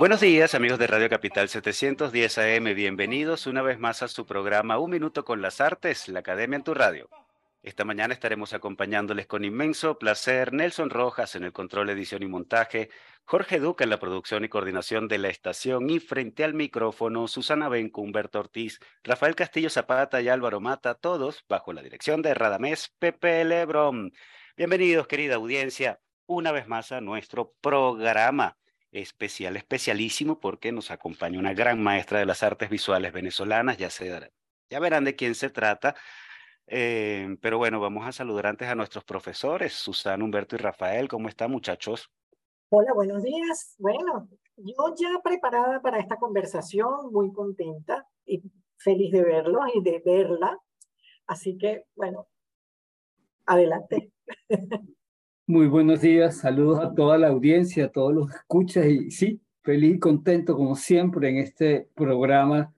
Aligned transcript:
Buenos 0.00 0.22
días 0.22 0.54
amigos 0.54 0.78
de 0.78 0.86
Radio 0.86 1.10
Capital 1.10 1.50
710 1.50 2.38
AM, 2.38 2.74
bienvenidos 2.74 3.46
una 3.46 3.60
vez 3.60 3.78
más 3.78 4.02
a 4.02 4.08
su 4.08 4.24
programa 4.24 4.78
Un 4.78 4.92
Minuto 4.92 5.26
con 5.26 5.42
las 5.42 5.60
Artes, 5.60 6.08
la 6.08 6.20
Academia 6.20 6.56
en 6.56 6.64
tu 6.64 6.72
Radio. 6.72 7.10
Esta 7.62 7.84
mañana 7.84 8.14
estaremos 8.14 8.54
acompañándoles 8.54 9.26
con 9.26 9.44
inmenso 9.44 9.98
placer 9.98 10.54
Nelson 10.54 10.88
Rojas 10.88 11.34
en 11.34 11.44
el 11.44 11.52
control, 11.52 11.90
edición 11.90 12.22
y 12.22 12.28
montaje, 12.28 12.88
Jorge 13.26 13.60
Duca 13.60 13.84
en 13.84 13.90
la 13.90 14.00
producción 14.00 14.42
y 14.42 14.48
coordinación 14.48 15.06
de 15.06 15.18
la 15.18 15.28
estación 15.28 15.90
y 15.90 16.00
frente 16.00 16.44
al 16.44 16.54
micrófono 16.54 17.28
Susana 17.28 17.68
Benco, 17.68 18.00
Humberto 18.00 18.40
Ortiz, 18.40 18.80
Rafael 19.04 19.34
Castillo 19.34 19.68
Zapata 19.68 20.22
y 20.22 20.30
Álvaro 20.30 20.60
Mata, 20.60 20.94
todos 20.94 21.44
bajo 21.46 21.74
la 21.74 21.82
dirección 21.82 22.22
de 22.22 22.32
Radamés 22.32 22.90
Pepe 22.98 23.44
Lebron. 23.44 24.14
Bienvenidos 24.56 25.06
querida 25.06 25.34
audiencia 25.34 26.00
una 26.24 26.52
vez 26.52 26.68
más 26.68 26.90
a 26.90 27.02
nuestro 27.02 27.52
programa 27.60 28.56
especial, 28.92 29.56
especialísimo, 29.56 30.40
porque 30.40 30.72
nos 30.72 30.90
acompaña 30.90 31.38
una 31.38 31.54
gran 31.54 31.82
maestra 31.82 32.18
de 32.18 32.26
las 32.26 32.42
artes 32.42 32.70
visuales 32.70 33.12
venezolanas, 33.12 33.78
ya, 33.78 33.90
se, 33.90 34.30
ya 34.68 34.80
verán 34.80 35.04
de 35.04 35.16
quién 35.16 35.34
se 35.34 35.50
trata. 35.50 35.94
Eh, 36.66 37.36
pero 37.40 37.58
bueno, 37.58 37.80
vamos 37.80 38.06
a 38.06 38.12
saludar 38.12 38.46
antes 38.46 38.68
a 38.68 38.74
nuestros 38.74 39.04
profesores, 39.04 39.72
Susana, 39.72 40.24
Humberto 40.24 40.54
y 40.56 40.58
Rafael. 40.58 41.08
¿Cómo 41.08 41.28
están, 41.28 41.50
muchachos? 41.50 42.10
Hola, 42.68 42.92
buenos 42.94 43.22
días. 43.22 43.74
Bueno, 43.78 44.28
yo 44.56 44.94
ya 44.96 45.20
preparada 45.22 45.82
para 45.82 45.98
esta 45.98 46.16
conversación, 46.16 47.12
muy 47.12 47.32
contenta 47.32 48.06
y 48.24 48.42
feliz 48.76 49.10
de 49.10 49.24
verlos 49.24 49.64
y 49.74 49.82
de 49.82 50.00
verla. 50.04 50.56
Así 51.26 51.58
que, 51.58 51.86
bueno, 51.96 52.28
adelante. 53.46 54.12
Muy 55.50 55.66
buenos 55.66 56.00
días, 56.00 56.36
saludos 56.36 56.78
a 56.78 56.94
toda 56.94 57.18
la 57.18 57.26
audiencia, 57.26 57.86
a 57.86 57.90
todos 57.90 58.14
los 58.14 58.30
escuchas 58.32 58.86
y 58.86 59.10
sí, 59.10 59.42
feliz 59.64 59.96
y 59.96 59.98
contento 59.98 60.54
como 60.54 60.76
siempre 60.76 61.28
en 61.28 61.38
este 61.38 61.90
programa 61.96 62.72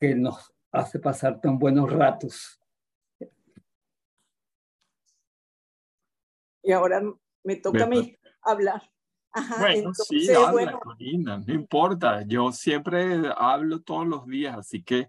que 0.00 0.16
nos 0.16 0.52
hace 0.72 0.98
pasar 0.98 1.40
tan 1.40 1.60
buenos 1.60 1.92
ratos. 1.92 2.60
Y 6.64 6.72
ahora 6.72 7.02
me 7.44 7.54
toca 7.54 7.84
a 7.84 7.86
mí 7.86 8.18
hablar. 8.42 8.82
bueno, 9.60 9.94
sí, 9.94 10.28
habla, 10.32 10.80
Corina, 10.80 11.38
no 11.38 11.54
importa. 11.54 12.22
Yo 12.26 12.50
siempre 12.50 13.32
hablo 13.36 13.80
todos 13.80 14.08
los 14.08 14.26
días, 14.26 14.58
así 14.58 14.82
que 14.82 15.08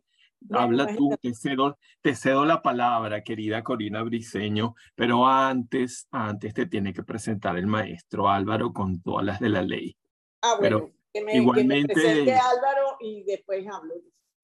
Habla 0.52 0.96
tú, 0.96 1.16
te 1.22 1.34
cedo, 1.34 1.78
te 2.02 2.16
cedo 2.16 2.46
la 2.46 2.62
palabra, 2.62 3.24
querida 3.24 3.64
Corina 3.64 4.04
Briseño, 4.04 4.76
pero 4.96 5.26
antes, 5.26 6.08
antes 6.12 6.54
te 6.54 6.66
tiene 6.66 6.94
que 6.94 7.04
presentar 7.04 7.58
el 7.58 7.68
maestro 7.68 8.30
Álvaro 8.30 8.74
con 8.74 9.02
todas 9.02 9.26
las 9.26 9.40
de 9.40 9.50
la 9.50 9.62
ley. 9.62 9.96
Ah, 10.42 10.56
bueno, 10.60 10.92
que, 11.14 11.24
me, 11.24 11.36
igualmente, 11.36 11.94
presente 11.94 12.34
Álvaro 12.34 12.98
y 13.00 13.24
después 13.24 13.66
hablo. 13.68 13.94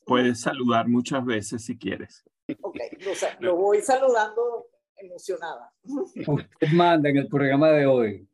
Puedes 0.06 0.42
saludar 0.42 0.88
muchas 0.88 1.24
veces 1.26 1.66
si 1.66 1.78
quieres. 1.78 2.24
Ok, 2.62 2.78
lo 3.40 3.56
voy 3.56 3.82
saludando 3.82 4.69
emocionada. 5.02 5.72
Usted 5.84 6.68
manda 6.72 7.10
en 7.10 7.18
el 7.18 7.28
programa 7.28 7.70
de 7.72 7.86
hoy. 7.86 8.28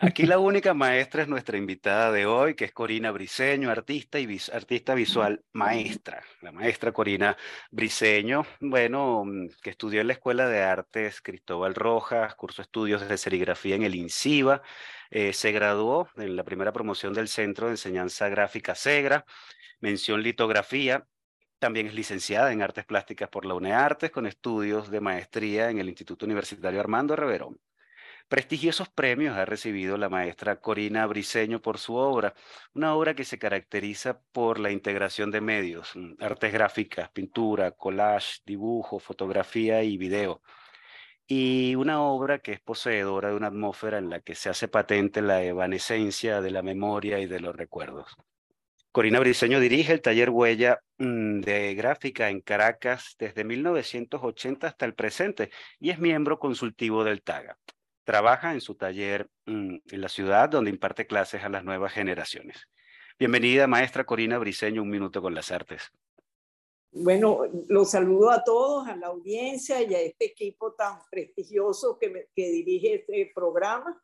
Aquí 0.00 0.24
la 0.26 0.38
única 0.38 0.74
maestra 0.74 1.22
es 1.22 1.28
nuestra 1.28 1.58
invitada 1.58 2.12
de 2.12 2.26
hoy, 2.26 2.54
que 2.54 2.66
es 2.66 2.72
Corina 2.72 3.10
Briseño, 3.10 3.70
artista 3.70 4.18
y 4.18 4.38
artista 4.52 4.94
visual 4.94 5.44
maestra. 5.52 6.22
La 6.42 6.52
maestra 6.52 6.92
Corina 6.92 7.36
Briseño, 7.70 8.46
bueno, 8.60 9.24
mm, 9.24 9.48
que 9.62 9.70
estudió 9.70 10.00
en 10.00 10.08
la 10.08 10.14
Escuela 10.14 10.48
de 10.48 10.62
Artes 10.62 11.20
Cristóbal 11.20 11.74
Rojas, 11.74 12.34
curso 12.34 12.62
estudios 12.62 13.06
de 13.08 13.16
serigrafía 13.16 13.76
en 13.76 13.82
el 13.82 13.94
INCIBA, 13.94 14.62
eh, 15.10 15.32
se 15.32 15.52
graduó 15.52 16.08
en 16.16 16.36
la 16.36 16.44
primera 16.44 16.72
promoción 16.72 17.12
del 17.14 17.28
Centro 17.28 17.66
de 17.66 17.72
Enseñanza 17.72 18.28
Gráfica 18.28 18.74
SEGRA, 18.74 19.24
mención 19.80 20.22
litografía 20.22 21.06
también 21.58 21.86
es 21.86 21.94
licenciada 21.94 22.52
en 22.52 22.62
Artes 22.62 22.84
Plásticas 22.84 23.28
por 23.28 23.46
la 23.46 23.54
UNEARTES 23.54 24.10
con 24.10 24.26
estudios 24.26 24.90
de 24.90 25.00
maestría 25.00 25.70
en 25.70 25.78
el 25.78 25.88
Instituto 25.88 26.26
Universitario 26.26 26.80
Armando 26.80 27.16
Reverón. 27.16 27.58
Prestigiosos 28.28 28.88
premios 28.88 29.36
ha 29.36 29.44
recibido 29.44 29.96
la 29.96 30.08
maestra 30.08 30.60
Corina 30.60 31.06
Briseño 31.06 31.62
por 31.62 31.78
su 31.78 31.94
obra, 31.94 32.34
una 32.74 32.94
obra 32.94 33.14
que 33.14 33.24
se 33.24 33.38
caracteriza 33.38 34.20
por 34.32 34.58
la 34.58 34.72
integración 34.72 35.30
de 35.30 35.40
medios, 35.40 35.94
mm, 35.94 36.14
artes 36.20 36.52
gráficas, 36.52 37.08
pintura, 37.10 37.70
collage, 37.70 38.40
dibujo, 38.44 38.98
fotografía 38.98 39.82
y 39.84 39.96
video. 39.96 40.42
Y 41.28 41.76
una 41.76 42.02
obra 42.02 42.40
que 42.40 42.52
es 42.52 42.60
poseedora 42.60 43.30
de 43.30 43.36
una 43.36 43.48
atmósfera 43.48 43.98
en 43.98 44.10
la 44.10 44.20
que 44.20 44.34
se 44.34 44.48
hace 44.48 44.68
patente 44.68 45.22
la 45.22 45.42
evanescencia 45.44 46.40
de 46.40 46.50
la 46.50 46.62
memoria 46.62 47.20
y 47.20 47.26
de 47.26 47.40
los 47.40 47.54
recuerdos. 47.56 48.16
Corina 48.96 49.20
Briceño 49.20 49.60
dirige 49.60 49.92
el 49.92 50.00
taller 50.00 50.30
Huella 50.30 50.80
mm, 50.96 51.40
de 51.40 51.74
gráfica 51.74 52.30
en 52.30 52.40
Caracas 52.40 53.14
desde 53.18 53.44
1980 53.44 54.66
hasta 54.66 54.86
el 54.86 54.94
presente 54.94 55.50
y 55.78 55.90
es 55.90 55.98
miembro 55.98 56.38
consultivo 56.38 57.04
del 57.04 57.20
TAGA. 57.20 57.58
Trabaja 58.04 58.54
en 58.54 58.62
su 58.62 58.74
taller 58.74 59.28
mm, 59.44 59.76
en 59.90 60.00
la 60.00 60.08
ciudad 60.08 60.48
donde 60.48 60.70
imparte 60.70 61.06
clases 61.06 61.44
a 61.44 61.50
las 61.50 61.62
nuevas 61.62 61.92
generaciones. 61.92 62.70
Bienvenida, 63.18 63.66
maestra 63.66 64.04
Corina 64.04 64.38
Briceño, 64.38 64.80
un 64.80 64.88
minuto 64.88 65.20
con 65.20 65.34
las 65.34 65.52
artes. 65.52 65.92
Bueno, 66.90 67.42
los 67.68 67.90
saludo 67.90 68.30
a 68.30 68.42
todos, 68.44 68.88
a 68.88 68.96
la 68.96 69.08
audiencia 69.08 69.82
y 69.82 69.94
a 69.94 70.00
este 70.00 70.24
equipo 70.24 70.72
tan 70.72 71.00
prestigioso 71.10 71.98
que, 71.98 72.30
que 72.34 72.48
dirige 72.48 72.94
este 72.94 73.30
programa 73.34 74.00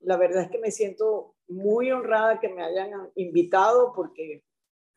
la 0.00 0.16
verdad 0.16 0.44
es 0.44 0.50
que 0.50 0.58
me 0.58 0.70
siento 0.70 1.35
muy 1.48 1.90
honrada 1.90 2.40
que 2.40 2.48
me 2.48 2.62
hayan 2.62 3.10
invitado 3.14 3.92
porque, 3.94 4.44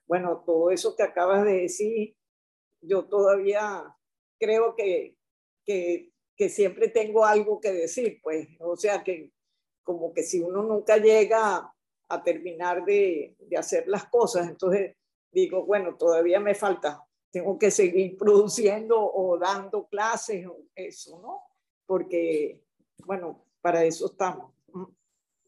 bueno, 0.08 0.44
todo 0.46 0.72
eso 0.72 0.96
que 0.96 1.04
acabas 1.04 1.44
de 1.44 1.62
decir, 1.62 2.16
yo 2.82 3.06
todavía 3.06 3.96
creo 4.40 4.76
que, 4.76 5.18
que, 5.66 6.12
que 6.36 6.50
siempre 6.50 6.88
tengo 6.90 7.26
algo 7.26 7.60
que 7.60 7.72
decir, 7.72 8.20
pues, 8.24 8.48
o 8.60 8.76
sea 8.76 9.04
que 9.04 9.32
como 9.84 10.14
que 10.14 10.24
si 10.24 10.40
uno 10.40 10.64
nunca 10.64 10.98
llega 10.98 11.74
a 12.10 12.24
terminar 12.24 12.86
de, 12.86 13.36
de 13.40 13.58
hacer 13.58 13.88
las 13.88 14.06
cosas, 14.06 14.48
entonces 14.48 14.96
digo, 15.32 15.66
bueno, 15.66 15.96
todavía 15.96 16.40
me 16.40 16.56
falta, 16.56 17.04
tengo 17.32 17.58
que 17.58 17.72
seguir 17.72 18.18
produciendo 18.18 19.00
o 19.00 19.38
dando 19.38 19.88
clases 19.88 20.46
o 20.48 20.58
eso, 20.76 21.20
¿no? 21.20 21.44
Porque, 21.86 22.62
bueno, 23.06 23.46
para 23.62 23.84
eso 23.84 24.08
estamos. 24.08 24.54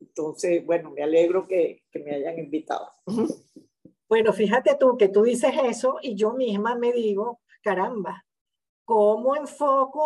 Entonces, 0.01 0.65
bueno, 0.65 0.91
me 0.91 1.03
alegro 1.03 1.47
que, 1.47 1.83
que 1.91 1.99
me 1.99 2.15
hayan 2.15 2.39
invitado. 2.39 2.91
Bueno, 4.09 4.33
fíjate 4.33 4.75
tú 4.75 4.97
que 4.97 5.07
tú 5.07 5.23
dices 5.23 5.53
eso 5.63 5.99
y 6.01 6.15
yo 6.15 6.33
misma 6.33 6.75
me 6.75 6.91
digo, 6.91 7.39
caramba, 7.61 8.25
¿cómo 8.83 9.37
enfoco 9.37 10.05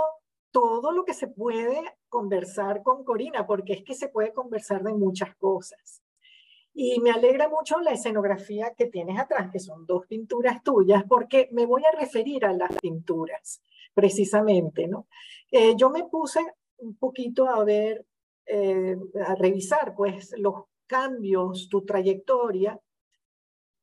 todo 0.51 0.91
lo 0.91 1.05
que 1.05 1.15
se 1.15 1.27
puede 1.27 1.81
conversar 2.07 2.83
con 2.83 3.03
Corina? 3.03 3.47
Porque 3.47 3.73
es 3.73 3.83
que 3.83 3.95
se 3.95 4.09
puede 4.09 4.31
conversar 4.31 4.83
de 4.83 4.93
muchas 4.93 5.35
cosas. 5.37 6.03
Y 6.71 6.99
me 6.99 7.09
alegra 7.09 7.49
mucho 7.49 7.79
la 7.79 7.93
escenografía 7.93 8.75
que 8.75 8.85
tienes 8.85 9.17
atrás, 9.17 9.49
que 9.51 9.59
son 9.59 9.85
dos 9.87 10.05
pinturas 10.05 10.61
tuyas, 10.61 11.03
porque 11.07 11.49
me 11.51 11.65
voy 11.65 11.83
a 11.85 11.97
referir 11.97 12.45
a 12.45 12.53
las 12.53 12.75
pinturas, 12.77 13.61
precisamente, 13.93 14.87
¿no? 14.87 15.07
Eh, 15.49 15.73
yo 15.77 15.89
me 15.89 16.03
puse 16.03 16.41
un 16.77 16.95
poquito 16.97 17.49
a 17.49 17.63
ver 17.63 18.05
eh, 18.47 18.95
a 19.25 19.35
revisar 19.35 19.95
pues 19.95 20.33
los 20.37 20.65
cambios, 20.87 21.67
tu 21.69 21.83
trayectoria. 21.83 22.79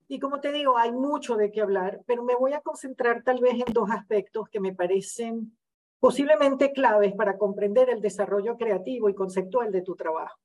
Y 0.09 0.19
como 0.19 0.41
te 0.41 0.53
digo, 0.53 0.77
hay 0.77 0.93
mucho 0.93 1.37
de 1.37 1.51
qué 1.51 1.61
hablar, 1.61 2.03
pero 2.07 2.23
me 2.23 2.35
voy 2.35 2.53
a 2.53 2.61
concentrar 2.61 3.23
tal 3.23 3.41
vez 3.41 3.55
en 3.55 3.73
dos 3.73 3.91
aspectos 3.91 4.49
que 4.49 4.61
me 4.61 4.75
parecen 4.75 5.57
posiblemente 5.99 6.73
claves 6.73 7.15
para 7.15 7.39
comprender 7.39 7.89
el 7.89 8.01
desarrollo 8.01 8.57
creativo 8.57 9.09
y 9.09 9.15
conceptual 9.15 9.71
de 9.71 9.83
tu 9.83 9.95
trabajo. 9.95 10.39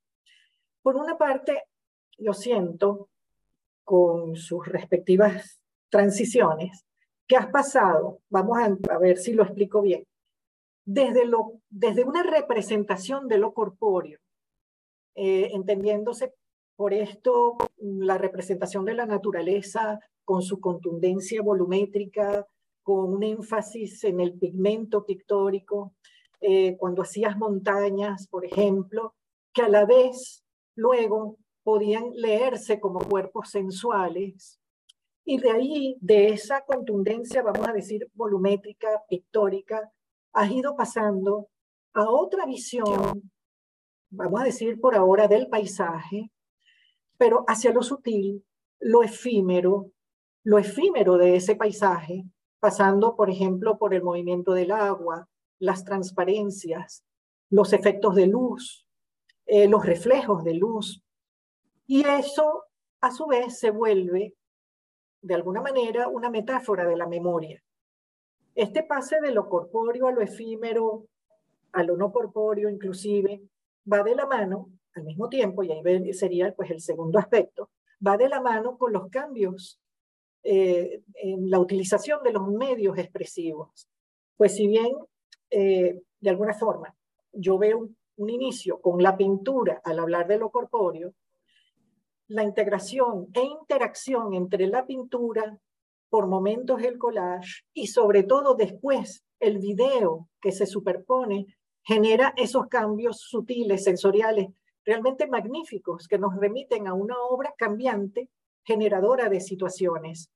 Por 0.81 0.95
una 0.95 1.17
parte, 1.17 1.63
yo 2.17 2.33
siento, 2.33 3.09
con 3.83 4.35
sus 4.35 4.65
respectivas 4.67 5.59
transiciones, 5.89 6.85
que 7.27 7.35
has 7.35 7.47
pasado, 7.47 8.19
vamos 8.29 8.57
a, 8.57 8.93
a 8.93 8.97
ver 8.99 9.17
si 9.17 9.33
lo 9.33 9.43
explico 9.43 9.81
bien, 9.81 10.05
desde, 10.87 11.25
lo, 11.25 11.59
desde 11.69 12.05
una 12.05 12.23
representación 12.23 13.27
de 13.27 13.37
lo 13.37 13.53
corpóreo, 13.53 14.19
eh, 15.15 15.49
entendiéndose 15.53 16.33
por 16.77 16.93
esto 16.93 17.57
la 17.77 18.17
representación 18.17 18.85
de 18.85 18.93
la 18.93 19.05
naturaleza 19.05 19.99
con 20.23 20.41
su 20.41 20.61
contundencia 20.61 21.41
volumétrica, 21.41 22.47
con 22.83 23.13
un 23.15 23.23
énfasis 23.23 24.05
en 24.05 24.21
el 24.21 24.39
pigmento 24.39 25.05
pictórico, 25.05 25.93
eh, 26.39 26.77
cuando 26.77 27.01
hacías 27.01 27.37
montañas, 27.37 28.27
por 28.29 28.45
ejemplo, 28.45 29.13
que 29.53 29.63
a 29.63 29.69
la 29.69 29.85
vez 29.85 30.45
luego 30.73 31.37
podían 31.63 32.11
leerse 32.13 32.79
como 32.79 32.99
cuerpos 32.99 33.49
sensuales. 33.49 34.61
Y 35.25 35.39
de 35.39 35.51
ahí, 35.51 35.97
de 35.99 36.29
esa 36.29 36.61
contundencia, 36.61 37.41
vamos 37.41 37.67
a 37.67 37.73
decir, 37.73 38.09
volumétrica, 38.13 39.03
pictórica, 39.09 39.91
has 40.33 40.51
ido 40.51 40.75
pasando 40.75 41.47
a 41.93 42.09
otra 42.09 42.45
visión, 42.45 43.31
vamos 44.09 44.41
a 44.41 44.45
decir 44.45 44.79
por 44.79 44.95
ahora, 44.95 45.27
del 45.27 45.47
paisaje, 45.47 46.31
pero 47.17 47.43
hacia 47.47 47.73
lo 47.73 47.81
sutil, 47.81 48.45
lo 48.79 49.03
efímero, 49.03 49.91
lo 50.43 50.59
efímero 50.59 51.17
de 51.17 51.35
ese 51.35 51.55
paisaje, 51.55 52.23
pasando, 52.59 53.15
por 53.15 53.29
ejemplo, 53.29 53.77
por 53.77 53.93
el 53.93 54.03
movimiento 54.03 54.53
del 54.53 54.71
agua, 54.71 55.27
las 55.59 55.83
transparencias, 55.83 57.03
los 57.49 57.73
efectos 57.73 58.15
de 58.15 58.27
luz, 58.27 58.87
eh, 59.45 59.67
los 59.67 59.85
reflejos 59.85 60.43
de 60.43 60.53
luz. 60.53 61.03
Y 61.87 62.05
eso, 62.05 62.65
a 63.01 63.11
su 63.11 63.27
vez, 63.27 63.59
se 63.59 63.71
vuelve, 63.71 64.35
de 65.21 65.33
alguna 65.33 65.61
manera, 65.61 66.07
una 66.07 66.29
metáfora 66.29 66.85
de 66.85 66.97
la 66.97 67.07
memoria. 67.07 67.63
Este 68.57 68.81
pase 68.81 69.21
de 69.21 69.29
lo 69.29 69.47
corpóreo 69.47 70.07
a 70.07 70.11
lo 70.11 70.19
efímero, 70.19 71.05
a 71.73 71.83
lo 71.83 71.95
no 71.95 72.11
corpóreo 72.11 72.71
inclusive, 72.71 73.43
va 73.91 74.01
de 74.01 74.15
la 74.15 74.25
mano, 74.25 74.71
al 74.95 75.03
mismo 75.03 75.29
tiempo, 75.29 75.61
y 75.61 75.71
ahí 75.71 76.11
sería 76.11 76.51
pues 76.55 76.71
el 76.71 76.81
segundo 76.81 77.19
aspecto, 77.19 77.69
va 78.05 78.17
de 78.17 78.27
la 78.27 78.41
mano 78.41 78.75
con 78.79 78.91
los 78.91 79.11
cambios 79.11 79.79
eh, 80.41 81.03
en 81.21 81.51
la 81.51 81.59
utilización 81.59 82.23
de 82.23 82.33
los 82.33 82.47
medios 82.47 82.97
expresivos. 82.97 83.87
Pues 84.35 84.55
si 84.55 84.67
bien, 84.67 84.91
eh, 85.51 86.01
de 86.19 86.29
alguna 86.31 86.55
forma, 86.55 86.95
yo 87.33 87.59
veo 87.59 87.77
un, 87.77 87.95
un 88.15 88.29
inicio 88.31 88.81
con 88.81 89.03
la 89.03 89.15
pintura 89.15 89.81
al 89.83 89.99
hablar 89.99 90.27
de 90.27 90.39
lo 90.39 90.49
corpóreo, 90.49 91.13
la 92.27 92.43
integración 92.43 93.27
e 93.35 93.43
interacción 93.43 94.33
entre 94.33 94.65
la 94.65 94.87
pintura, 94.87 95.59
por 96.09 96.27
momentos 96.27 96.81
el 96.81 96.97
collage 96.97 97.63
y 97.73 97.87
sobre 97.87 98.23
todo 98.23 98.55
después 98.55 99.23
el 99.39 99.59
video 99.59 100.29
que 100.41 100.51
se 100.51 100.65
superpone 100.65 101.45
genera 101.83 102.33
esos 102.35 102.67
cambios 102.67 103.21
sutiles, 103.21 103.83
sensoriales, 103.83 104.47
realmente 104.85 105.27
magníficos 105.27 106.07
que 106.07 106.17
nos 106.17 106.35
remiten 106.35 106.87
a 106.87 106.93
una 106.93 107.19
obra 107.19 107.53
cambiante, 107.57 108.29
generadora 108.63 109.29
de 109.29 109.39
situaciones. 109.39 110.31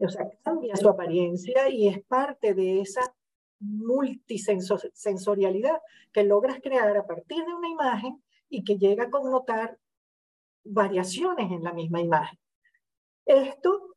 O 0.00 0.08
sea, 0.08 0.26
cambia 0.42 0.74
su 0.76 0.88
apariencia 0.88 1.68
y 1.68 1.88
es 1.88 2.02
parte 2.04 2.54
de 2.54 2.80
esa 2.80 3.14
multisensorialidad 3.60 5.80
que 6.12 6.24
logras 6.24 6.60
crear 6.60 6.96
a 6.96 7.06
partir 7.06 7.44
de 7.44 7.54
una 7.54 7.68
imagen 7.68 8.22
y 8.48 8.64
que 8.64 8.78
llega 8.78 9.04
a 9.04 9.10
connotar 9.10 9.78
variaciones 10.64 11.50
en 11.50 11.64
la 11.64 11.72
misma 11.72 12.00
imagen. 12.00 12.38
Esto 13.26 13.96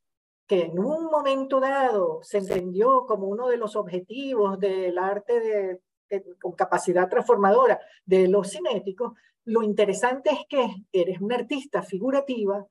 que 0.51 0.63
en 0.63 0.77
un 0.79 1.05
momento 1.05 1.61
dado 1.61 2.19
se 2.23 2.39
entendió 2.39 3.05
como 3.05 3.27
uno 3.27 3.47
de 3.47 3.55
los 3.55 3.77
objetivos 3.77 4.59
del 4.59 4.97
arte 4.97 5.39
de, 6.09 6.23
con 6.41 6.51
capacidad 6.51 7.07
transformadora 7.07 7.79
de 8.03 8.27
los 8.27 8.51
cinéticos, 8.51 9.13
lo 9.45 9.63
interesante 9.63 10.29
es 10.29 10.39
que 10.49 10.67
eres 10.91 11.21
una 11.21 11.35
artista 11.35 11.83
figurativa 11.83 12.67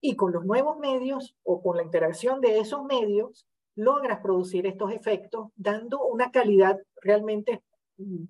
y 0.00 0.16
con 0.16 0.32
los 0.32 0.44
nuevos 0.44 0.80
medios 0.80 1.36
o 1.44 1.62
con 1.62 1.76
la 1.76 1.84
interacción 1.84 2.40
de 2.40 2.58
esos 2.58 2.82
medios 2.82 3.46
logras 3.76 4.18
producir 4.18 4.66
estos 4.66 4.90
efectos 4.90 5.50
dando 5.54 6.04
una 6.04 6.32
calidad 6.32 6.80
realmente 7.00 7.62
mm, 7.98 8.24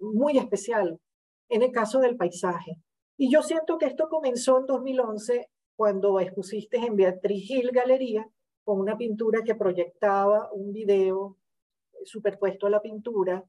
muy 0.00 0.38
especial 0.38 0.98
en 1.50 1.64
el 1.64 1.70
caso 1.70 1.98
del 2.00 2.16
paisaje. 2.16 2.78
Y 3.18 3.30
yo 3.30 3.42
siento 3.42 3.76
que 3.76 3.84
esto 3.84 4.08
comenzó 4.08 4.58
en 4.58 4.64
2011 4.64 5.50
cuando 5.76 6.18
expusiste 6.18 6.78
en 6.78 6.96
Beatriz 6.96 7.46
Gil 7.46 7.72
Galería 7.72 8.26
con 8.68 8.80
una 8.80 8.98
pintura 8.98 9.42
que 9.42 9.54
proyectaba 9.54 10.52
un 10.52 10.74
video 10.74 11.38
superpuesto 12.04 12.66
a 12.66 12.70
la 12.70 12.82
pintura. 12.82 13.42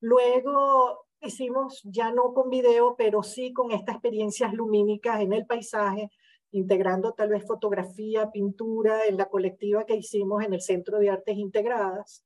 Luego 0.00 1.04
hicimos 1.20 1.82
ya 1.84 2.10
no 2.12 2.32
con 2.32 2.48
video, 2.48 2.94
pero 2.96 3.22
sí 3.22 3.52
con 3.52 3.72
estas 3.72 3.96
experiencias 3.96 4.54
lumínicas 4.54 5.20
en 5.20 5.34
el 5.34 5.44
paisaje, 5.44 6.10
integrando 6.50 7.12
tal 7.12 7.28
vez 7.28 7.46
fotografía, 7.46 8.30
pintura 8.30 9.04
en 9.04 9.18
la 9.18 9.26
colectiva 9.26 9.84
que 9.84 9.96
hicimos 9.96 10.42
en 10.42 10.54
el 10.54 10.62
Centro 10.62 10.98
de 10.98 11.10
Artes 11.10 11.36
Integradas, 11.36 12.24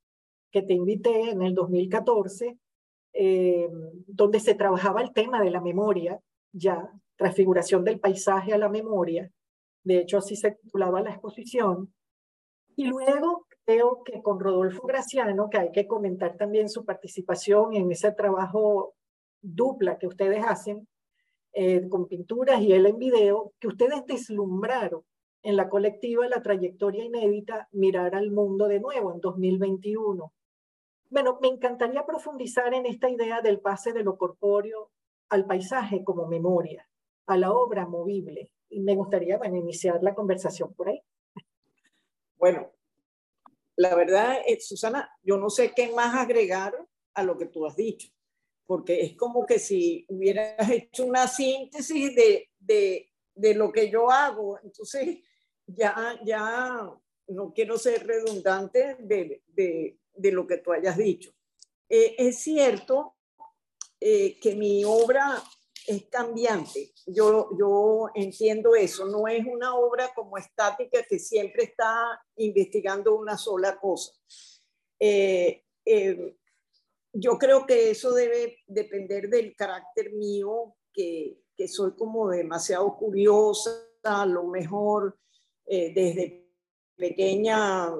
que 0.49 0.61
te 0.61 0.75
invité 0.75 1.31
en 1.31 1.41
el 1.41 1.53
2014, 1.53 2.57
eh, 3.11 3.67
donde 4.07 4.39
se 4.39 4.55
trabajaba 4.55 5.01
el 5.01 5.11
tema 5.11 5.41
de 5.41 5.51
la 5.51 5.59
memoria, 5.59 6.21
ya, 6.53 6.89
transfiguración 7.17 7.83
del 7.83 7.99
paisaje 7.99 8.53
a 8.53 8.57
la 8.57 8.69
memoria. 8.69 9.29
De 9.83 9.97
hecho, 9.97 10.19
así 10.19 10.37
se 10.37 10.51
titulaba 10.51 11.01
la 11.01 11.09
exposición. 11.09 11.93
Y 12.77 12.85
luego 12.85 13.47
creo 13.65 14.03
que 14.05 14.21
con 14.21 14.39
Rodolfo 14.39 14.85
Graciano, 14.85 15.49
que 15.49 15.57
hay 15.57 15.71
que 15.71 15.87
comentar 15.87 16.37
también 16.37 16.69
su 16.69 16.85
participación 16.85 17.73
en 17.73 17.91
ese 17.91 18.11
trabajo 18.11 18.93
dupla 19.41 19.97
que 19.97 20.05
ustedes 20.05 20.45
hacen, 20.45 20.87
eh, 21.53 21.89
con 21.89 22.07
pinturas 22.07 22.61
y 22.61 22.73
él 22.73 22.85
en 22.85 22.99
video, 22.99 23.51
que 23.59 23.67
ustedes 23.67 24.05
deslumbraron 24.05 25.01
en 25.41 25.55
la 25.55 25.69
colectiva 25.69 26.27
la 26.27 26.43
trayectoria 26.43 27.03
inédita 27.03 27.67
Mirar 27.71 28.13
al 28.13 28.29
Mundo 28.29 28.67
de 28.67 28.79
nuevo 28.79 29.11
en 29.11 29.21
2021. 29.21 30.31
Bueno, 31.09 31.39
me 31.41 31.47
encantaría 31.47 32.05
profundizar 32.05 32.75
en 32.75 32.85
esta 32.85 33.09
idea 33.09 33.41
del 33.41 33.59
pase 33.59 33.91
de 33.91 34.03
lo 34.03 34.17
corpóreo 34.17 34.91
al 35.29 35.47
paisaje 35.47 36.03
como 36.03 36.27
memoria, 36.27 36.87
a 37.25 37.37
la 37.37 37.51
obra 37.51 37.87
movible. 37.87 38.51
Y 38.69 38.81
me 38.81 38.93
gustaría 38.93 39.39
bueno, 39.39 39.55
iniciar 39.55 40.03
la 40.03 40.13
conversación 40.13 40.75
por 40.75 40.89
ahí. 40.89 41.01
Bueno, 42.37 42.71
la 43.75 43.95
verdad, 43.95 44.37
eh, 44.45 44.59
Susana, 44.59 45.09
yo 45.23 45.37
no 45.37 45.49
sé 45.49 45.71
qué 45.75 45.91
más 45.91 46.15
agregar 46.15 46.73
a 47.13 47.23
lo 47.23 47.37
que 47.37 47.45
tú 47.45 47.65
has 47.65 47.75
dicho, 47.75 48.09
porque 48.65 49.01
es 49.01 49.15
como 49.15 49.45
que 49.45 49.59
si 49.59 50.05
hubieras 50.09 50.69
hecho 50.69 51.05
una 51.05 51.27
síntesis 51.27 52.15
de, 52.15 52.49
de, 52.59 53.11
de 53.33 53.53
lo 53.53 53.71
que 53.71 53.89
yo 53.89 54.11
hago, 54.11 54.59
entonces 54.63 55.19
ya, 55.65 56.19
ya 56.23 56.91
no 57.27 57.53
quiero 57.53 57.77
ser 57.77 58.05
redundante 58.05 58.95
de, 58.99 59.43
de, 59.47 59.99
de 60.13 60.31
lo 60.31 60.45
que 60.47 60.57
tú 60.57 60.71
hayas 60.71 60.97
dicho. 60.97 61.31
Eh, 61.89 62.15
es 62.17 62.39
cierto 62.39 63.15
eh, 63.99 64.39
que 64.39 64.55
mi 64.55 64.83
obra 64.85 65.41
es 65.87 66.05
cambiante. 66.09 66.91
Yo, 67.05 67.49
yo 67.57 68.09
entiendo 68.13 68.75
eso. 68.75 69.05
No 69.05 69.27
es 69.27 69.45
una 69.45 69.75
obra 69.75 70.11
como 70.13 70.37
estática 70.37 71.03
que 71.03 71.17
siempre 71.17 71.63
está 71.63 72.21
investigando 72.35 73.15
una 73.15 73.37
sola 73.37 73.79
cosa. 73.79 74.13
Eh, 74.99 75.63
eh, 75.85 76.37
yo 77.13 77.37
creo 77.37 77.65
que 77.65 77.91
eso 77.91 78.11
debe 78.13 78.59
depender 78.67 79.29
del 79.29 79.55
carácter 79.55 80.13
mío, 80.13 80.75
que, 80.93 81.41
que 81.55 81.67
soy 81.67 81.95
como 81.95 82.29
demasiado 82.29 82.95
curiosa, 82.97 83.87
a 84.03 84.25
lo 84.25 84.43
mejor 84.43 85.17
desde 85.65 86.47
pequeña 86.95 87.91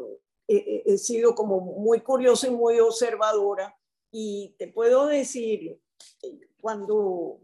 he 0.47 0.97
sido 0.97 1.35
como 1.35 1.59
muy 1.59 2.01
curiosa 2.01 2.47
y 2.47 2.51
muy 2.51 2.79
observadora. 2.79 3.75
Y 4.11 4.55
te 4.57 4.67
puedo 4.67 5.07
decir, 5.07 5.79
cuando 6.61 7.41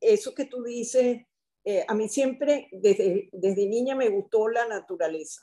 eso 0.00 0.34
que 0.34 0.46
tú 0.46 0.62
dices, 0.62 1.26
eh, 1.64 1.84
a 1.86 1.94
mí 1.94 2.08
siempre 2.08 2.68
desde, 2.72 3.28
desde 3.32 3.66
niña 3.66 3.94
me 3.94 4.08
gustó 4.08 4.48
la 4.48 4.66
naturaleza. 4.66 5.42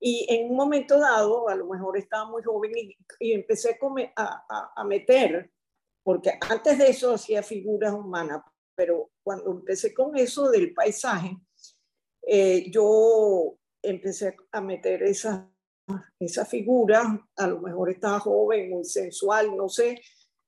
Y 0.00 0.26
en 0.28 0.50
un 0.50 0.56
momento 0.56 0.98
dado, 0.98 1.48
a 1.48 1.54
lo 1.54 1.66
mejor 1.66 1.96
estaba 1.96 2.28
muy 2.28 2.42
joven 2.42 2.72
y, 3.20 3.32
empecé 3.32 3.78
a, 4.16 4.72
a, 4.76 4.84
meter, 4.84 5.52
porque 6.02 6.32
antes 6.40 6.78
de 6.78 6.88
eso 6.88 7.14
hacía 7.14 7.42
figuras 7.42 7.94
humanas, 7.94 8.42
pero 8.74 9.10
cuando 9.22 9.52
empecé 9.52 9.94
con 9.94 10.16
eso 10.16 10.50
del 10.50 10.74
paisaje, 10.74 11.36
eh, 12.26 12.70
yo 12.70 13.56
empecé 13.80 14.36
a 14.50 14.60
meter 14.60 15.02
esas 15.04 15.44
esa 16.18 16.44
figuras, 16.44 17.04
a 17.36 17.46
lo 17.46 17.60
mejor 17.60 17.90
estaba 17.90 18.20
joven, 18.20 18.70
muy 18.70 18.84
sensual, 18.84 19.56
no 19.56 19.68
sé, 19.68 20.00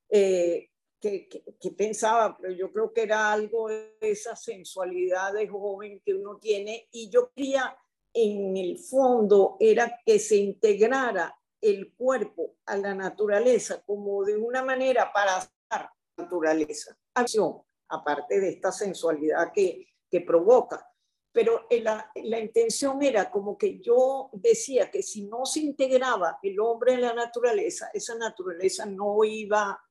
eh, 0.08 0.70
que, 1.04 1.70
pensaba, 1.76 2.36
pero 2.38 2.52
yo 2.54 2.72
creo 2.72 2.92
que 2.92 3.02
era 3.02 3.30
algo 3.30 3.68
de 3.68 3.94
esa 4.00 4.34
sensualidad 4.34 5.34
de 5.34 5.46
joven 5.46 6.00
que 6.04 6.14
uno 6.14 6.38
tiene 6.38 6.88
y 6.92 7.10
yo 7.10 7.30
quería 7.34 7.76
en 8.12 8.56
el 8.56 8.78
fondo 8.78 9.56
era 9.60 10.00
que 10.04 10.18
se 10.18 10.36
integrara 10.36 11.36
el 11.60 11.94
cuerpo 11.94 12.56
a 12.66 12.76
la 12.76 12.94
naturaleza 12.94 13.82
como 13.84 14.24
de 14.24 14.36
una 14.36 14.62
manera 14.62 15.12
para 15.12 15.38
la 15.70 15.94
naturaleza, 16.16 16.96
acción, 17.14 17.60
aparte 17.88 18.40
de 18.40 18.50
esta 18.50 18.72
sensualidad 18.72 19.52
que, 19.52 19.86
que 20.08 20.20
provoca. 20.22 20.90
pero 21.32 21.66
la, 21.82 22.10
la, 22.14 22.38
intención 22.38 23.02
era 23.02 23.30
como 23.30 23.58
que 23.58 23.80
yo 23.80 24.30
decía 24.32 24.90
que 24.90 25.02
si 25.02 25.26
no 25.26 25.44
se 25.44 25.60
integraba 25.60 26.38
el 26.42 26.60
hombre 26.60 26.94
en 26.94 27.00
la 27.00 27.12
naturaleza, 27.12 27.90
esa 27.92 28.14
naturaleza 28.14 28.86
no 28.86 29.24
iba 29.24 29.83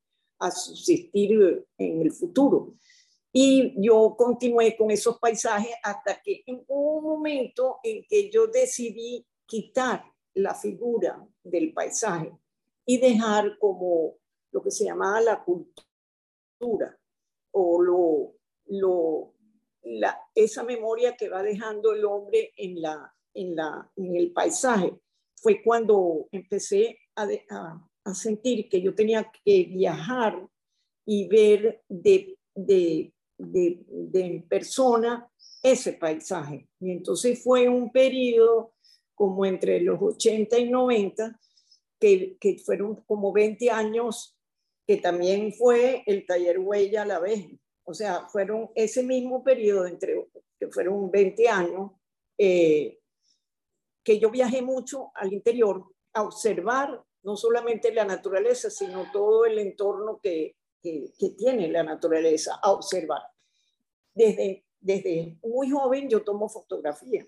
a 0.44 0.52
subsistir 0.52 1.66
en 1.78 2.02
el 2.02 2.12
futuro. 2.12 2.76
Y 3.32 3.74
yo 3.82 4.16
continué 4.16 4.78
con 4.78 4.92
esos 4.92 5.18
paisajes 5.18 5.74
hasta 5.82 6.22
que 6.22 6.44
en 6.46 6.64
un 6.68 7.04
momento 7.04 7.80
en 7.84 8.06
que 8.08 8.30
yo 8.30 8.48
decidí 8.48 9.26
quitar 9.46 10.04
la 10.36 10.54
figura 10.54 11.26
del 11.44 11.74
paisaje 11.74 12.32
y 12.86 12.98
dejar 12.98 13.58
como 13.58 14.18
lo 14.52 14.62
que 14.62 14.70
se 14.70 14.86
llamaba 14.86 15.22
la 15.22 15.44
cultura 15.44 17.00
o 17.52 17.82
lo, 17.82 18.36
lo, 18.68 19.34
la, 19.84 20.20
esa 20.36 20.64
memoria 20.64 21.16
que 21.16 21.30
va 21.30 21.42
dejando 21.42 21.94
el 21.94 22.06
hombre 22.06 22.54
en, 22.58 22.82
la, 22.82 23.16
en, 23.34 23.56
la, 23.56 23.92
en 23.96 24.16
el 24.16 24.32
paisaje. 24.34 25.00
Fue 25.36 25.62
cuando 25.64 26.28
empecé 26.32 27.00
a, 27.16 27.28
a, 27.50 27.90
sentir 28.14 28.68
que 28.70 28.82
yo 28.82 28.94
tenía 28.94 29.32
que 29.44 29.64
viajar 29.66 30.48
y 31.06 31.28
ver 31.28 31.84
de, 31.88 32.38
de, 32.56 33.14
de, 33.38 33.80
de 33.88 34.46
persona 34.50 35.30
ese 35.62 35.94
paisaje. 35.94 36.68
Y 36.80 36.92
entonces 36.92 37.42
fue 37.42 37.70
un 37.70 37.92
periodo 37.92 38.74
como 39.16 39.46
entre 39.46 39.80
los 39.80 40.02
80 40.02 40.60
y 40.60 40.70
90, 40.70 41.40
que, 42.00 42.38
que 42.40 42.58
fueron 42.58 42.98
como 43.06 43.32
20 43.32 43.70
años, 43.72 44.38
que 44.86 44.98
también 44.98 45.54
fue 45.54 46.04
el 46.06 46.26
taller 46.26 46.60
Huella 46.60 47.04
a 47.04 47.06
la 47.06 47.20
vez. 47.20 47.48
O 47.86 47.94
sea, 47.94 48.28
fueron 48.28 48.70
ese 48.76 49.04
mismo 49.04 49.44
periodo, 49.44 49.86
entre, 49.86 50.28
que 50.60 50.68
fueron 50.68 51.10
20 51.10 51.48
años, 51.48 51.92
eh, 52.38 53.00
que 54.04 54.20
yo 54.20 54.30
viajé 54.30 54.62
mucho 54.62 55.12
al 55.16 55.32
interior 55.32 55.86
a 56.14 56.24
observar 56.24 57.02
no 57.24 57.36
solamente 57.38 57.94
la 57.94 58.06
naturaleza, 58.06 58.70
sino 58.70 59.12
todo 59.12 59.46
el 59.46 59.58
entorno 59.60 60.20
que, 60.22 60.56
que, 60.82 61.13
que 61.18 61.30
tiene 61.32 61.70
la 61.70 61.84
naturaleza, 61.84 62.60
a 62.62 62.72
observar. 62.72 63.22
Desde, 64.13 64.65
desde 64.80 65.38
muy 65.42 65.72
joven 65.72 66.08
yo 66.08 66.24
tomo 66.24 66.48
fotografía 66.48 67.25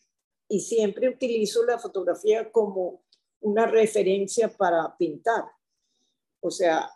y 0.47 0.59
siempre 0.59 1.09
utilizo 1.09 1.65
la 1.65 1.79
fotografía 1.79 2.51
como 2.51 3.03
una 3.41 3.65
referencia 3.65 4.49
para 4.49 4.95
pintar. 4.97 5.45
O 6.41 6.51
sea, 6.51 6.89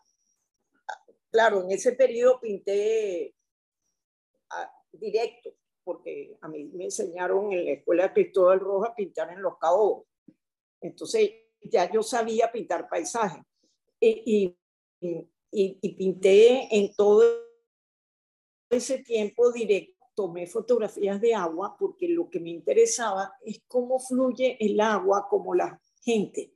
claro, 1.32 1.63
en 1.63 1.72
ese 1.72 1.94
periodo 1.94 2.39
pinté 2.39 3.36
ah, 4.51 4.72
directo, 4.91 5.51
porque 5.84 6.38
a 6.41 6.48
mí 6.48 6.65
me 6.65 6.86
enseñaron 6.86 7.51
en 7.51 7.65
la 7.65 7.72
escuela 7.72 8.08
de 8.08 8.13
Cristóbal 8.13 8.60
Roja 8.60 8.89
a 8.89 8.96
pintar 8.96 9.32
en 9.32 9.41
los 9.41 9.58
cabos. 9.58 10.06
Entonces 10.82 11.32
ya 11.62 11.92
yo 11.92 12.04
sabía 12.04 12.51
pintar 12.51 12.88
paisajes 12.89 13.44
y, 14.00 14.56
y, 15.01 15.28
y 15.51 15.94
pinté 15.96 16.75
en 16.75 16.94
todo 16.96 17.24
ese 18.70 19.00
tiempo 19.00 19.51
directo 19.51 20.00
tomé 20.20 20.48
fotografías 20.48 21.22
de 21.22 21.34
agua 21.34 21.78
porque 21.80 22.10
lo 22.10 22.30
que 22.30 22.42
me 22.42 22.50
interesaba 22.50 23.32
es 23.39 23.62
cómo 23.70 24.00
fluye 24.00 24.58
el 24.60 24.78
agua 24.82 25.28
como 25.30 25.56
la 25.56 25.82
gente. 26.04 26.54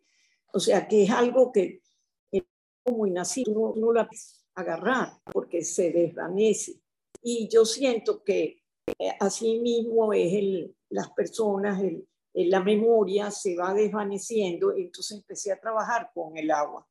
O 0.51 0.59
sea, 0.59 0.85
que 0.85 1.03
es 1.03 1.09
algo 1.09 1.49
que 1.49 1.81
es 2.29 2.43
como 2.83 3.07
inacido, 3.07 3.73
no, 3.77 3.93
la 3.93 4.05
puedes 4.05 4.45
agarrar 4.53 5.13
porque 5.31 5.63
se 5.63 5.91
desvanece. 5.91 6.81
Y 7.21 7.47
yo 7.47 7.63
siento 7.63 8.21
que 8.21 8.63
eh, 8.99 9.15
así 9.21 9.61
mismo 9.61 10.11
es 10.11 10.33
el, 10.33 10.75
las 10.89 11.11
personas, 11.11 11.81
el, 11.81 12.05
la 12.33 12.63
memoria 12.63 13.31
se 13.31 13.55
va 13.55 13.73
desvaneciendo. 13.73 14.73
Entonces 14.75 15.17
empecé 15.17 15.51
a 15.51 15.59
trabajar 15.59 16.11
con 16.13 16.37
el 16.37 16.51
agua 16.51 16.87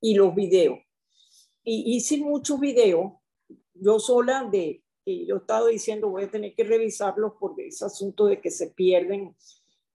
y 0.00 0.14
los 0.14 0.34
videos. 0.34 0.78
Y 1.64 1.96
hice 1.96 2.18
muchos 2.18 2.60
videos, 2.60 3.12
yo 3.74 3.98
sola 3.98 4.44
de 4.44 4.82
y 5.08 5.24
yo 5.24 5.36
he 5.36 5.38
estado 5.38 5.68
diciendo 5.68 6.10
voy 6.10 6.24
a 6.24 6.30
tener 6.30 6.52
que 6.54 6.64
revisarlos 6.64 7.34
porque 7.38 7.68
ese 7.68 7.84
asunto 7.84 8.26
de 8.26 8.40
que 8.40 8.50
se 8.50 8.70
pierden 8.70 9.36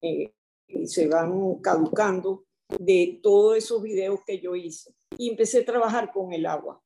eh, 0.00 0.32
y 0.66 0.86
se 0.86 1.06
van 1.06 1.56
caducando 1.56 2.46
de 2.78 3.20
todos 3.22 3.58
esos 3.58 3.82
videos 3.82 4.20
que 4.26 4.40
yo 4.40 4.56
hice. 4.56 4.94
Y 5.18 5.28
empecé 5.28 5.60
a 5.60 5.64
trabajar 5.66 6.10
con 6.12 6.32
el 6.32 6.46
agua. 6.46 6.82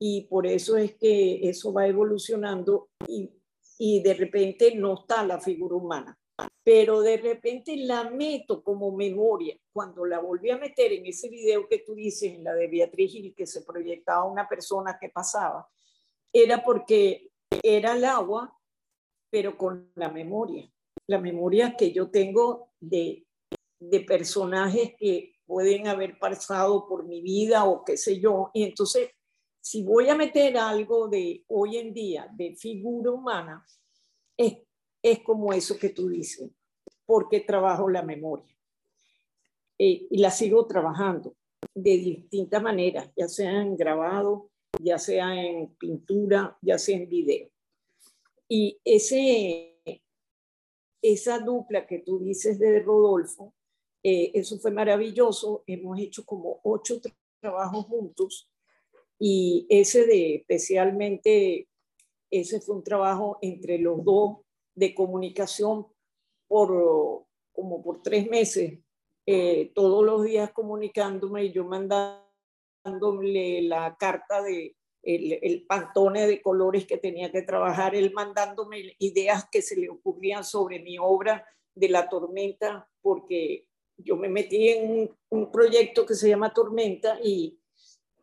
Y 0.00 0.22
por 0.22 0.48
eso 0.48 0.76
es 0.76 0.96
que 0.96 1.48
eso 1.48 1.72
va 1.72 1.86
evolucionando 1.86 2.88
y, 3.06 3.30
y 3.78 4.02
de 4.02 4.14
repente 4.14 4.74
no 4.74 4.94
está 4.94 5.24
la 5.24 5.40
figura 5.40 5.76
humana. 5.76 6.18
Pero 6.62 7.02
de 7.02 7.18
repente 7.18 7.76
la 7.76 8.10
meto 8.10 8.62
como 8.62 8.90
memoria. 8.90 9.56
Cuando 9.72 10.04
la 10.04 10.18
volví 10.18 10.50
a 10.50 10.58
meter 10.58 10.92
en 10.92 11.06
ese 11.06 11.28
video 11.28 11.68
que 11.68 11.78
tú 11.78 11.94
dices, 11.94 12.32
en 12.32 12.44
la 12.44 12.54
de 12.54 12.68
Beatriz 12.68 13.12
Gil, 13.12 13.34
que 13.34 13.46
se 13.46 13.62
proyectaba 13.62 14.24
una 14.24 14.48
persona 14.48 14.98
que 15.00 15.10
pasaba, 15.10 15.68
era 16.32 16.64
porque 16.64 17.30
era 17.62 17.94
el 17.94 18.04
agua, 18.04 18.58
pero 19.30 19.56
con 19.56 19.92
la 19.94 20.08
memoria, 20.10 20.70
la 21.06 21.18
memoria 21.18 21.76
que 21.76 21.92
yo 21.92 22.10
tengo 22.10 22.72
de, 22.80 23.26
de 23.78 24.00
personajes 24.00 24.94
que 24.98 25.34
pueden 25.46 25.86
haber 25.88 26.18
pasado 26.18 26.86
por 26.86 27.04
mi 27.04 27.20
vida 27.20 27.64
o 27.64 27.84
qué 27.84 27.96
sé 27.96 28.18
yo. 28.20 28.50
Y 28.54 28.64
entonces, 28.64 29.10
si 29.60 29.82
voy 29.82 30.08
a 30.08 30.14
meter 30.14 30.56
algo 30.56 31.08
de 31.08 31.44
hoy 31.48 31.78
en 31.78 31.92
día, 31.92 32.28
de 32.32 32.54
figura 32.56 33.10
humana, 33.10 33.64
es, 34.36 34.58
es 35.04 35.20
como 35.20 35.52
eso 35.52 35.78
que 35.78 35.90
tú 35.90 36.08
dices, 36.08 36.50
porque 37.04 37.40
trabajo 37.40 37.90
la 37.90 38.02
memoria. 38.02 38.56
Eh, 39.78 40.06
y 40.10 40.18
la 40.18 40.30
sigo 40.30 40.66
trabajando 40.66 41.36
de 41.74 41.98
distintas 41.98 42.62
maneras, 42.62 43.10
ya 43.14 43.28
sea 43.28 43.60
en 43.60 43.76
grabado, 43.76 44.48
ya 44.80 44.98
sea 44.98 45.38
en 45.38 45.74
pintura, 45.74 46.56
ya 46.62 46.78
sea 46.78 46.96
en 46.96 47.08
video. 47.08 47.50
Y 48.48 48.80
ese, 48.82 49.78
esa 51.02 51.38
dupla 51.38 51.86
que 51.86 51.98
tú 51.98 52.18
dices 52.20 52.58
de 52.58 52.80
Rodolfo, 52.80 53.52
eh, 54.02 54.30
eso 54.32 54.58
fue 54.58 54.70
maravilloso. 54.70 55.64
Hemos 55.66 55.98
hecho 55.98 56.24
como 56.24 56.60
ocho 56.62 56.98
trabajos 57.40 57.84
juntos 57.84 58.50
y 59.18 59.66
ese 59.68 60.06
de 60.06 60.36
especialmente, 60.36 61.68
ese 62.30 62.62
fue 62.62 62.76
un 62.76 62.84
trabajo 62.84 63.38
entre 63.42 63.78
los 63.78 64.02
dos 64.02 64.43
de 64.74 64.94
comunicación 64.94 65.86
por 66.48 67.26
como 67.52 67.82
por 67.82 68.02
tres 68.02 68.28
meses, 68.28 68.80
eh, 69.26 69.70
todos 69.74 70.04
los 70.04 70.24
días 70.24 70.52
comunicándome 70.52 71.44
y 71.44 71.52
yo 71.52 71.64
mandándole 71.64 73.62
la 73.62 73.96
carta 73.96 74.42
de, 74.42 74.76
el, 75.04 75.64
pantone 75.66 76.26
de 76.26 76.42
colores 76.42 76.86
que 76.86 76.98
tenía 76.98 77.30
que 77.30 77.42
trabajar, 77.42 77.94
él 77.94 78.12
mandándome 78.12 78.96
ideas 78.98 79.48
que 79.50 79.62
se 79.62 79.76
le 79.76 79.88
ocurrían 79.88 80.44
sobre 80.44 80.80
mi 80.80 80.98
obra 80.98 81.46
de 81.74 81.88
la 81.88 82.08
tormenta, 82.08 82.88
porque 83.00 83.66
yo 83.96 84.16
me 84.16 84.28
metí 84.28 84.68
en 84.70 85.10
un, 85.30 85.52
proyecto 85.52 86.04
que 86.04 86.14
se 86.14 86.28
llama 86.28 86.52
Tormenta 86.52 87.18
y 87.22 87.58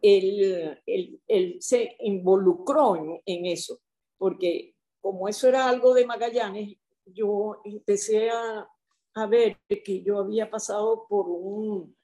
él, 0.01 0.81
él, 0.85 1.57
se 1.61 1.95
involucró 1.99 3.21
en, 3.25 3.45
eso, 3.45 3.79
porque 4.17 4.75
como 5.01 5.27
eso 5.27 5.47
era 5.47 5.67
algo 5.67 5.93
de 5.93 6.05
Magallanes, 6.05 6.77
yo 7.05 7.61
empecé 7.65 8.29
a, 8.29 8.67
a 9.15 9.25
ver 9.27 9.57
que 9.67 10.01
yo 10.01 10.19
había 10.19 10.49
pasado 10.49 11.05
por 11.09 11.27
un, 11.27 11.95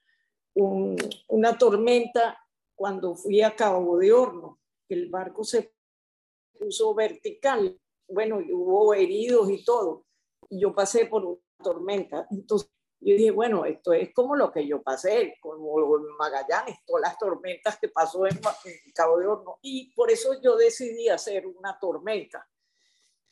una 1.29 1.57
tormenta 1.57 2.37
cuando 2.75 3.15
fui 3.15 3.41
a 3.41 3.55
Cabo 3.55 3.97
de 3.97 4.11
Horno 4.11 4.59
el 4.89 5.09
barco 5.09 5.43
se 5.43 5.73
puso 6.57 6.93
vertical. 6.93 7.79
Bueno, 8.07 8.39
hubo 8.51 8.93
heridos 8.93 9.49
y 9.49 9.63
todo. 9.63 10.05
Y 10.49 10.61
yo 10.61 10.73
pasé 10.73 11.05
por 11.05 11.25
una 11.25 11.39
tormenta. 11.63 12.27
Entonces 12.31 12.69
yo 12.99 13.15
dije, 13.15 13.31
bueno, 13.31 13.65
esto 13.65 13.93
es 13.93 14.13
como 14.13 14.35
lo 14.35 14.51
que 14.51 14.65
yo 14.65 14.81
pasé, 14.81 15.35
como 15.41 15.75
Magallanes, 16.17 16.79
todas 16.85 17.01
las 17.01 17.17
tormentas 17.17 17.77
que 17.79 17.89
pasó 17.89 18.25
en, 18.25 18.39
Cabo 18.93 19.19
de 19.19 19.27
Horno. 19.27 19.59
Y 19.61 19.93
por 19.93 20.09
eso 20.09 20.41
yo 20.41 20.55
decidí 20.55 21.09
hacer 21.09 21.45
una 21.45 21.77
tormenta. 21.79 22.47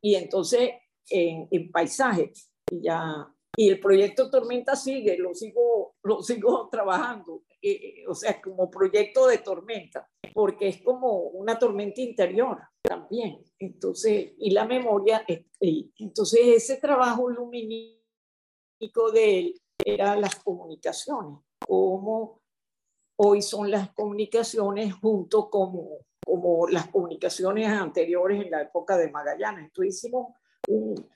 Y 0.06 0.16
entonces 0.16 0.72
en, 1.10 1.48
en 1.50 1.72
paisaje, 1.72 2.32
y 2.70 2.82
ya 2.84 3.28
y 3.58 3.70
el 3.70 3.80
proyecto 3.80 4.30
Tormenta 4.30 4.76
sigue, 4.76 5.18
lo 5.18 5.34
sigo, 5.34 5.96
lo 6.04 6.22
sigo 6.22 6.68
trabajando, 6.70 7.44
eh, 7.62 8.04
o 8.08 8.14
sea, 8.14 8.42
como 8.42 8.70
proyecto 8.70 9.28
de 9.28 9.38
tormenta 9.40 10.08
porque 10.36 10.68
es 10.68 10.82
como 10.82 11.30
una 11.30 11.58
tormenta 11.58 12.02
interior 12.02 12.60
también. 12.82 13.42
Entonces, 13.58 14.34
y 14.38 14.52
la 14.52 14.66
memoria, 14.66 15.26
entonces 15.62 16.42
ese 16.48 16.76
trabajo 16.76 17.30
lumínico 17.30 18.02
de 19.14 19.40
él 19.40 19.62
era 19.86 20.18
las 20.18 20.36
comunicaciones, 20.36 21.40
como 21.66 22.42
hoy 23.18 23.42
son 23.42 23.72
las 23.72 23.94
comunicaciones 23.94 24.94
junto 24.94 25.50
como, 25.50 26.00
como 26.26 26.68
las 26.68 26.90
comunicaciones 26.90 27.68
anteriores 27.68 28.44
en 28.44 28.52
la 28.52 28.64
época 28.64 28.98
de 28.98 29.12
Magallanes. 29.12 29.66
Entonces 29.66 29.96
hicimos 29.96 30.34
un, 30.68 31.08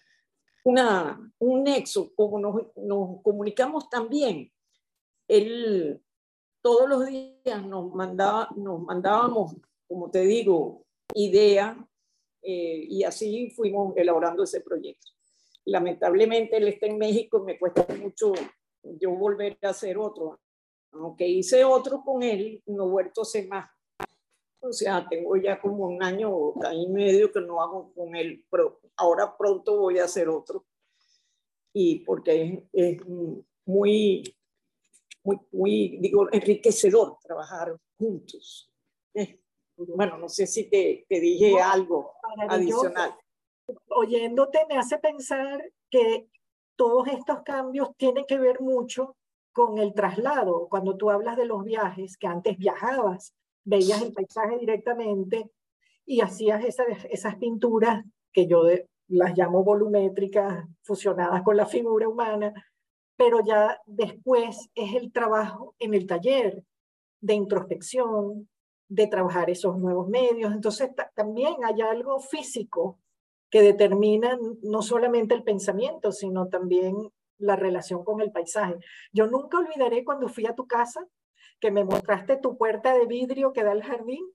una, 0.64 1.34
un 1.40 1.64
nexo, 1.64 2.14
como 2.16 2.40
nos, 2.40 2.56
nos 2.78 3.22
comunicamos 3.22 3.90
también. 3.90 4.52
Él 5.28 6.02
todos 6.62 6.90
los 6.90 7.06
días 7.06 7.66
nos, 7.66 7.94
mandaba, 7.94 8.50
nos 8.56 8.82
mandábamos, 8.82 9.56
como 9.88 10.12
te 10.12 10.22
digo, 10.22 10.86
ideas 11.14 11.78
eh, 12.42 12.86
y 12.88 13.04
así 13.04 13.50
fuimos 13.52 13.96
elaborando 13.98 14.44
ese 14.44 14.62
proyecto. 14.62 15.08
Lamentablemente 15.66 16.58
él 16.58 16.68
está 16.68 16.88
en 16.88 16.98
México 16.98 17.40
y 17.40 17.46
me 17.46 17.60
cuesta 17.60 17.86
mucho 18.02 18.34
yo 18.84 19.12
volver 19.12 19.58
a 19.62 19.70
hacer 19.70 19.98
otro. 19.98 20.40
Aunque 20.92 21.28
hice 21.28 21.64
otro 21.64 22.02
con 22.04 22.24
él, 22.24 22.64
no 22.66 22.86
he 22.86 22.90
vuelto 22.90 23.22
a 23.22 23.24
hacer 23.24 23.48
más. 23.48 23.70
O 24.62 24.74
sea, 24.74 25.08
tengo 25.10 25.38
ya 25.38 25.60
como 25.60 25.88
un 25.88 26.04
año 26.04 26.30
o 26.32 26.64
año 26.64 26.84
y 26.84 26.90
medio 26.90 27.32
que 27.32 27.42
no 27.42 27.62
hago 27.62 27.94
con 27.94 28.16
él, 28.16 28.46
pero 28.50 28.82
ahora 28.98 29.38
pronto 29.38 29.78
voy 29.78 30.00
a 30.00 30.06
hacer 30.06 30.28
otro. 30.28 30.66
Y 31.74 32.00
porque 32.00 32.70
es, 32.74 32.98
es 32.98 33.08
muy, 33.66 34.36
muy, 35.24 35.40
muy, 35.52 35.98
digo, 36.02 36.28
enriquecedor 36.32 37.18
trabajar 37.24 37.78
juntos. 37.98 38.70
Eh, 39.14 39.40
bueno, 39.78 40.18
no 40.18 40.28
sé 40.28 40.46
si 40.46 40.70
te, 40.70 41.06
te 41.08 41.20
dije 41.20 41.60
algo 41.60 42.14
adicional. 42.50 43.16
Oyéndote 43.88 44.66
me 44.68 44.78
hace 44.78 44.98
pensar 44.98 45.64
que 45.90 46.28
todos 46.76 47.08
estos 47.08 47.44
cambios 47.44 47.96
tienen 47.98 48.26
que 48.26 48.38
ver 48.38 48.60
mucho 48.62 49.16
con 49.54 49.78
el 49.78 49.94
traslado. 49.94 50.68
Cuando 50.70 50.98
tú 50.98 51.10
hablas 51.10 51.38
de 51.38 51.46
los 51.46 51.64
viajes, 51.64 52.18
que 52.18 52.28
antes 52.28 52.58
viajabas, 52.58 53.36
veías 53.70 54.02
el 54.02 54.12
paisaje 54.14 54.58
directamente 54.58 55.52
y 56.06 56.22
hacías 56.22 56.66
esas, 56.66 56.88
esas 57.10 57.36
pinturas 57.36 58.04
que 58.34 58.48
yo 58.48 58.64
las 59.08 59.38
llamo 59.38 59.64
volumétricas, 59.64 60.66
fusionadas 60.82 61.44
con 61.44 61.56
la 61.56 61.68
figura 61.68 62.08
humana, 62.08 62.52
pero 63.16 63.42
ya 63.46 63.80
después 63.86 64.70
es 64.74 64.96
el 64.96 65.12
trabajo 65.12 65.76
en 65.78 65.94
el 65.94 66.08
taller 66.08 66.64
de 67.22 67.34
introspección, 67.36 68.50
de 68.88 69.06
trabajar 69.06 69.52
esos 69.52 69.78
nuevos 69.78 70.10
medios. 70.10 70.52
Entonces 70.52 70.90
también 71.14 71.54
hay 71.64 71.82
algo 71.82 72.20
físico 72.20 73.00
que 73.52 73.62
determina 73.62 74.38
no 74.64 74.82
solamente 74.82 75.36
el 75.36 75.44
pensamiento, 75.44 76.12
sino 76.12 76.48
también 76.48 76.96
la 77.38 77.56
relación 77.56 78.04
con 78.04 78.20
el 78.22 78.32
paisaje. 78.32 78.76
Yo 79.12 79.28
nunca 79.28 79.60
olvidaré 79.60 80.04
cuando 80.04 80.28
fui 80.28 80.48
a 80.48 80.56
tu 80.56 80.66
casa, 80.66 81.06
que 81.60 81.72
me 81.72 81.84
mostraste 81.84 82.38
tu 82.38 82.58
puerta 82.58 82.94
de 82.94 83.06
vidrio 83.06 83.54
que 83.54 83.64
da 83.64 83.72
al 83.72 83.84
jardín, 83.84 84.26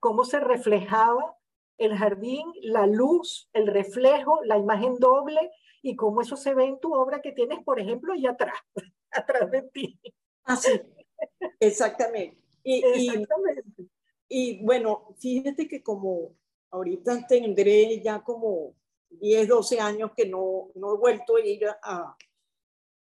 cómo 0.00 0.24
se 0.24 0.40
reflejaba 0.40 1.36
el 1.78 1.96
jardín, 1.96 2.46
la 2.62 2.86
luz, 2.86 3.48
el 3.52 3.66
reflejo, 3.66 4.40
la 4.44 4.58
imagen 4.58 4.96
doble 4.96 5.50
y 5.82 5.96
cómo 5.96 6.20
eso 6.20 6.36
se 6.36 6.54
ve 6.54 6.64
en 6.64 6.80
tu 6.80 6.94
obra 6.94 7.22
que 7.22 7.32
tienes, 7.32 7.62
por 7.64 7.80
ejemplo, 7.80 8.12
ahí 8.12 8.26
atrás, 8.26 8.58
atrás 9.10 9.50
de 9.50 9.62
ti. 9.62 10.00
Así, 10.44 10.72
ah, 10.72 11.46
exactamente. 11.60 12.42
Y, 12.64 12.84
exactamente. 12.84 13.84
Y, 14.28 14.64
bueno, 14.64 15.14
fíjate 15.18 15.68
que 15.68 15.82
como 15.82 16.34
ahorita 16.70 17.26
tendré 17.26 18.00
ya 18.02 18.22
como 18.22 18.74
10, 19.10 19.48
12 19.48 19.80
años 19.80 20.10
que 20.16 20.26
no, 20.26 20.70
no 20.74 20.94
he 20.94 20.98
vuelto 20.98 21.36
a 21.36 21.40
ir 21.40 21.66
a, 21.82 22.16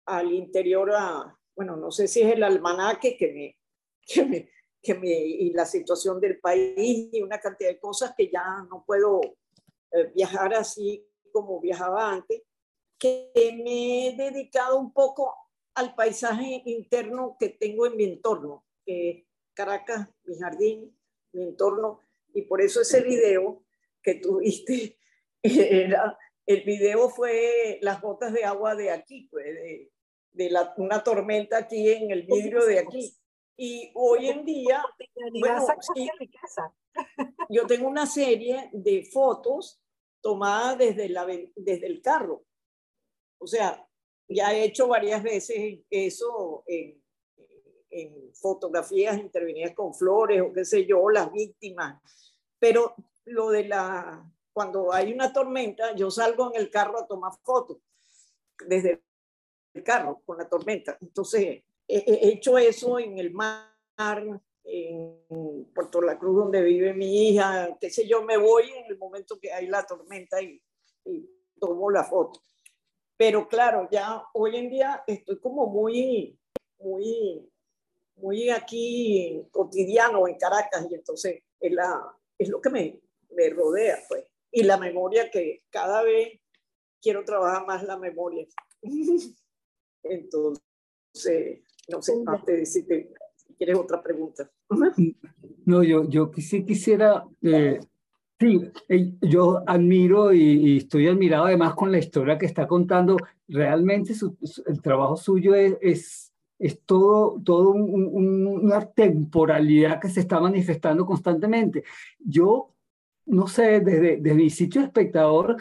al 0.07 0.33
interior 0.33 0.91
a, 0.95 1.39
bueno, 1.55 1.77
no 1.77 1.91
sé 1.91 2.09
si 2.09 2.23
es 2.23 2.33
el 2.33 2.43
almanaque 2.43 3.17
que 3.17 3.33
me, 3.33 3.59
que 4.07 4.25
me, 4.25 4.51
que 4.83 4.95
me, 4.95 5.11
y 5.11 5.51
la 5.53 5.65
situación 5.65 6.21
del 6.21 6.41
país 6.41 7.09
y 7.13 7.23
una 7.23 7.41
cantidad 7.41 7.71
de 7.71 7.79
cosas 7.79 8.15
que 8.17 8.31
ya 8.31 8.67
no 8.69 8.85
puedo 8.87 9.21
eh, 9.93 10.11
viajar 10.15 10.55
así 10.55 11.07
como 11.33 11.61
viajaba 11.61 12.11
antes, 12.13 12.43
que 12.99 13.31
me 13.65 14.09
he 14.09 14.17
dedicado 14.17 14.79
un 14.79 14.93
poco 14.93 15.35
al 15.75 15.95
paisaje 15.95 16.63
interno 16.67 17.37
que 17.39 17.49
tengo 17.49 17.87
en 17.87 17.97
mi 17.97 18.05
entorno, 18.05 18.65
que 18.85 19.27
Caracas, 19.55 20.09
mi 20.25 20.37
jardín, 20.39 20.97
mi 21.33 21.43
entorno, 21.43 22.01
y 22.35 22.43
por 22.43 22.61
eso 22.61 22.81
ese 22.81 23.03
video 23.03 23.63
que 24.03 24.15
tuviste, 24.15 24.99
era, 25.43 26.19
el 26.47 26.63
video 26.63 27.09
fue 27.09 27.79
las 27.83 28.01
gotas 28.01 28.33
de 28.33 28.45
agua 28.45 28.75
de 28.75 28.91
aquí, 28.91 29.29
pues, 29.31 29.47
de, 29.47 29.92
de 30.33 30.51
la, 30.51 30.75
una 30.77 31.03
tormenta 31.03 31.59
aquí 31.59 31.91
en 31.91 32.11
el 32.11 32.23
vidrio 32.23 32.65
de 32.65 32.79
aquí. 32.79 33.17
Y 33.57 33.93
hoy 33.95 34.29
en 34.29 34.45
día, 34.45 34.85
bueno, 35.41 35.67
yo 37.51 37.67
tengo 37.67 37.89
una 37.89 38.07
serie 38.07 38.71
de 38.73 39.05
fotos 39.13 39.81
tomadas 40.21 40.79
desde, 40.79 41.09
la, 41.09 41.27
desde 41.57 41.87
el 41.87 42.01
carro 42.01 42.45
o 43.43 43.47
sea, 43.47 43.85
ya 44.29 44.55
he 44.55 44.65
hecho 44.65 44.87
varias 44.87 45.21
veces 45.23 45.81
eso 45.91 46.63
en, 46.67 47.03
fotografías 48.35 49.19
intervenidas 49.19 49.75
con 49.75 49.93
flores 49.93 50.41
o 50.41 50.51
qué 50.53 50.65
sé 50.65 50.87
yo, 50.87 51.11
las 51.11 51.31
víctimas. 51.31 52.01
Pero 52.59 52.95
lo 53.27 53.51
de 53.51 53.65
la, 53.65 54.33
cuando 54.53 54.93
hay 54.93 55.13
una 55.13 55.33
tormenta, 55.33 55.95
yo 55.95 56.11
salgo 56.11 56.51
en 56.51 56.61
el 56.61 56.71
carro 56.71 56.99
a 56.99 57.07
tomar 57.07 57.33
fotos 57.43 57.79
desde 58.67 59.03
el 59.75 59.83
carro 59.83 60.23
con 60.25 60.39
la 60.39 60.49
tormenta. 60.49 60.97
Entonces, 61.01 61.63
he, 61.89 62.29
hecho 62.29 62.59
eso 62.59 62.99
en 62.99 63.19
el 63.19 63.33
mar, 63.33 63.69
en 64.65 65.21
Puerto 65.75 66.01
La 66.01 66.19
Cruz, 66.19 66.37
donde 66.37 66.63
vive 66.63 66.95
mi 66.95 67.29
hija, 67.29 67.77
qué 67.81 67.91
sé 67.91 68.07
yo, 68.07 68.23
me 68.23 68.37
voy 68.37 68.71
en 68.71 68.87
el 68.87 68.99
momento 68.99 69.39
que 69.39 69.53
hay 69.53 69.67
la 69.67 69.85
tormenta 69.85 70.41
y, 70.41 70.61
y 71.05 71.29
tomo 71.59 71.91
la 71.91 72.05
foto. 72.05 72.41
Pero 73.17 73.47
claro, 73.47 73.89
ya 73.91 74.25
hoy 74.35 74.57
en 74.57 74.69
día 74.69 75.05
estoy 75.07 75.39
como 75.39 75.67
muy, 75.67 76.39
muy, 76.79 77.49
muy 78.17 78.51
aquí 78.51 79.47
cotidiano 79.51 80.27
en 80.27 80.37
Caracas 80.37 80.87
y 80.91 80.95
entonces 80.95 81.43
es, 81.61 81.73
la, 81.73 82.17
es 82.39 82.49
lo 82.49 82.61
que 82.61 82.71
me, 82.71 83.01
me 83.31 83.51
rodea, 83.51 83.99
pues. 84.09 84.27
Y 84.51 84.65
la 84.65 84.77
memoria 84.77 85.31
que 85.31 85.63
cada 85.71 86.03
vez 86.03 86.41
quiero 87.01 87.25
trabajar 87.25 87.67
más 87.67 87.83
la 87.85 87.97
memoria. 87.97 88.47
entonces, 90.03 91.61
no 91.89 92.03
sé, 92.03 92.13
antes 92.27 92.73
si, 92.73 92.85
te, 92.85 93.13
quieres 93.57 93.77
otra 93.77 94.03
pregunta. 94.03 94.51
No, 95.65 95.85
yo, 95.85 96.09
yo 96.09 96.33
sí 96.39 96.65
quisiera 96.65 97.25
eh, 97.41 97.79
Sí, 98.43 98.61
yo 99.21 99.63
admiro 99.69 100.33
y, 100.33 100.79
estoy 100.79 101.07
admirado 101.07 101.45
además 101.45 101.75
con 101.77 101.93
la 101.93 101.99
historia 101.99 102.39
que 102.39 102.47
está 102.47 102.67
contando. 102.67 103.17
Realmente 103.47 104.15
el 104.67 104.83
trabajo 104.83 105.17
suyo 105.17 105.55
es, 105.55 105.77
es, 105.81 106.33
es 106.59 106.81
todo, 106.85 107.41
todo 107.45 107.71
una 107.71 108.85
temporalidad 108.85 110.01
que 110.01 110.09
se 110.09 110.19
está 110.19 110.41
manifestando 110.41 111.07
constantemente. 111.07 111.85
Yo, 112.19 112.75
no 113.27 113.47
sé, 113.47 113.79
desde, 113.79 114.17
desde 114.17 114.35
mi 114.35 114.51
sitio 114.51 114.81
de 114.81 114.89
espectador, 114.89 115.57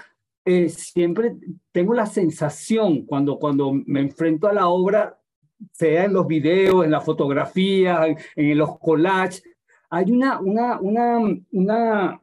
eh, 0.46 0.70
siempre 0.70 1.36
tengo 1.72 1.94
la 1.94 2.06
sensación 2.06 3.06
cuando, 3.06 3.38
cuando 3.38 3.72
me 3.74 4.00
enfrento 4.00 4.48
a 4.48 4.54
la 4.54 4.68
obra, 4.68 5.18
sea 5.72 6.06
en 6.06 6.14
los 6.14 6.26
videos, 6.28 6.84
en 6.84 6.92
la 6.92 7.02
fotografía, 7.02 8.08
en, 8.08 8.18
en 8.36 8.58
los 8.58 8.80
collages, 8.80 9.44
hay 9.90 10.12
una, 10.12 10.40
una, 10.40 10.80
una, 10.80 11.20
una 11.52 12.22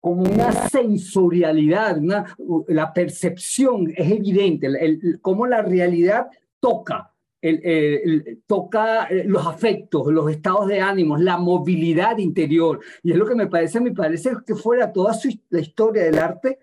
como 0.00 0.22
una 0.22 0.52
sensorialidad, 0.52 1.98
una, 1.98 2.36
la 2.68 2.92
percepción 2.92 3.92
es 3.96 4.10
evidente, 4.10 4.68
el, 4.68 5.18
cómo 5.20 5.46
la 5.46 5.62
realidad 5.62 6.28
toca, 6.60 7.12
el, 7.42 8.40
toca 8.46 9.06
eh, 9.06 9.24
los 9.26 9.46
afectos, 9.46 10.06
los 10.12 10.30
estados 10.30 10.68
de 10.68 10.80
ánimo, 10.80 11.16
la 11.16 11.38
movilidad 11.38 12.18
interior. 12.18 12.80
Y 13.02 13.12
es 13.12 13.16
lo 13.16 13.26
que 13.26 13.34
me 13.34 13.48
parece, 13.48 13.80
me 13.80 13.92
parece 13.92 14.30
que 14.46 14.54
fuera 14.54 14.92
toda 14.92 15.12
su, 15.12 15.28
la 15.50 15.60
historia 15.60 16.04
del 16.04 16.18
arte 16.18 16.60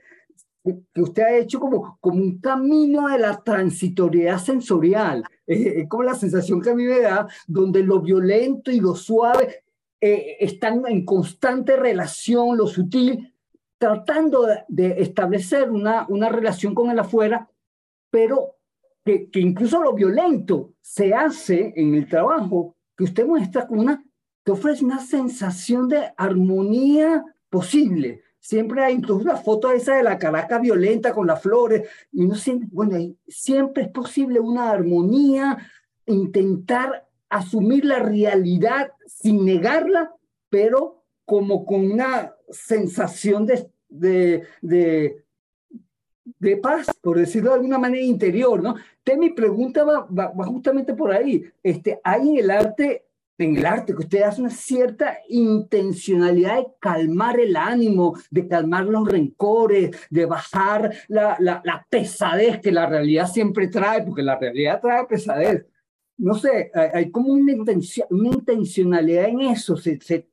que 0.63 1.01
usted 1.01 1.23
ha 1.23 1.37
hecho 1.37 1.59
como, 1.59 1.97
como 1.99 2.21
un 2.21 2.39
camino 2.39 3.09
de 3.09 3.19
la 3.19 3.41
transitoriedad 3.43 4.39
sensorial. 4.39 5.23
Es, 5.45 5.87
como 5.89 6.03
la 6.03 6.15
sensación 6.15 6.61
que 6.61 6.69
a 6.69 6.75
mí 6.75 6.85
me 6.85 7.01
da, 7.01 7.27
donde 7.47 7.83
lo 7.83 7.99
violento 7.99 8.71
y 8.71 8.79
lo 8.79 8.95
suave 8.95 9.63
eh, 9.99 10.37
están 10.39 10.83
en 10.87 11.05
constante 11.05 11.75
relación, 11.75 12.57
lo 12.57 12.67
sutil 12.67 13.33
tratando 13.77 14.47
de 14.69 15.01
establecer 15.01 15.69
una, 15.69 16.05
una 16.07 16.29
relación 16.29 16.73
con 16.73 16.89
el 16.89 16.99
afuera, 16.99 17.49
pero 18.09 18.55
que, 19.03 19.29
que, 19.29 19.41
incluso 19.41 19.81
lo 19.81 19.93
violento 19.93 20.75
se 20.79 21.13
hace 21.13 21.73
en 21.75 21.93
el 21.93 22.07
trabajo, 22.07 22.77
que 22.95 23.03
usted 23.03 23.25
muestra 23.25 23.67
como 23.67 23.81
una, 23.81 24.01
que 24.45 24.51
ofrece 24.53 24.85
una 24.85 24.99
sensación 24.99 25.89
de 25.89 26.13
armonía 26.15 27.25
posible. 27.49 28.23
Siempre 28.43 28.83
hay 28.83 28.95
incluso 28.95 29.21
una 29.21 29.37
foto 29.37 29.71
esa 29.71 29.95
de 29.95 30.03
la 30.03 30.17
caraca 30.17 30.59
violenta 30.59 31.13
con 31.13 31.25
las 31.25 31.41
flores, 31.41 31.87
y 32.11 32.25
no 32.25 32.35
siempre, 32.35 32.67
bueno, 32.73 32.97
siempre 33.25 33.83
es 33.83 33.89
posible 33.89 34.41
una 34.41 34.69
armonía, 34.69 35.57
intentar 36.07 37.07
asumir 37.29 37.85
la 37.85 37.99
realidad 37.99 38.91
sin 39.07 39.45
negarla, 39.45 40.13
pero 40.49 41.05
como 41.23 41.65
con 41.65 41.89
una 41.89 42.35
sensación 42.49 43.45
de, 43.45 43.65
de, 43.87 45.25
de 46.21 46.57
paz, 46.57 46.87
por 47.01 47.17
decirlo 47.17 47.51
de 47.51 47.55
alguna 47.55 47.77
manera, 47.77 48.03
interior, 48.03 48.61
¿no? 48.61 48.75
Entonces 48.97 49.19
mi 49.19 49.29
pregunta 49.29 49.85
va, 49.85 50.05
va, 50.05 50.45
justamente 50.45 50.93
por 50.93 51.13
ahí. 51.13 51.45
Este, 51.63 52.01
hay 52.03 52.27
en 52.27 52.37
el 52.39 52.51
arte, 52.51 53.05
en 53.37 53.57
el 53.57 53.65
arte 53.65 53.93
que 53.93 54.03
usted 54.03 54.21
hace 54.21 54.41
una 54.41 54.49
cierta 54.49 55.17
intencionalidad 55.27 56.57
de 56.57 56.67
calmar 56.79 57.39
el 57.39 57.55
ánimo, 57.55 58.15
de 58.29 58.47
calmar 58.47 58.85
los 58.85 59.07
rencores, 59.07 59.91
de 60.09 60.25
bajar 60.25 60.93
la, 61.07 61.35
la, 61.39 61.61
la 61.63 61.85
pesadez 61.89 62.59
que 62.61 62.71
la 62.71 62.85
realidad 62.85 63.27
siempre 63.27 63.67
trae, 63.67 64.03
porque 64.03 64.23
la 64.23 64.37
realidad 64.37 64.79
trae 64.81 65.05
pesadez 65.05 65.65
no 66.17 66.35
sé, 66.35 66.71
hay, 66.73 67.11
como 67.11 67.33
una, 67.33 67.51
intencionalidad 67.51 69.25
en 69.25 69.41
eso. 69.41 69.75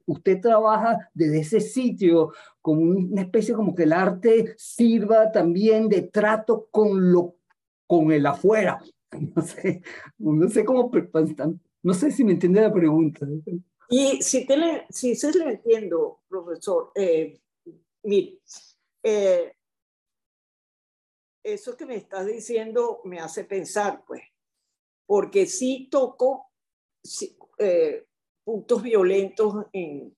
usted 0.06 0.40
trabaja 0.40 1.10
desde 1.14 1.40
ese 1.40 1.60
sitio 1.60 2.32
como 2.60 2.82
una 2.82 3.22
especie 3.22 3.54
como 3.54 3.74
que 3.74 3.84
el 3.84 3.92
arte 3.92 4.54
sirva 4.56 5.32
también 5.32 5.88
de 5.88 6.02
trato 6.02 6.68
con, 6.70 7.10
lo, 7.12 7.36
con 7.86 8.12
el 8.12 8.26
afuera. 8.26 8.78
No 9.34 9.42
sé, 9.42 9.82
no 10.18 10.48
sé 10.48 10.64
cómo, 10.64 10.88
no 11.82 11.94
sé 11.94 12.10
si 12.10 12.24
me 12.24 12.32
entiende 12.32 12.60
la 12.60 12.72
pregunta. 12.72 13.26
Y 13.88 14.22
si, 14.22 14.46
te 14.46 14.56
le, 14.56 14.86
si 14.90 15.16
se 15.16 15.32
le 15.36 15.52
entiendo, 15.52 16.20
profesor, 16.28 16.92
eh, 16.94 17.40
mire, 18.04 18.38
eh, 19.02 19.54
eso 21.42 21.76
que 21.76 21.86
me 21.86 21.96
estás 21.96 22.26
diciendo 22.26 23.00
me 23.04 23.18
hace 23.18 23.44
pensar, 23.44 24.04
pues, 24.06 24.22
porque 25.06 25.46
sí 25.46 25.88
toco 25.90 26.50
eh, 27.58 28.06
puntos 28.44 28.82
violentos, 28.82 29.66
en, 29.72 30.16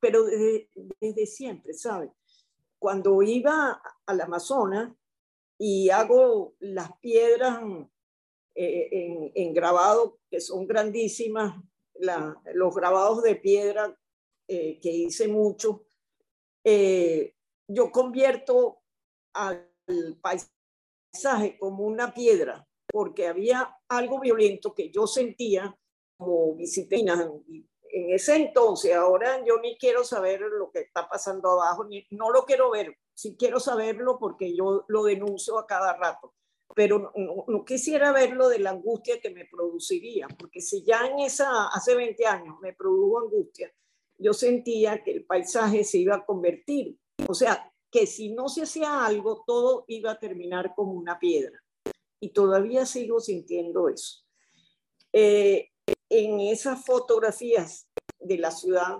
pero 0.00 0.24
desde, 0.24 1.26
siempre, 1.26 1.74
¿sabes? 1.74 2.10
Cuando 2.78 3.22
iba 3.22 3.82
al 4.06 4.20
Amazonas 4.20 4.92
y 5.58 5.90
hago 5.90 6.54
las 6.60 6.96
piedras 6.98 7.60
eh, 8.60 9.32
en, 9.34 9.54
grabado, 9.54 10.18
que 10.30 10.40
son 10.40 10.66
grandísimas, 10.66 11.54
los 12.54 12.74
grabados 12.74 13.22
de 13.22 13.36
piedra 13.36 13.96
eh, 14.48 14.78
que 14.80 14.90
hice 14.90 15.28
mucho, 15.28 15.84
yo 16.64 17.92
convierto 17.92 18.82
al 19.34 19.70
paisaje 20.20 21.56
como 21.58 21.84
una 21.84 22.12
piedra 22.12 22.66
porque 22.90 23.26
había 23.26 23.76
algo 23.88 24.18
violento 24.18 24.74
que 24.74 24.90
yo 24.90 25.06
sentía 25.06 25.78
como 26.16 26.54
visitina 26.54 27.30
en 27.90 28.10
ese 28.14 28.36
entonces. 28.36 28.94
Ahora 28.94 29.44
yo 29.44 29.58
ni 29.60 29.76
quiero 29.78 30.04
saber 30.04 30.40
lo 30.40 30.70
que 30.70 30.80
está 30.80 31.08
pasando 31.08 31.50
abajo, 31.50 31.84
ni, 31.84 32.06
no 32.10 32.30
lo 32.30 32.44
quiero 32.44 32.70
ver, 32.70 32.96
sí 33.14 33.36
quiero 33.38 33.60
saberlo 33.60 34.18
porque 34.18 34.54
yo 34.54 34.84
lo 34.88 35.04
denuncio 35.04 35.58
a 35.58 35.66
cada 35.66 35.94
rato, 35.96 36.34
pero 36.78 37.12
no, 37.16 37.64
quisiera 37.64 38.12
verlo 38.12 38.48
de 38.48 38.60
la 38.60 38.70
angustia 38.70 39.20
que 39.20 39.30
me 39.30 39.46
produciría, 39.46 40.28
porque 40.38 40.60
si 40.60 40.84
ya 40.84 41.08
en 41.08 41.18
esa, 41.18 41.66
hace 41.66 41.96
20 41.96 42.24
años 42.24 42.54
me 42.62 42.72
produjo 42.72 43.18
angustia, 43.18 43.74
yo 44.16 44.32
sentía 44.32 45.02
que 45.02 45.10
el 45.10 45.24
paisaje 45.24 45.82
se 45.82 45.98
iba 45.98 46.14
a 46.14 46.24
convertir, 46.24 46.96
o 47.26 47.34
sea, 47.34 47.68
que 47.90 48.06
si 48.06 48.32
no 48.32 48.48
se 48.48 48.62
hacía 48.62 49.04
algo, 49.04 49.42
todo 49.44 49.86
iba 49.88 50.12
a 50.12 50.20
terminar 50.20 50.72
como 50.76 50.92
una 50.92 51.18
piedra 51.18 51.60
y 52.20 52.28
todavía 52.28 52.86
sigo 52.86 53.18
sintiendo 53.18 53.88
eso. 53.88 54.24
Eh, 55.12 55.70
en 56.08 56.38
esas 56.38 56.84
fotografías 56.84 57.88
de 58.20 58.38
la 58.38 58.52
ciudad, 58.52 58.98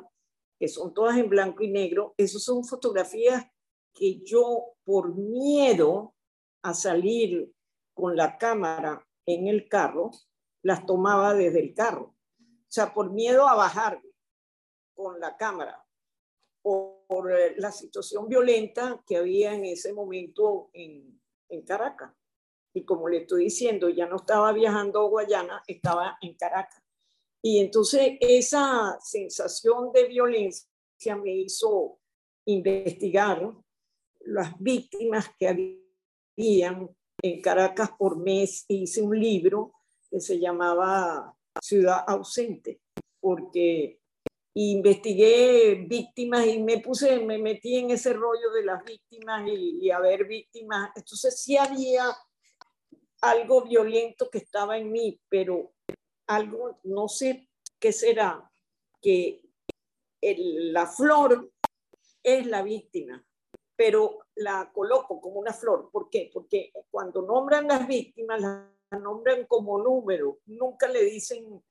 que 0.59 0.67
son 0.67 0.93
todas 0.93 1.17
en 1.17 1.29
blanco 1.29 1.62
y 1.62 1.71
negro, 1.71 2.12
esas 2.17 2.43
son 2.43 2.64
fotografías 2.64 3.47
que 3.95 4.19
yo 4.25 4.75
por 4.83 5.14
miedo 5.14 6.17
a 6.62 6.75
salir 6.75 7.53
con 7.99 8.17
la 8.17 8.39
cámara 8.39 9.05
en 9.27 9.49
el 9.49 9.69
carro, 9.69 10.13
las 10.63 10.87
tomaba 10.87 11.35
desde 11.35 11.59
el 11.59 11.75
carro. 11.75 12.15
O 12.41 12.71
sea, 12.71 12.95
por 12.95 13.11
miedo 13.11 13.49
a 13.49 13.57
bajar 13.57 14.01
con 14.95 15.19
la 15.19 15.37
cámara, 15.37 15.85
por, 16.63 17.33
eh, 17.33 17.55
la 17.57 17.73
situación 17.73 18.29
violenta 18.29 19.03
que 19.05 19.17
había 19.17 19.53
en 19.53 19.65
ese 19.65 19.93
momento 19.93 20.71
en, 20.73 21.21
en 21.49 21.63
Caracas 21.63 22.13
y 22.73 22.85
como 22.85 23.09
le 23.09 23.23
estoy 23.23 23.45
diciendo, 23.45 23.89
ya 23.89 24.07
no 24.07 24.17
estaba 24.17 24.53
viajando 24.53 25.01
a 25.01 25.09
Guayana, 25.09 25.65
estaba 25.67 26.19
en 26.21 26.35
Caracas. 26.35 26.81
Y 27.43 27.59
entonces 27.59 28.17
esa 28.21 28.97
sensación 29.01 29.91
de 29.93 30.05
violencia 30.07 31.17
me 31.17 31.35
hizo 31.35 31.99
investigar 32.45 33.53
las 34.21 34.57
víctimas 34.61 35.31
que 35.37 35.49
habían 36.37 36.97
en 37.23 37.41
Caracas 37.41 37.91
por 37.99 38.19
mes. 38.19 38.65
Hice 38.69 39.03
un 39.03 39.19
libro 39.19 39.73
que 40.11 40.21
se 40.21 40.39
llamaba 40.39 41.37
Ciudad 41.63 42.05
Ausente, 42.07 42.81
porque 43.21 44.01
investigué 44.55 45.87
víctimas 45.87 46.47
y 46.47 46.63
me 46.63 46.79
puse, 46.79 47.21
me 47.21 47.39
metí 47.39 47.77
en 47.77 47.91
ese 47.91 48.13
rollo 48.13 48.51
de 48.53 48.65
las 48.65 48.85
víctimas 48.85 49.49
y, 49.49 49.79
y 49.81 49.91
a 49.91 50.01
ver 50.01 50.27
víctimas. 50.27 50.91
Entonces 50.97 51.41
sí 51.41 51.57
había 51.57 52.05
algo 53.21 53.63
violento 53.63 54.29
que 54.31 54.39
estaba 54.39 54.79
en 54.79 54.91
mí, 54.91 55.21
pero 55.29 55.73
algo, 56.27 56.79
no 56.85 57.09
sé 57.09 57.49
qué 57.79 57.93
será, 57.93 58.51
que 59.01 59.43
la 60.21 60.87
flor 60.87 61.53
es 62.23 62.47
la 62.47 62.63
víctima, 62.63 63.25
pero 63.79 64.19
la 64.35 64.73
coloco 64.73 65.21
como 65.21 65.38
una 65.38 65.53
flor. 65.53 65.88
¿Por 65.93 66.11
qué? 66.11 66.29
Porque 66.35 66.73
cuando 66.91 67.23
nombran 67.23 67.69
las 67.69 67.87
víctimas, 67.87 68.41
las 68.41 69.01
nombran 69.01 69.47
como 69.47 69.81
número, 69.81 70.41
nunca 70.47 70.88
le 70.88 71.05
dicen 71.05 71.62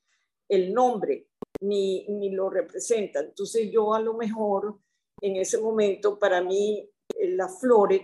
el 0.47 0.73
nombre 0.73 1.27
ni, 1.59 2.07
ni 2.07 2.29
lo 2.29 2.49
representan. 2.49 3.25
Entonces 3.25 3.69
yo 3.69 3.93
a 3.93 3.99
lo 3.99 4.13
mejor 4.13 4.79
en 5.19 5.35
ese 5.35 5.59
momento 5.59 6.17
para 6.17 6.41
mí 6.41 6.89
las 7.19 7.59
flores 7.59 8.01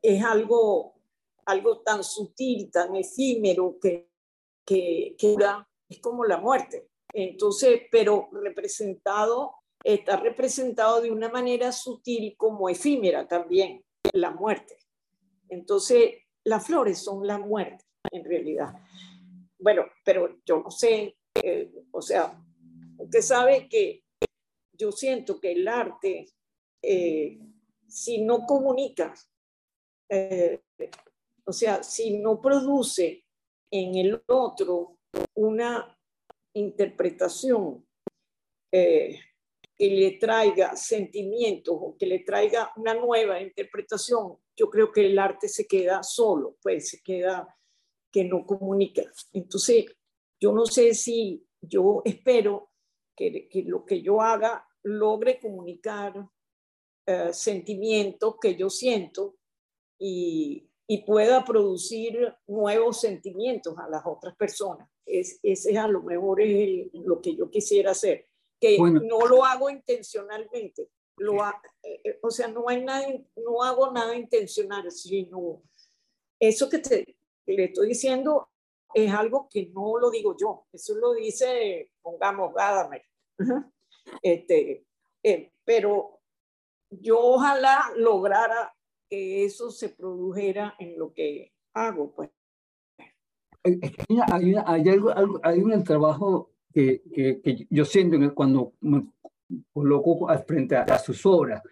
es 0.00 0.24
algo 0.24 0.94
algo 1.44 1.80
tan 1.80 2.02
sutil, 2.04 2.70
tan 2.70 2.96
efímero 2.96 3.76
que, 3.78 4.08
que, 4.64 5.14
es 5.88 5.98
como 6.00 6.24
la 6.24 6.38
muerte. 6.38 6.88
Entonces, 7.12 7.82
pero 7.90 8.30
representado, 8.32 9.56
está 9.84 10.16
representado 10.16 11.00
de 11.00 11.10
una 11.10 11.28
manera 11.28 11.72
sutil 11.72 12.34
como 12.36 12.68
efímera 12.68 13.26
también, 13.26 13.84
la 14.12 14.30
muerte. 14.30 14.78
Entonces, 15.48 16.14
las 16.44 16.66
flores 16.66 16.98
son 16.98 17.26
la 17.26 17.38
muerte, 17.38 17.84
en 18.10 18.24
realidad. 18.24 18.74
Bueno, 19.58 19.86
pero 20.04 20.38
yo 20.44 20.60
no 20.62 20.70
sé, 20.70 21.16
eh, 21.34 21.72
o 21.92 22.02
sea, 22.02 22.36
usted 22.98 23.20
sabe 23.20 23.68
que 23.68 24.04
yo 24.72 24.90
siento 24.92 25.40
que 25.40 25.52
el 25.52 25.68
arte, 25.68 26.26
eh, 26.82 27.38
si 27.86 28.22
no 28.22 28.46
comunica, 28.46 29.14
eh, 30.08 30.60
o 31.44 31.52
sea, 31.52 31.82
si 31.82 32.18
no 32.18 32.40
produce 32.40 33.24
en 33.70 33.94
el 33.96 34.22
otro 34.26 34.98
una 35.34 35.98
interpretación 36.54 37.86
eh, 38.72 39.18
que 39.76 39.88
le 39.88 40.12
traiga 40.12 40.76
sentimientos 40.76 41.74
o 41.78 41.96
que 41.98 42.06
le 42.06 42.20
traiga 42.20 42.72
una 42.76 42.94
nueva 42.94 43.40
interpretación, 43.40 44.36
yo 44.56 44.68
creo 44.70 44.92
que 44.92 45.06
el 45.06 45.18
arte 45.18 45.48
se 45.48 45.66
queda 45.66 46.02
solo, 46.02 46.56
pues 46.62 46.90
se 46.90 47.02
queda 47.02 47.56
que 48.10 48.24
no 48.24 48.44
comunica. 48.46 49.02
Entonces, 49.32 49.86
yo 50.38 50.52
no 50.52 50.66
sé 50.66 50.94
si 50.94 51.46
yo 51.60 52.02
espero 52.04 52.70
que, 53.16 53.48
lo 53.66 53.84
que 53.84 54.02
yo 54.02 54.20
haga 54.20 54.66
logre 54.82 55.38
comunicar 55.40 56.28
eh, 57.06 57.32
sentimientos 57.32 58.36
que 58.40 58.56
yo 58.56 58.68
siento 58.68 59.36
y, 59.98 60.68
y 60.86 61.04
pueda 61.04 61.44
producir 61.44 62.34
nuevos 62.46 63.00
sentimientos 63.00 63.78
a 63.78 63.88
las 63.88 64.02
otras 64.04 64.36
personas. 64.36 64.88
Es, 65.06 65.38
ese 65.42 65.78
a 65.78 65.88
lo 65.88 66.02
mejor 66.02 66.40
es 66.40 66.88
lo 66.92 67.20
que 67.20 67.34
yo 67.34 67.48
quisiera 67.50 67.92
hacer, 67.92 68.28
que 68.62 68.78
no 68.78 69.26
lo 69.26 69.44
hago 69.44 69.68
intencionalmente, 69.68 70.88
lo 71.16 71.44
eh, 71.44 72.00
eh, 72.04 72.18
o 72.22 72.30
sea, 72.30 72.46
no, 72.46 72.68
hay 72.68 72.84
nada, 72.84 73.08
no 73.34 73.60
hago 73.64 73.90
nada 73.90 74.14
intencional, 74.14 74.88
sino 74.92 75.64
eso 76.38 76.68
que 76.68 76.78
te, 76.78 77.16
le 77.44 77.64
estoy 77.64 77.88
diciendo 77.88 78.50
es 78.94 79.12
algo 79.12 79.48
que 79.50 79.66
no 79.66 79.98
lo 79.98 80.10
digo 80.10 80.36
yo, 80.40 80.66
eso 80.72 80.94
lo 80.94 81.12
dice, 81.14 81.90
pongamos, 82.02 82.54
Gadamer. 82.54 83.02
Este, 84.22 84.84
eh, 85.22 85.52
pero 85.64 86.20
yo 86.90 87.18
ojalá 87.18 87.92
lograra 87.96 88.72
que 89.08 89.44
eso 89.44 89.72
se 89.72 89.88
produjera 89.88 90.76
en 90.78 90.98
lo 90.98 91.12
que 91.12 91.52
hago, 91.74 92.12
pues. 92.12 92.30
Hay, 93.64 93.80
hay, 94.66 94.88
algo, 94.88 95.40
hay 95.42 95.60
un 95.60 95.84
trabajo 95.84 96.51
que, 96.72 97.02
que, 97.14 97.40
que, 97.42 97.66
yo 97.70 97.84
siento 97.84 98.34
cuando 98.34 98.72
me 98.80 99.06
coloco 99.72 100.28
frente 100.46 100.76
a, 100.76 100.98
sus 100.98 101.24
obras. 101.26 101.62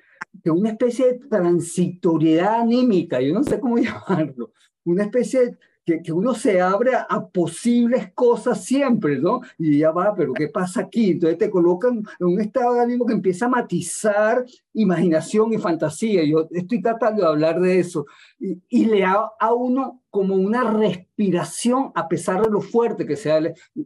que 0.43 0.51
una 0.51 0.71
especie 0.71 1.07
de 1.07 1.19
transitoriedad 1.29 2.61
anímica, 2.61 3.21
yo 3.21 3.35
no 3.35 3.43
sé 3.43 3.59
cómo 3.59 3.79
llamarlo, 3.79 4.53
una 4.85 5.05
especie 5.05 5.41
de 5.41 5.59
que, 5.99 6.13
uno 6.13 6.35
se 6.35 6.61
abre 6.61 6.93
a, 6.95 7.27
posibles 7.27 8.13
cosas 8.15 8.65
siempre, 8.65 9.19
¿no? 9.19 9.41
Y 9.59 9.79
ya 9.79 9.91
va, 9.91 10.15
pero 10.15 10.33
¿qué 10.33 10.49
pasa 10.49 10.83
aquí? 10.83 11.13
Entonces 11.13 11.39
te 11.39 11.51
colocan 11.51 12.05
en 12.21 12.27
un 12.27 12.41
estado 12.41 12.75
de 12.75 12.81
ánimo 12.81 13.07
que 13.07 13.15
empieza 13.15 13.47
a 13.47 13.49
matizar 13.49 14.45
imaginación 14.75 15.53
y 15.53 15.59
fantasía. 15.59 16.23
Yo 16.25 16.47
estoy 16.53 16.81
tratando 16.81 17.23
de 17.23 17.29
hablar 17.29 17.61
de 17.61 17.81
eso. 17.81 18.07
Y, 18.39 18.85
le 18.87 19.01
da 19.01 19.33
a 19.39 19.55
uno 19.55 20.00
como 20.11 20.35
una 20.35 20.70
respiración, 20.70 21.92
a 21.94 22.09
pesar 22.09 22.42
de 22.42 22.51
lo 22.51 22.61
fuerte 22.61 23.07
que 23.07 23.16
sea 23.16 23.40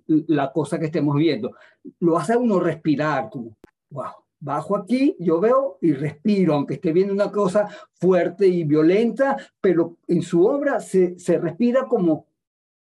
la 0.07 0.53
cosa 0.53 0.79
que 0.79 0.87
estemos 0.87 1.17
viendo. 1.17 1.53
Lo 2.01 2.17
hace 2.17 2.37
uno 2.37 2.59
respirar, 2.59 3.29
como, 3.31 3.57
wow 3.91 4.25
bajo 4.45 4.77
aquí, 4.77 5.17
yo 5.19 5.41
veo 5.41 5.79
y 5.81 5.95
respiro, 5.95 6.55
aunque 6.55 6.75
esté 6.75 6.93
viendo 6.93 7.15
una 7.15 7.33
cosa 7.33 7.67
fuerte 7.95 8.47
y 8.47 8.65
violenta, 8.65 9.39
pero 9.59 9.97
en 10.07 10.21
su 10.21 10.45
obra 10.45 10.81
se, 10.81 11.19
se 11.19 11.39
respira 11.39 11.87
como 11.89 12.27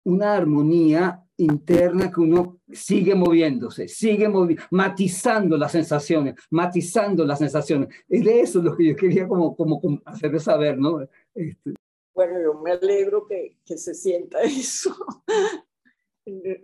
una 0.05 0.35
armonía 0.35 1.25
interna 1.39 2.11
que 2.11 2.21
uno 2.21 2.61
sigue 2.71 3.17
moviéndose, 3.17 3.89
sigue 3.89 4.31
matizando 4.71 5.57
las 5.57 5.73
sensaciones, 5.73 6.37
matizando 6.51 7.25
las 7.25 7.41
sensaciones. 7.41 7.89
Es 8.09 8.25
de 8.25 8.41
eso 8.43 8.63
lo 8.63 8.77
que 8.77 8.87
yo 8.87 8.95
quería 8.95 9.27
como, 9.27 9.57
como, 9.57 9.81
hacerle 10.05 10.39
saber, 10.39 10.79
¿no? 10.79 11.01
Este. 11.35 11.75
Bueno, 12.21 12.39
yo 12.39 12.53
me 12.61 12.73
alegro 12.73 13.27
que, 13.27 13.57
que 13.65 13.79
se 13.79 13.95
sienta 13.95 14.43
eso. 14.43 14.95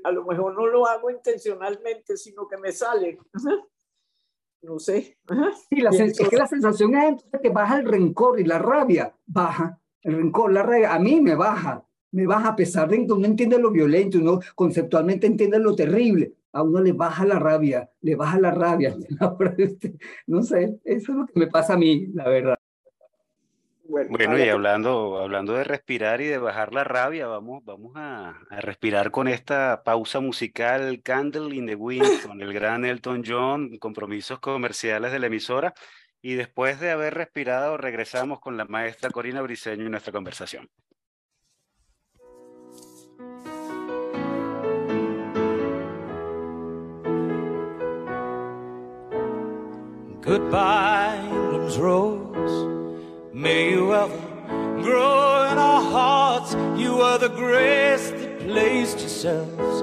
A 0.04 0.10
lo 0.10 0.24
mejor 0.26 0.54
no 0.54 0.66
lo 0.66 0.86
hago 0.86 1.10
intencionalmente, 1.10 2.18
sino 2.18 2.46
que 2.46 2.58
me 2.58 2.72
sale 2.72 3.18
no 4.66 4.78
sé. 4.78 5.16
Sí, 5.70 5.80
la 5.80 5.90
es 5.90 6.18
que 6.18 6.36
la 6.36 6.46
sensación 6.46 6.94
es 6.96 7.04
entonces 7.04 7.40
que 7.40 7.50
baja 7.50 7.78
el 7.78 7.86
rencor 7.86 8.40
y 8.40 8.44
la 8.44 8.58
rabia, 8.58 9.14
baja. 9.26 9.80
El 10.02 10.16
rencor, 10.16 10.52
la 10.52 10.62
rabia, 10.62 10.94
a 10.94 10.98
mí 10.98 11.20
me 11.20 11.34
baja, 11.34 11.84
me 12.12 12.26
baja 12.26 12.48
a 12.48 12.56
pesar 12.56 12.88
de 12.88 13.06
que 13.06 13.12
uno 13.12 13.26
entiende 13.26 13.58
lo 13.58 13.70
violento, 13.70 14.18
uno 14.18 14.40
conceptualmente 14.54 15.26
entiende 15.26 15.58
lo 15.58 15.74
terrible, 15.74 16.34
a 16.52 16.62
uno 16.62 16.80
le 16.80 16.92
baja 16.92 17.24
la 17.24 17.38
rabia, 17.38 17.90
le 18.00 18.14
baja 18.14 18.38
la 18.38 18.50
rabia. 18.50 18.96
No 20.26 20.42
sé, 20.42 20.78
eso 20.84 21.12
es 21.12 21.18
lo 21.18 21.26
que 21.26 21.40
me 21.40 21.46
pasa 21.46 21.74
a 21.74 21.78
mí, 21.78 22.08
la 22.08 22.28
verdad. 22.28 22.55
Bueno, 23.88 24.38
y 24.38 24.48
hablando, 24.48 25.18
hablando 25.18 25.54
de 25.54 25.64
respirar 25.64 26.20
y 26.20 26.26
de 26.26 26.38
bajar 26.38 26.74
la 26.74 26.84
rabia, 26.84 27.26
vamos, 27.26 27.64
vamos 27.64 27.92
a, 27.94 28.38
respirar 28.50 29.10
con 29.10 29.28
esta 29.28 29.82
pausa 29.84 30.20
musical 30.20 31.02
Candle 31.02 31.54
in 31.54 31.66
the 31.66 31.74
Wind 31.74 32.02
con 32.26 32.40
el 32.40 32.52
gran 32.52 32.84
Elton 32.84 33.22
John, 33.24 33.78
compromisos 33.78 34.40
comerciales 34.40 35.12
de 35.12 35.18
la 35.18 35.26
emisora. 35.26 35.74
Y 36.20 36.34
después 36.34 36.80
de 36.80 36.90
haber 36.90 37.14
respirado, 37.14 37.76
regresamos 37.76 38.40
con 38.40 38.56
la 38.56 38.64
maestra 38.64 39.10
Corina 39.10 39.42
Briceño 39.42 39.86
y 39.86 39.90
nuestra 39.90 40.12
conversación. 40.12 40.68
Goodbye, 50.26 51.78
Rose. 51.78 52.25
May 53.36 53.72
you 53.72 53.94
ever 53.94 54.18
grow 54.80 55.50
in 55.52 55.58
our 55.58 55.82
hearts. 55.82 56.54
You 56.80 57.02
are 57.02 57.18
the 57.18 57.28
grace 57.28 58.08
that 58.08 58.40
placed 58.40 59.00
yourselves 59.00 59.82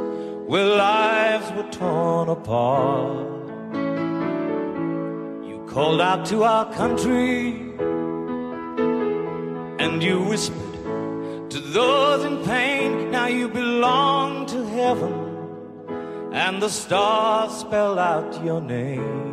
where 0.50 0.66
lives 0.66 1.52
were 1.52 1.70
torn 1.70 2.30
apart. 2.30 3.28
You 5.48 5.64
called 5.70 6.02
out 6.02 6.26
to 6.32 6.44
our 6.44 6.74
country 6.74 7.52
and 9.78 10.02
you 10.02 10.24
whispered 10.24 11.52
to 11.52 11.60
those 11.60 12.26
in 12.26 12.44
pain. 12.46 13.12
Now 13.12 13.28
you 13.28 13.50
belong 13.50 14.48
to 14.48 14.66
heaven, 14.66 15.14
and 16.34 16.60
the 16.60 16.70
stars 16.70 17.54
spell 17.54 18.00
out 18.00 18.44
your 18.44 18.62
name. 18.62 19.33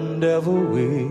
never 0.21 0.51
will. 0.51 1.09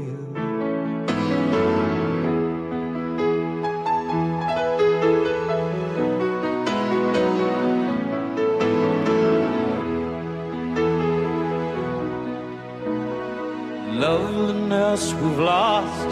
Loveliness 13.99 15.13
we've 15.15 15.39
lost, 15.41 16.09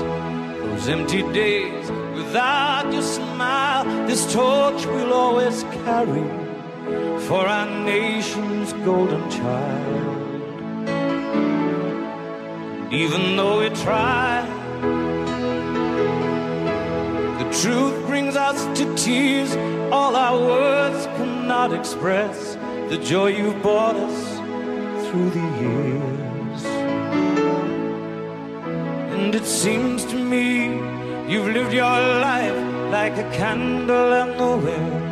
those 0.58 0.88
empty 0.88 1.22
days 1.32 1.88
without 2.16 2.92
your 2.92 3.02
smile. 3.02 3.84
This 4.08 4.32
torch 4.32 4.84
we'll 4.86 5.12
always 5.12 5.62
carry 5.84 6.26
for 7.28 7.46
our 7.46 7.84
nation's 7.84 8.72
golden 8.84 9.30
child 9.30 10.27
even 12.90 13.36
though 13.36 13.60
we 13.60 13.68
try. 13.70 14.42
The 17.38 17.48
truth 17.60 18.06
brings 18.06 18.34
us 18.34 18.64
to 18.78 18.94
tears, 18.94 19.54
all 19.92 20.16
our 20.16 20.38
words 20.38 21.06
cannot 21.18 21.72
express 21.74 22.56
the 22.88 22.96
joy 22.96 23.28
you've 23.28 23.60
brought 23.60 23.96
us 23.96 24.38
through 25.06 25.30
the 25.30 25.46
years. 25.60 26.64
And 29.14 29.34
it 29.34 29.44
seems 29.44 30.04
to 30.06 30.16
me 30.16 30.80
you've 31.30 31.48
lived 31.48 31.74
your 31.74 31.84
life 31.84 32.56
like 32.90 33.18
a 33.18 33.30
candle 33.36 34.12
in 34.14 34.36
the 34.38 34.56
wind, 34.66 35.04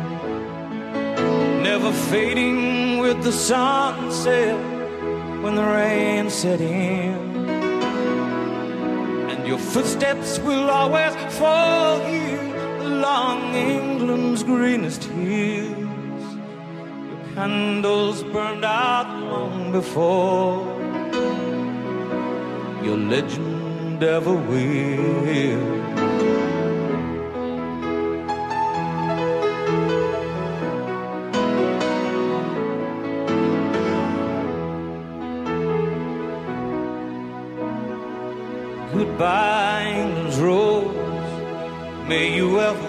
never 1.61 1.91
fading 1.91 2.97
with 2.97 3.21
the 3.21 3.31
sunset 3.31 4.57
when 5.43 5.53
the 5.53 5.63
rain 5.63 6.31
set 6.31 6.59
in. 6.59 7.26
Your 9.57 9.65
footsteps 9.65 10.37
will 10.37 10.69
always 10.69 11.15
fall 11.33 11.99
here 12.01 12.55
along 12.81 13.55
England's 13.55 14.43
greenest 14.43 15.03
hills. 15.05 16.23
Your 17.09 17.33
candles 17.33 18.21
burned 18.21 18.63
out 18.63 19.09
long 19.31 19.71
before 19.71 20.61
your 22.85 22.97
legend 22.97 24.03
ever 24.03 24.35
will. 24.35 25.77
Rose. 39.19 39.46
May 42.07 42.33
you 42.37 42.57
ever 42.57 42.87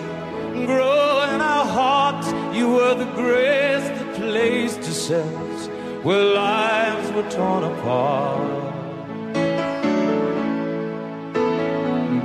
grow 0.64 1.24
in 1.34 1.40
our 1.40 1.66
hearts. 1.66 2.28
You 2.56 2.68
were 2.68 2.94
the 2.94 3.10
grace 3.16 3.82
that 3.82 4.14
placed 4.14 4.78
ourselves 4.78 5.68
where 6.04 6.22
lives 6.22 7.10
were 7.10 7.28
torn 7.28 7.64
apart. 7.64 8.68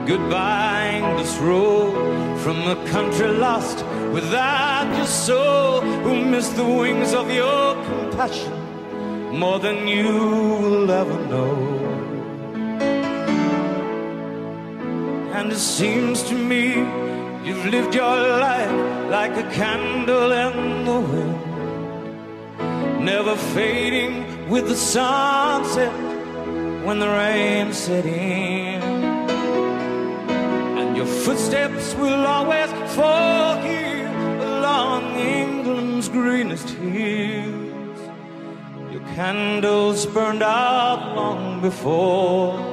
Goodbye, 0.05 1.15
this 1.17 1.35
road 1.37 2.37
from 2.41 2.59
a 2.67 2.75
country 2.89 3.29
lost 3.29 3.83
without 4.11 4.95
your 4.95 5.07
soul, 5.07 5.81
who 5.81 6.23
missed 6.23 6.55
the 6.55 6.63
wings 6.63 7.15
of 7.15 7.31
your 7.31 7.73
compassion 7.85 8.53
more 9.39 9.57
than 9.57 9.87
you 9.87 10.13
will 10.61 10.91
ever 10.91 11.25
know. 11.25 11.92
And 15.43 15.51
it 15.51 15.57
seems 15.57 16.23
to 16.29 16.35
me 16.35 16.69
you've 17.45 17.65
lived 17.65 17.93
your 17.93 18.15
life 18.39 18.71
like 19.11 19.35
a 19.35 19.43
candle 19.51 20.31
in 20.31 20.85
the 20.85 21.01
wind, 21.01 23.03
never 23.03 23.35
fading 23.35 24.47
with 24.49 24.69
the 24.69 24.75
sunset 24.77 25.91
when 26.85 26.99
the 26.99 27.09
rain 27.09 27.73
set 27.73 28.05
in. 28.05 28.81
And 30.79 30.95
your 30.95 31.07
footsteps 31.07 31.93
will 31.95 32.25
always 32.25 32.71
fall 32.95 33.57
here 33.57 34.07
along 34.07 35.17
England's 35.17 36.07
greenest 36.07 36.69
hills. 36.69 37.99
Your 38.93 39.03
candles 39.13 40.05
burned 40.05 40.41
out 40.41 41.17
long 41.17 41.59
before 41.59 42.72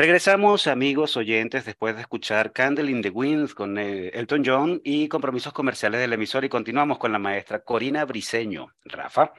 Regresamos, 0.00 0.66
amigos 0.66 1.18
oyentes, 1.18 1.66
después 1.66 1.94
de 1.94 2.00
escuchar 2.00 2.54
Candle 2.54 2.90
in 2.90 3.02
the 3.02 3.10
Wind 3.10 3.50
con 3.50 3.76
eh, 3.76 4.08
Elton 4.14 4.42
John 4.42 4.80
y 4.82 5.08
compromisos 5.08 5.52
comerciales 5.52 6.00
del 6.00 6.14
emisor 6.14 6.42
y 6.42 6.48
continuamos 6.48 6.96
con 6.96 7.12
la 7.12 7.18
maestra 7.18 7.62
Corina 7.62 8.06
Briseño. 8.06 8.68
Rafa. 8.82 9.34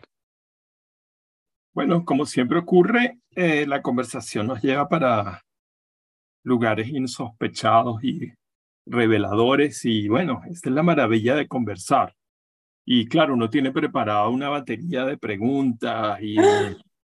Bueno, 1.73 2.05
como 2.05 2.27
siempre 2.27 2.59
ocurre, 2.59 3.17
eh, 3.31 3.65
la 3.65 3.81
conversación 3.81 4.45
nos 4.45 4.61
lleva 4.61 4.87
para 4.87 5.41
lugares 6.43 6.89
insospechados 6.89 8.03
y 8.03 8.31
reveladores 8.85 9.83
y 9.83 10.09
bueno, 10.09 10.43
esta 10.47 10.69
es 10.69 10.75
la 10.75 10.83
maravilla 10.83 11.33
de 11.33 11.47
conversar. 11.47 12.13
Y 12.85 13.07
claro, 13.07 13.33
uno 13.33 13.49
tiene 13.49 13.71
preparada 13.71 14.27
una 14.27 14.49
batería 14.49 15.05
de 15.05 15.17
preguntas 15.17 16.21
y 16.21 16.35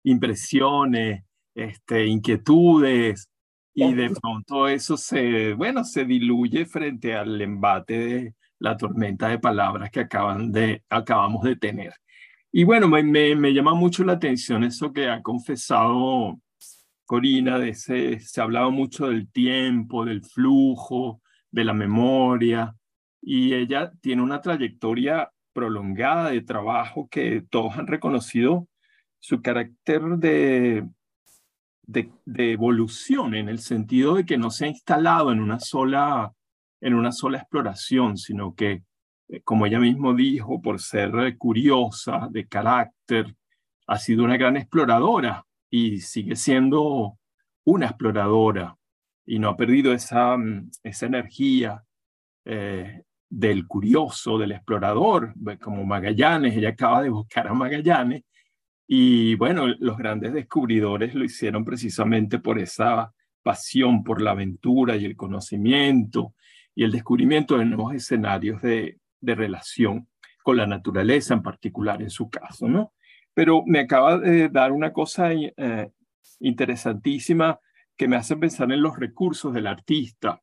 impresiones, 0.03 1.23
este, 1.53 2.07
inquietudes, 2.07 3.29
y 3.75 3.93
de 3.93 4.09
pronto 4.09 4.69
eso 4.69 4.95
se, 4.95 5.53
bueno, 5.53 5.83
se 5.83 6.05
diluye 6.05 6.65
frente 6.65 7.13
al 7.13 7.39
embate 7.41 7.97
de 7.97 8.35
la 8.57 8.77
tormenta 8.77 9.27
de 9.27 9.37
palabras 9.37 9.91
que 9.91 9.99
acaban 9.99 10.51
de, 10.51 10.81
acabamos 10.89 11.43
de 11.43 11.57
tener. 11.57 11.93
Y 12.53 12.63
bueno, 12.63 12.87
me, 12.87 13.03
me, 13.03 13.53
llama 13.53 13.73
mucho 13.73 14.05
la 14.05 14.13
atención 14.13 14.63
eso 14.63 14.93
que 14.93 15.09
ha 15.09 15.21
confesado 15.21 16.39
Corina, 17.05 17.59
de 17.59 17.69
ese, 17.69 18.19
se 18.21 18.39
ha 18.39 18.45
hablado 18.45 18.71
mucho 18.71 19.07
del 19.09 19.29
tiempo, 19.29 20.05
del 20.05 20.23
flujo, 20.23 21.21
de 21.51 21.65
la 21.65 21.73
memoria, 21.73 22.73
y 23.21 23.53
ella 23.53 23.91
tiene 24.01 24.21
una 24.21 24.41
trayectoria 24.41 25.31
prolongada 25.51 26.29
de 26.29 26.41
trabajo 26.41 27.09
que 27.09 27.43
todos 27.49 27.77
han 27.77 27.87
reconocido 27.87 28.67
su 29.19 29.41
carácter 29.41 30.01
de 30.17 30.87
de, 31.87 32.11
evolución 32.51 33.35
en 33.35 33.49
el 33.49 33.59
sentido 33.59 34.15
de 34.15 34.25
que 34.25 34.37
no 34.37 34.49
se 34.51 34.65
ha 34.65 34.67
instalado 34.67 35.31
en 35.31 35.39
una 35.39 35.59
sola, 35.59 36.33
en 36.81 36.93
una 36.93 37.11
sola 37.11 37.39
exploración, 37.39 38.17
sino 38.17 38.55
que, 38.55 38.83
eh, 39.29 39.41
como 39.43 39.65
ella 39.65 39.79
mismo 39.79 40.13
dijo, 40.13 40.61
por 40.61 40.79
ser 40.79 41.13
eh, 41.19 41.37
curiosa, 41.37 42.27
de 42.31 42.47
carácter, 42.47 43.35
ha 43.87 43.97
sido 43.97 44.23
una 44.23 44.37
gran 44.37 44.57
exploradora 44.57 45.45
y 45.69 45.99
sigue 45.99 46.35
siendo 46.35 47.17
una 47.65 47.87
exploradora 47.87 48.75
y 49.25 49.39
no 49.39 49.49
ha 49.49 49.57
perdido 49.57 49.93
esa, 49.93 50.37
mm, 50.37 50.71
esa 50.83 51.05
energía 51.05 51.83
eh, 52.45 53.03
del 53.29 53.67
curioso, 53.67 54.37
del 54.37 54.51
explorador, 54.53 55.33
como 55.59 55.83
Magallanes, 55.83 56.55
ella 56.55 56.69
acaba 56.69 57.01
de 57.01 57.09
buscar 57.09 57.47
a 57.47 57.53
Magallanes 57.53 58.23
y 58.87 59.35
bueno, 59.35 59.67
los 59.79 59.97
grandes 59.97 60.33
descubridores 60.33 61.15
lo 61.15 61.23
hicieron 61.23 61.65
precisamente 61.65 62.39
por 62.39 62.59
esa 62.59 63.13
pasión 63.41 64.03
por 64.03 64.21
la 64.21 64.31
aventura 64.31 64.95
y 64.95 65.05
el 65.05 65.15
conocimiento 65.15 66.33
y 66.73 66.83
el 66.83 66.91
descubrimiento 66.91 67.57
de 67.57 67.65
nuevos 67.65 67.93
escenarios 67.93 68.61
de, 68.61 68.99
de 69.21 69.35
relación 69.35 70.07
con 70.43 70.57
la 70.57 70.67
naturaleza 70.67 71.33
en 71.33 71.41
particular 71.41 72.01
en 72.01 72.09
su 72.09 72.29
caso, 72.29 72.67
¿no? 72.67 72.93
Pero 73.33 73.63
me 73.65 73.79
acaba 73.79 74.17
de 74.17 74.49
dar 74.49 74.71
una 74.71 74.93
cosa 74.93 75.33
eh, 75.33 75.91
interesantísima 76.39 77.59
que 77.97 78.07
me 78.07 78.15
hace 78.15 78.35
pensar 78.37 78.71
en 78.71 78.81
los 78.81 78.97
recursos 78.97 79.53
del 79.53 79.67
artista. 79.67 80.41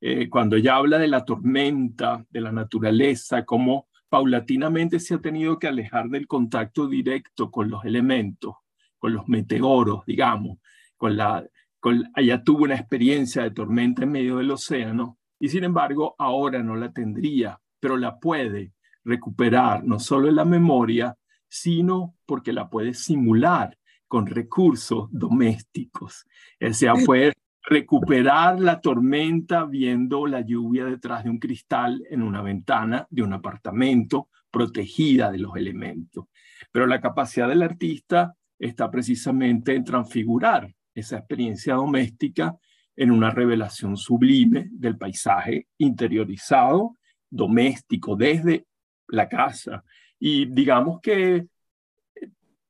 Eh, 0.00 0.28
cuando 0.28 0.56
ella 0.56 0.76
habla 0.76 0.98
de 0.98 1.08
la 1.08 1.24
tormenta, 1.24 2.24
de 2.28 2.40
la 2.40 2.52
naturaleza, 2.52 3.44
cómo 3.44 3.88
paulatinamente 4.08 5.00
se 5.00 5.14
ha 5.14 5.18
tenido 5.18 5.58
que 5.58 5.68
alejar 5.68 6.08
del 6.08 6.26
contacto 6.26 6.86
directo 6.88 7.50
con 7.50 7.70
los 7.70 7.84
elementos, 7.84 8.54
con 8.98 9.12
los 9.12 9.28
meteoros, 9.28 10.04
digamos, 10.06 10.58
con 10.96 11.16
la, 11.16 11.44
con, 11.80 12.04
ella 12.16 12.42
tuvo 12.42 12.64
una 12.64 12.76
experiencia 12.76 13.42
de 13.42 13.50
tormenta 13.50 14.04
en 14.04 14.12
medio 14.12 14.38
del 14.38 14.50
océano 14.50 15.18
y 15.38 15.48
sin 15.48 15.64
embargo 15.64 16.14
ahora 16.18 16.62
no 16.62 16.76
la 16.76 16.92
tendría, 16.92 17.60
pero 17.80 17.96
la 17.96 18.18
puede 18.18 18.72
recuperar 19.04 19.84
no 19.84 19.98
solo 19.98 20.28
en 20.28 20.36
la 20.36 20.44
memoria, 20.44 21.16
sino 21.48 22.16
porque 22.26 22.52
la 22.52 22.68
puede 22.68 22.94
simular 22.94 23.78
con 24.08 24.26
recursos 24.26 25.08
domésticos. 25.10 26.26
O 26.60 26.72
sea, 26.72 26.94
puede 27.04 27.32
recuperar 27.66 28.60
la 28.60 28.80
tormenta 28.80 29.64
viendo 29.64 30.26
la 30.26 30.40
lluvia 30.40 30.84
detrás 30.84 31.24
de 31.24 31.30
un 31.30 31.38
cristal 31.38 32.02
en 32.08 32.22
una 32.22 32.40
ventana 32.40 33.06
de 33.10 33.22
un 33.22 33.32
apartamento 33.32 34.28
protegida 34.50 35.32
de 35.32 35.38
los 35.38 35.56
elementos. 35.56 36.26
Pero 36.70 36.86
la 36.86 37.00
capacidad 37.00 37.48
del 37.48 37.62
artista 37.62 38.34
está 38.58 38.88
precisamente 38.90 39.74
en 39.74 39.84
transfigurar 39.84 40.72
esa 40.94 41.18
experiencia 41.18 41.74
doméstica 41.74 42.56
en 42.94 43.10
una 43.10 43.30
revelación 43.30 43.96
sublime 43.96 44.68
del 44.70 44.96
paisaje 44.96 45.66
interiorizado, 45.76 46.96
doméstico, 47.28 48.14
desde 48.16 48.64
la 49.08 49.28
casa. 49.28 49.84
Y 50.18 50.46
digamos 50.46 51.00
que 51.00 51.48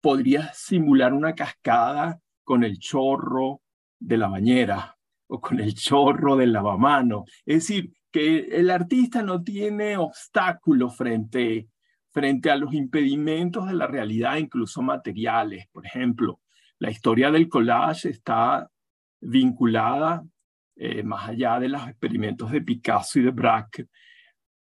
podría 0.00 0.52
simular 0.54 1.12
una 1.12 1.34
cascada 1.34 2.18
con 2.42 2.64
el 2.64 2.78
chorro, 2.78 3.60
de 4.06 4.16
la 4.16 4.28
bañera 4.28 4.96
o 5.26 5.40
con 5.40 5.58
el 5.58 5.74
chorro 5.74 6.36
del 6.36 6.52
lavamano. 6.52 7.24
Es 7.44 7.66
decir, 7.66 7.92
que 8.10 8.38
el 8.52 8.70
artista 8.70 9.22
no 9.22 9.42
tiene 9.42 9.96
obstáculos 9.96 10.96
frente, 10.96 11.68
frente 12.12 12.50
a 12.50 12.56
los 12.56 12.72
impedimentos 12.72 13.66
de 13.66 13.74
la 13.74 13.88
realidad, 13.88 14.36
incluso 14.36 14.80
materiales. 14.80 15.66
Por 15.72 15.84
ejemplo, 15.84 16.40
la 16.78 16.90
historia 16.90 17.30
del 17.30 17.48
collage 17.48 18.10
está 18.10 18.70
vinculada, 19.20 20.24
eh, 20.76 21.02
más 21.02 21.28
allá 21.28 21.58
de 21.58 21.68
los 21.68 21.88
experimentos 21.88 22.52
de 22.52 22.60
Picasso 22.60 23.18
y 23.18 23.22
de 23.22 23.30
Braque, 23.30 23.86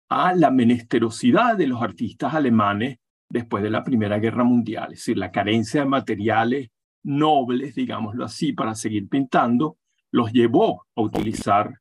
a 0.08 0.34
la 0.34 0.50
menesterosidad 0.50 1.56
de 1.56 1.68
los 1.68 1.80
artistas 1.80 2.34
alemanes 2.34 2.98
después 3.28 3.62
de 3.62 3.70
la 3.70 3.84
Primera 3.84 4.18
Guerra 4.18 4.42
Mundial, 4.42 4.92
es 4.92 5.00
decir, 5.00 5.18
la 5.18 5.30
carencia 5.30 5.82
de 5.82 5.88
materiales 5.88 6.70
nobles, 7.08 7.74
digámoslo 7.74 8.24
así, 8.24 8.52
para 8.52 8.74
seguir 8.74 9.08
pintando, 9.08 9.78
los 10.10 10.32
llevó 10.32 10.86
a 10.94 11.00
utilizar 11.00 11.80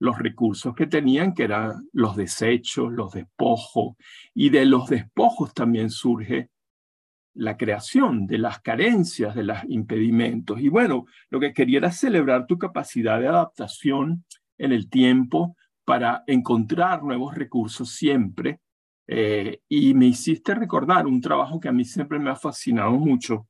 los 0.00 0.18
recursos 0.18 0.74
que 0.74 0.86
tenían, 0.86 1.34
que 1.34 1.44
eran 1.44 1.88
los 1.92 2.16
desechos, 2.16 2.92
los 2.92 3.12
despojos, 3.12 3.96
y 4.32 4.50
de 4.50 4.64
los 4.64 4.88
despojos 4.88 5.52
también 5.52 5.90
surge 5.90 6.50
la 7.34 7.56
creación 7.56 8.26
de 8.26 8.38
las 8.38 8.60
carencias, 8.60 9.34
de 9.34 9.44
los 9.44 9.58
impedimentos. 9.68 10.60
Y 10.60 10.68
bueno, 10.68 11.06
lo 11.30 11.40
que 11.40 11.52
quería 11.52 11.78
era 11.78 11.90
celebrar 11.90 12.46
tu 12.46 12.58
capacidad 12.58 13.20
de 13.20 13.28
adaptación 13.28 14.24
en 14.58 14.72
el 14.72 14.88
tiempo 14.88 15.56
para 15.84 16.22
encontrar 16.26 17.02
nuevos 17.02 17.34
recursos 17.34 17.90
siempre. 17.90 18.60
Eh, 19.06 19.60
y 19.68 19.94
me 19.94 20.06
hiciste 20.06 20.54
recordar 20.54 21.06
un 21.06 21.20
trabajo 21.20 21.58
que 21.58 21.68
a 21.68 21.72
mí 21.72 21.84
siempre 21.84 22.18
me 22.18 22.30
ha 22.30 22.36
fascinado 22.36 22.92
mucho, 22.92 23.46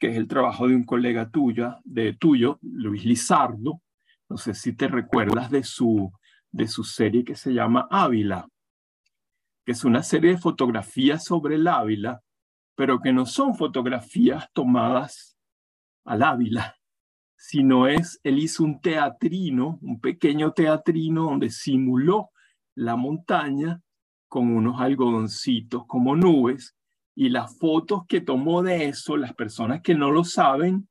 que 0.00 0.08
es 0.08 0.16
el 0.16 0.26
trabajo 0.26 0.66
de 0.66 0.74
un 0.74 0.84
colega 0.84 1.30
tuya, 1.30 1.78
de 1.84 2.14
tuyo, 2.14 2.58
Luis 2.62 3.04
Lizardo. 3.04 3.82
No 4.30 4.38
sé 4.38 4.54
si 4.54 4.74
te 4.74 4.88
recuerdas 4.88 5.50
de 5.50 5.62
su, 5.62 6.10
de 6.50 6.66
su 6.66 6.84
serie 6.84 7.22
que 7.22 7.36
se 7.36 7.52
llama 7.52 7.86
Ávila, 7.90 8.48
que 9.64 9.72
es 9.72 9.84
una 9.84 10.02
serie 10.02 10.32
de 10.32 10.38
fotografías 10.38 11.22
sobre 11.22 11.56
el 11.56 11.68
Ávila, 11.68 12.22
pero 12.74 12.98
que 12.98 13.12
no 13.12 13.26
son 13.26 13.54
fotografías 13.54 14.50
tomadas 14.54 15.36
al 16.06 16.22
Ávila, 16.22 16.76
sino 17.36 17.86
es, 17.86 18.18
él 18.22 18.38
hizo 18.38 18.64
un 18.64 18.80
teatrino, 18.80 19.78
un 19.82 20.00
pequeño 20.00 20.52
teatrino 20.52 21.24
donde 21.24 21.50
simuló 21.50 22.30
la 22.74 22.96
montaña 22.96 23.82
con 24.28 24.50
unos 24.50 24.80
algodoncitos 24.80 25.84
como 25.86 26.16
nubes 26.16 26.74
y 27.14 27.28
las 27.28 27.58
fotos 27.58 28.06
que 28.06 28.20
tomó 28.20 28.62
de 28.62 28.86
eso, 28.86 29.16
las 29.16 29.34
personas 29.34 29.82
que 29.82 29.94
no 29.94 30.10
lo 30.10 30.24
saben, 30.24 30.88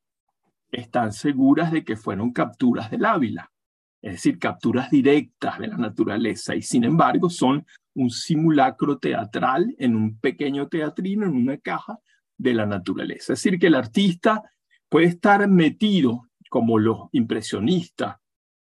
están 0.70 1.12
seguras 1.12 1.72
de 1.72 1.84
que 1.84 1.96
fueron 1.96 2.32
capturas 2.32 2.90
del 2.90 3.04
Ávila, 3.04 3.50
es 4.02 4.12
decir, 4.12 4.38
capturas 4.38 4.90
directas 4.90 5.58
de 5.58 5.68
la 5.68 5.76
naturaleza 5.76 6.54
y 6.54 6.62
sin 6.62 6.84
embargo 6.84 7.28
son 7.28 7.66
un 7.94 8.10
simulacro 8.10 8.98
teatral 8.98 9.74
en 9.78 9.96
un 9.96 10.18
pequeño 10.18 10.68
teatrino, 10.68 11.26
en 11.26 11.34
una 11.34 11.58
caja 11.58 11.98
de 12.38 12.54
la 12.54 12.66
naturaleza. 12.66 13.32
Es 13.32 13.42
decir, 13.42 13.58
que 13.58 13.66
el 13.66 13.74
artista 13.74 14.42
puede 14.88 15.06
estar 15.06 15.46
metido 15.48 16.28
como 16.48 16.78
los 16.78 17.08
impresionistas 17.12 18.16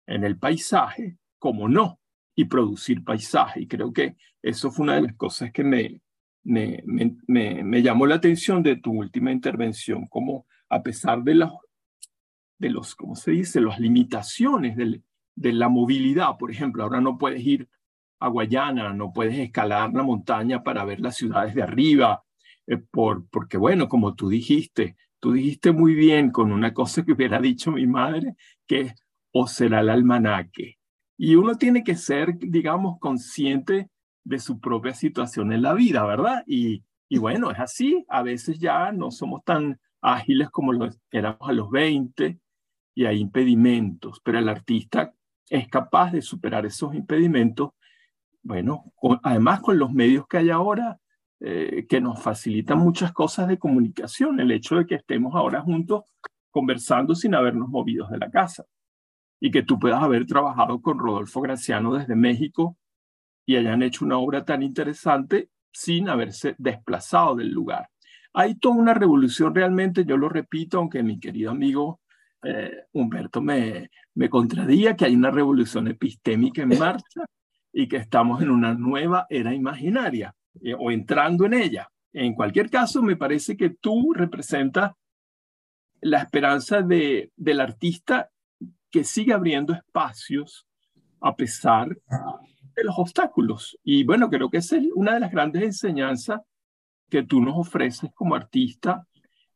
en 0.06 0.24
el 0.24 0.38
paisaje, 0.38 1.18
como 1.38 1.68
no, 1.68 2.00
y 2.34 2.46
producir 2.46 3.04
paisaje. 3.04 3.62
Y 3.62 3.68
creo 3.68 3.92
que 3.92 4.16
eso 4.42 4.70
fue 4.70 4.84
una 4.84 4.94
de 4.96 5.02
las 5.02 5.16
cosas 5.16 5.52
que 5.52 5.62
me, 5.62 6.00
me, 6.44 6.82
me, 7.26 7.82
llamó 7.82 8.06
la 8.06 8.16
atención 8.16 8.62
de 8.62 8.76
tu 8.76 8.92
última 8.92 9.32
intervención, 9.32 10.06
como 10.06 10.46
a 10.68 10.82
pesar 10.82 11.22
de 11.22 11.34
los, 11.34 11.52
de 12.58 12.70
los 12.70 12.94
¿cómo 12.94 13.14
se 13.16 13.32
dice?, 13.32 13.60
las 13.60 13.78
limitaciones 13.78 14.76
de, 14.76 15.02
de 15.34 15.52
la 15.52 15.68
movilidad. 15.68 16.36
Por 16.38 16.50
ejemplo, 16.50 16.82
ahora 16.82 17.00
no 17.00 17.18
puedes 17.18 17.44
ir 17.44 17.68
a 18.20 18.28
Guayana, 18.28 18.92
no 18.92 19.12
puedes 19.12 19.38
escalar 19.38 19.92
la 19.92 20.02
montaña 20.02 20.62
para 20.62 20.84
ver 20.84 21.00
las 21.00 21.16
ciudades 21.16 21.54
de 21.54 21.62
arriba, 21.62 22.22
eh, 22.66 22.76
por, 22.76 23.26
porque 23.28 23.56
bueno, 23.56 23.88
como 23.88 24.14
tú 24.14 24.28
dijiste, 24.28 24.96
tú 25.18 25.32
dijiste 25.32 25.72
muy 25.72 25.94
bien 25.94 26.30
con 26.30 26.52
una 26.52 26.72
cosa 26.74 27.04
que 27.04 27.12
hubiera 27.12 27.40
dicho 27.40 27.72
mi 27.72 27.86
madre, 27.86 28.34
que 28.66 28.80
es, 28.82 28.94
o 29.32 29.46
será 29.46 29.80
el 29.80 29.88
almanaque. 29.88 30.78
Y 31.16 31.34
uno 31.34 31.56
tiene 31.56 31.84
que 31.84 31.96
ser, 31.96 32.38
digamos, 32.38 32.98
consciente 32.98 33.90
de 34.24 34.38
su 34.38 34.60
propia 34.60 34.94
situación 34.94 35.52
en 35.52 35.62
la 35.62 35.74
vida, 35.74 36.04
¿verdad? 36.04 36.44
Y, 36.46 36.84
y 37.08 37.18
bueno, 37.18 37.50
es 37.50 37.58
así, 37.58 38.04
a 38.08 38.22
veces 38.22 38.58
ya 38.58 38.92
no 38.92 39.10
somos 39.10 39.42
tan 39.44 39.80
ágiles 40.00 40.50
como 40.50 40.72
lo 40.72 40.88
éramos 41.10 41.48
a 41.48 41.52
los 41.52 41.70
20 41.70 42.38
y 42.94 43.04
hay 43.04 43.20
impedimentos, 43.20 44.20
pero 44.22 44.38
el 44.38 44.48
artista 44.48 45.12
es 45.48 45.68
capaz 45.68 46.12
de 46.12 46.22
superar 46.22 46.64
esos 46.66 46.94
impedimentos, 46.94 47.70
bueno, 48.42 48.92
además 49.22 49.60
con 49.60 49.78
los 49.78 49.92
medios 49.92 50.26
que 50.26 50.38
hay 50.38 50.50
ahora, 50.50 50.98
eh, 51.40 51.86
que 51.88 52.00
nos 52.00 52.22
facilitan 52.22 52.78
muchas 52.78 53.12
cosas 53.12 53.48
de 53.48 53.58
comunicación, 53.58 54.40
el 54.40 54.50
hecho 54.50 54.76
de 54.76 54.86
que 54.86 54.96
estemos 54.96 55.34
ahora 55.34 55.62
juntos 55.62 56.04
conversando 56.50 57.14
sin 57.14 57.34
habernos 57.34 57.68
movido 57.68 58.06
de 58.08 58.18
la 58.18 58.30
casa 58.30 58.64
y 59.40 59.50
que 59.50 59.62
tú 59.62 59.78
puedas 59.78 60.02
haber 60.02 60.26
trabajado 60.26 60.80
con 60.82 60.98
Rodolfo 60.98 61.40
Graciano 61.40 61.94
desde 61.94 62.14
México 62.14 62.76
y 63.50 63.56
hayan 63.56 63.82
hecho 63.82 64.04
una 64.04 64.16
obra 64.16 64.44
tan 64.44 64.62
interesante 64.62 65.48
sin 65.72 66.08
haberse 66.08 66.54
desplazado 66.56 67.34
del 67.34 67.50
lugar. 67.50 67.88
Hay 68.32 68.54
toda 68.54 68.76
una 68.76 68.94
revolución 68.94 69.52
realmente, 69.52 70.04
yo 70.04 70.16
lo 70.16 70.28
repito, 70.28 70.78
aunque 70.78 71.02
mi 71.02 71.18
querido 71.18 71.50
amigo 71.50 72.00
eh, 72.44 72.84
Humberto 72.92 73.42
me, 73.42 73.90
me 74.14 74.30
contradía, 74.30 74.94
que 74.94 75.06
hay 75.06 75.16
una 75.16 75.32
revolución 75.32 75.88
epistémica 75.88 76.62
en 76.62 76.78
marcha 76.78 77.24
y 77.72 77.88
que 77.88 77.96
estamos 77.96 78.40
en 78.40 78.50
una 78.50 78.72
nueva 78.74 79.26
era 79.28 79.52
imaginaria 79.52 80.32
eh, 80.62 80.76
o 80.78 80.92
entrando 80.92 81.44
en 81.44 81.54
ella. 81.54 81.88
En 82.12 82.34
cualquier 82.34 82.70
caso, 82.70 83.02
me 83.02 83.16
parece 83.16 83.56
que 83.56 83.70
tú 83.70 84.12
representas 84.14 84.92
la 86.02 86.18
esperanza 86.18 86.82
de, 86.82 87.32
del 87.34 87.60
artista 87.60 88.30
que 88.92 89.02
sigue 89.02 89.32
abriendo 89.32 89.72
espacios 89.72 90.68
a 91.20 91.34
pesar 91.34 91.88
de 92.74 92.84
los 92.84 92.98
obstáculos. 92.98 93.78
Y 93.82 94.04
bueno, 94.04 94.28
creo 94.28 94.50
que 94.50 94.58
esa 94.58 94.76
es 94.76 94.84
una 94.94 95.14
de 95.14 95.20
las 95.20 95.30
grandes 95.30 95.62
enseñanzas 95.62 96.40
que 97.08 97.22
tú 97.24 97.40
nos 97.40 97.56
ofreces 97.56 98.10
como 98.14 98.34
artista 98.34 99.06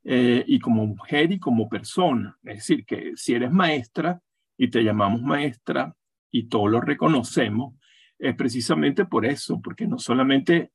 eh, 0.02 0.44
y 0.46 0.58
como 0.58 0.86
mujer 0.86 1.32
y 1.32 1.38
como 1.38 1.68
persona. 1.68 2.36
Es 2.42 2.56
decir, 2.56 2.84
que 2.84 3.12
si 3.16 3.34
eres 3.34 3.50
maestra 3.50 4.20
y 4.56 4.68
te 4.68 4.82
llamamos 4.82 5.22
maestra 5.22 5.94
y 6.30 6.48
todos 6.48 6.70
lo 6.70 6.80
reconocemos, 6.80 7.74
es 8.18 8.34
precisamente 8.34 9.04
por 9.04 9.24
eso, 9.26 9.60
porque 9.62 9.86
no 9.86 9.98
solamente 9.98 10.72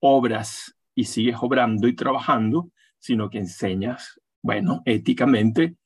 obras 0.00 0.76
y 0.94 1.04
sigues 1.04 1.36
obrando 1.40 1.88
y 1.88 1.94
trabajando, 1.94 2.70
sino 2.98 3.28
que 3.28 3.38
enseñas, 3.38 4.20
bueno, 4.42 4.82
éticamente 4.84 5.76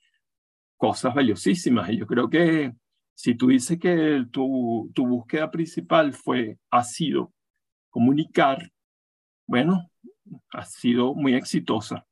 cosas 0.77 1.15
valiosísimas. 1.15 1.91
Y 1.91 1.99
yo 1.99 2.07
creo 2.07 2.29
que 2.29 2.73
si 3.19 3.35
tú 3.35 3.49
dices 3.49 3.81
que 3.81 4.27
tu, 4.31 4.93
tu 4.95 5.05
búsqueda 5.05 5.51
principal 5.51 6.13
fue, 6.13 6.57
ha 6.71 6.85
sido 6.85 7.33
comunicar, 7.91 8.71
bueno, 9.45 9.91
ha 10.53 10.65
sido 10.65 11.17
muy 11.17 11.35
exitosa. 11.35 12.07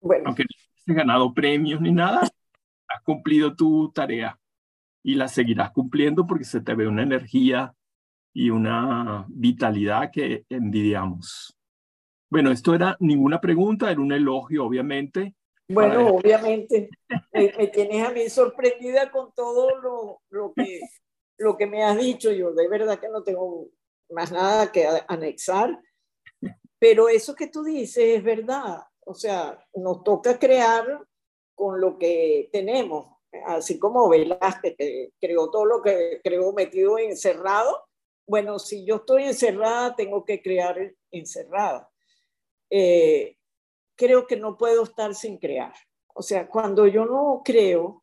Bueno. 0.00 0.26
Aunque 0.26 0.44
no 0.44 0.92
has 0.92 0.96
ganado 0.96 1.34
premios 1.34 1.80
ni 1.80 1.90
nada, 1.90 2.20
has 2.20 3.02
cumplido 3.02 3.56
tu 3.56 3.90
tarea 3.90 4.38
y 5.02 5.16
la 5.16 5.26
seguirás 5.26 5.72
cumpliendo 5.72 6.24
porque 6.28 6.44
se 6.44 6.60
te 6.60 6.76
ve 6.76 6.86
una 6.86 7.02
energía 7.02 7.74
y 8.32 8.50
una 8.50 9.26
vitalidad 9.30 10.12
que 10.12 10.44
envidiamos. 10.48 11.56
Bueno, 12.30 12.52
esto 12.52 12.72
era 12.72 12.96
ninguna 13.00 13.40
pregunta, 13.40 13.90
era 13.90 14.00
un 14.00 14.12
elogio, 14.12 14.64
obviamente, 14.64 15.34
bueno, 15.74 16.16
obviamente, 16.16 16.90
me, 17.32 17.48
tienes 17.68 18.06
a 18.06 18.10
mí 18.10 18.28
sorprendida 18.28 19.10
con 19.10 19.32
todo 19.34 19.76
lo, 19.76 20.22
lo, 20.30 20.52
que, 20.52 20.80
lo 21.38 21.56
que 21.56 21.66
me 21.66 21.84
has 21.84 21.96
dicho. 21.96 22.32
Yo 22.32 22.52
de 22.52 22.68
verdad 22.68 22.98
que 22.98 23.08
no 23.08 23.22
tengo 23.22 23.68
más 24.10 24.32
nada 24.32 24.72
que 24.72 24.86
anexar, 25.08 25.80
pero 26.78 27.08
eso 27.08 27.34
que 27.34 27.48
tú 27.48 27.62
dices 27.62 28.18
es 28.18 28.24
verdad. 28.24 28.82
O 29.06 29.14
sea, 29.14 29.58
nos 29.74 30.02
toca 30.02 30.38
crear 30.38 30.86
con 31.54 31.80
lo 31.80 31.98
que 31.98 32.48
tenemos, 32.52 33.06
así 33.46 33.78
como 33.78 34.08
Velázquez, 34.08 34.76
que 34.76 35.12
creó 35.20 35.50
todo 35.50 35.66
lo 35.66 35.82
que 35.82 36.20
creó 36.24 36.52
metido 36.52 36.98
encerrado. 36.98 37.84
Bueno, 38.26 38.58
si 38.58 38.84
yo 38.84 38.96
estoy 38.96 39.24
encerrada, 39.24 39.94
tengo 39.94 40.24
que 40.24 40.40
crear 40.40 40.94
encerrada. 41.10 41.90
Eh, 42.70 43.36
creo 44.00 44.26
que 44.26 44.36
no 44.36 44.56
puedo 44.56 44.84
estar 44.84 45.14
sin 45.14 45.36
crear. 45.36 45.74
O 46.14 46.22
sea, 46.22 46.48
cuando 46.48 46.86
yo 46.86 47.04
no 47.04 47.42
creo, 47.44 48.02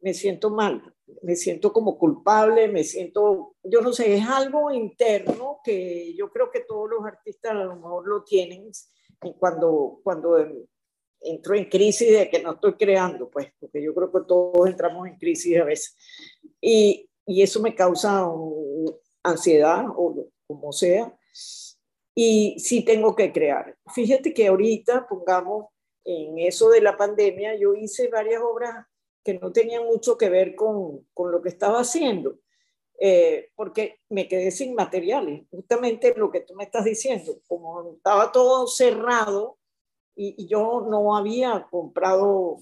me 0.00 0.14
siento 0.14 0.48
mal, 0.48 0.82
me 1.20 1.36
siento 1.36 1.70
como 1.70 1.98
culpable, 1.98 2.66
me 2.68 2.82
siento, 2.82 3.54
yo 3.62 3.82
no 3.82 3.92
sé, 3.92 4.14
es 4.14 4.26
algo 4.26 4.70
interno 4.70 5.60
que 5.62 6.14
yo 6.16 6.30
creo 6.30 6.50
que 6.50 6.60
todos 6.60 6.88
los 6.88 7.04
artistas 7.04 7.52
a 7.52 7.64
lo 7.64 7.76
mejor 7.76 8.08
lo 8.08 8.24
tienen 8.24 8.70
cuando, 9.38 10.00
cuando 10.02 10.38
entro 11.20 11.54
en 11.54 11.68
crisis 11.68 12.10
de 12.10 12.30
que 12.30 12.42
no 12.42 12.52
estoy 12.52 12.72
creando, 12.74 13.28
pues, 13.28 13.48
porque 13.60 13.82
yo 13.82 13.94
creo 13.94 14.10
que 14.10 14.20
todos 14.26 14.66
entramos 14.66 15.06
en 15.06 15.18
crisis 15.18 15.60
a 15.60 15.64
veces. 15.64 15.94
Y, 16.58 17.06
y 17.26 17.42
eso 17.42 17.60
me 17.60 17.74
causa 17.74 18.26
ansiedad 19.22 19.84
o 19.94 20.26
como 20.46 20.72
sea 20.72 21.14
y 22.14 22.58
sí 22.58 22.84
tengo 22.84 23.16
que 23.16 23.32
crear. 23.32 23.76
Fíjate 23.92 24.32
que 24.32 24.46
ahorita, 24.46 25.06
pongamos 25.08 25.66
en 26.04 26.38
eso 26.38 26.68
de 26.68 26.80
la 26.80 26.96
pandemia, 26.96 27.56
yo 27.56 27.74
hice 27.74 28.08
varias 28.08 28.42
obras 28.42 28.86
que 29.24 29.34
no 29.34 29.50
tenían 29.52 29.84
mucho 29.84 30.16
que 30.16 30.28
ver 30.28 30.54
con, 30.54 31.06
con 31.14 31.32
lo 31.32 31.40
que 31.42 31.48
estaba 31.48 31.80
haciendo, 31.80 32.38
eh, 33.00 33.50
porque 33.56 34.00
me 34.10 34.28
quedé 34.28 34.50
sin 34.50 34.74
materiales, 34.74 35.46
justamente 35.50 36.14
lo 36.14 36.30
que 36.30 36.40
tú 36.40 36.54
me 36.54 36.64
estás 36.64 36.84
diciendo, 36.84 37.40
como 37.48 37.94
estaba 37.96 38.30
todo 38.30 38.66
cerrado 38.66 39.58
y, 40.14 40.46
yo 40.46 40.86
no 40.88 41.16
había 41.16 41.66
comprado 41.70 42.58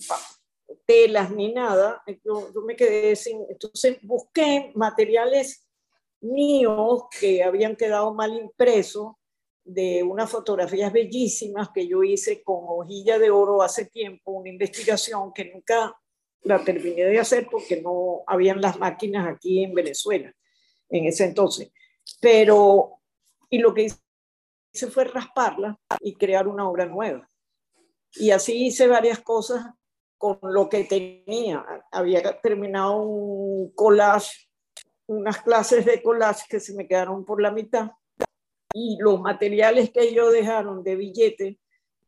telas 0.87 1.31
ni 1.33 1.53
nada, 1.53 2.03
yo, 2.25 2.51
yo 2.55 2.63
me 2.63 2.77
quedé 2.77 3.15
sin, 3.17 3.45
entonces 3.51 3.99
busqué 4.03 4.73
materiales 4.75 5.69
míos 6.21 7.05
que 7.21 7.43
habían 7.43 7.77
quedado 7.77 8.15
mal 8.15 8.33
impresos 8.35 9.17
de 9.65 10.03
unas 10.03 10.31
fotografías 10.31 10.93
bellísimas 10.93 11.71
que 11.73 11.87
yo 11.87 12.03
hice 12.03 12.43
con 12.43 12.65
hojilla 12.67 13.19
de 13.19 13.31
oro 13.31 13.63
hace 13.63 13.87
tiempo, 13.87 14.33
una 14.33 14.49
investigación 14.49 15.33
que 15.33 15.53
nunca 15.53 15.97
la 16.43 16.63
terminé 16.65 17.05
de 17.05 17.19
hacer 17.19 17.47
porque 17.51 17.81
no 17.81 18.23
habían 18.27 18.61
las 18.61 18.79
máquinas 18.79 19.29
aquí 19.29 19.63
en 19.63 19.75
Venezuela 19.75 20.35
en 20.89 21.07
ese 21.07 21.25
entonces. 21.25 21.73
Pero, 22.21 23.01
y 23.49 23.59
lo 23.59 23.73
que 23.73 23.89
hice 24.73 24.87
fue 24.89 25.05
rasparla 25.05 25.79
y 26.01 26.15
crear 26.15 26.49
una 26.49 26.69
obra 26.69 26.87
nueva. 26.87 27.29
Y 28.15 28.31
así 28.31 28.67
hice 28.67 28.89
varias 28.89 29.21
cosas 29.21 29.65
con 30.19 30.39
lo 30.43 30.69
que 30.69 30.85
tenía. 30.85 31.65
Había 31.91 32.41
terminado 32.41 33.03
un 33.03 33.73
collage, 33.75 34.49
unas 35.07 35.41
clases 35.43 35.87
de 35.87 36.03
collage 36.03 36.45
que 36.49 36.61
se 36.61 36.75
me 36.75 36.87
quedaron 36.87 37.25
por 37.25 37.41
la 37.41 37.53
mitad 37.53 37.93
y 38.73 38.97
los 39.01 39.21
materiales 39.21 39.91
que 39.91 40.03
ellos 40.03 40.33
dejaron 40.33 40.83
de 40.83 40.97
billete, 40.97 41.59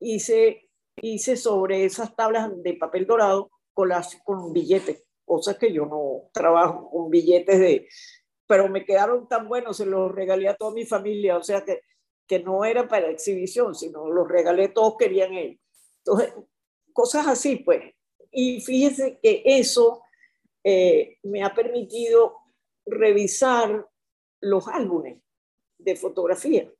hice, 0.00 0.68
hice 0.96 1.36
sobre 1.36 1.84
esas 1.84 2.14
tablas 2.16 2.50
de 2.62 2.74
papel 2.74 3.06
dorado 3.06 3.50
con, 3.72 3.88
las, 3.88 4.16
con 4.24 4.52
billetes, 4.52 5.04
cosas 5.24 5.58
que 5.58 5.72
yo 5.72 5.86
no 5.86 6.30
trabajo 6.32 6.90
con 6.90 7.10
billetes 7.10 7.58
de, 7.58 7.88
pero 8.46 8.68
me 8.68 8.84
quedaron 8.84 9.28
tan 9.28 9.48
buenos, 9.48 9.76
se 9.76 9.86
los 9.86 10.12
regalé 10.12 10.48
a 10.48 10.56
toda 10.56 10.72
mi 10.72 10.84
familia, 10.84 11.36
o 11.36 11.42
sea 11.42 11.64
que, 11.64 11.80
que 12.26 12.40
no 12.40 12.64
era 12.64 12.88
para 12.88 13.10
exhibición, 13.10 13.74
sino 13.74 14.08
los 14.10 14.28
regalé, 14.28 14.68
todos 14.68 14.96
querían 14.98 15.32
ellos. 15.34 15.60
Entonces, 15.98 16.34
cosas 16.92 17.26
así, 17.26 17.56
pues. 17.56 17.94
Y 18.30 18.60
fíjese 18.60 19.18
que 19.22 19.42
eso 19.44 20.02
eh, 20.62 21.18
me 21.22 21.42
ha 21.42 21.54
permitido 21.54 22.36
revisar 22.86 23.86
los 24.40 24.68
álbumes 24.68 25.23
de 25.84 25.96
fotografía. 25.96 26.70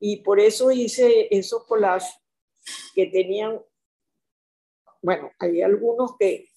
Y 0.00 0.16
por 0.18 0.40
eso 0.40 0.70
hice 0.70 1.28
esos 1.30 1.64
collages 1.64 2.18
que 2.94 3.06
tenían, 3.06 3.62
bueno, 5.00 5.30
hay 5.38 5.62
algunos 5.62 6.16
que 6.18 6.48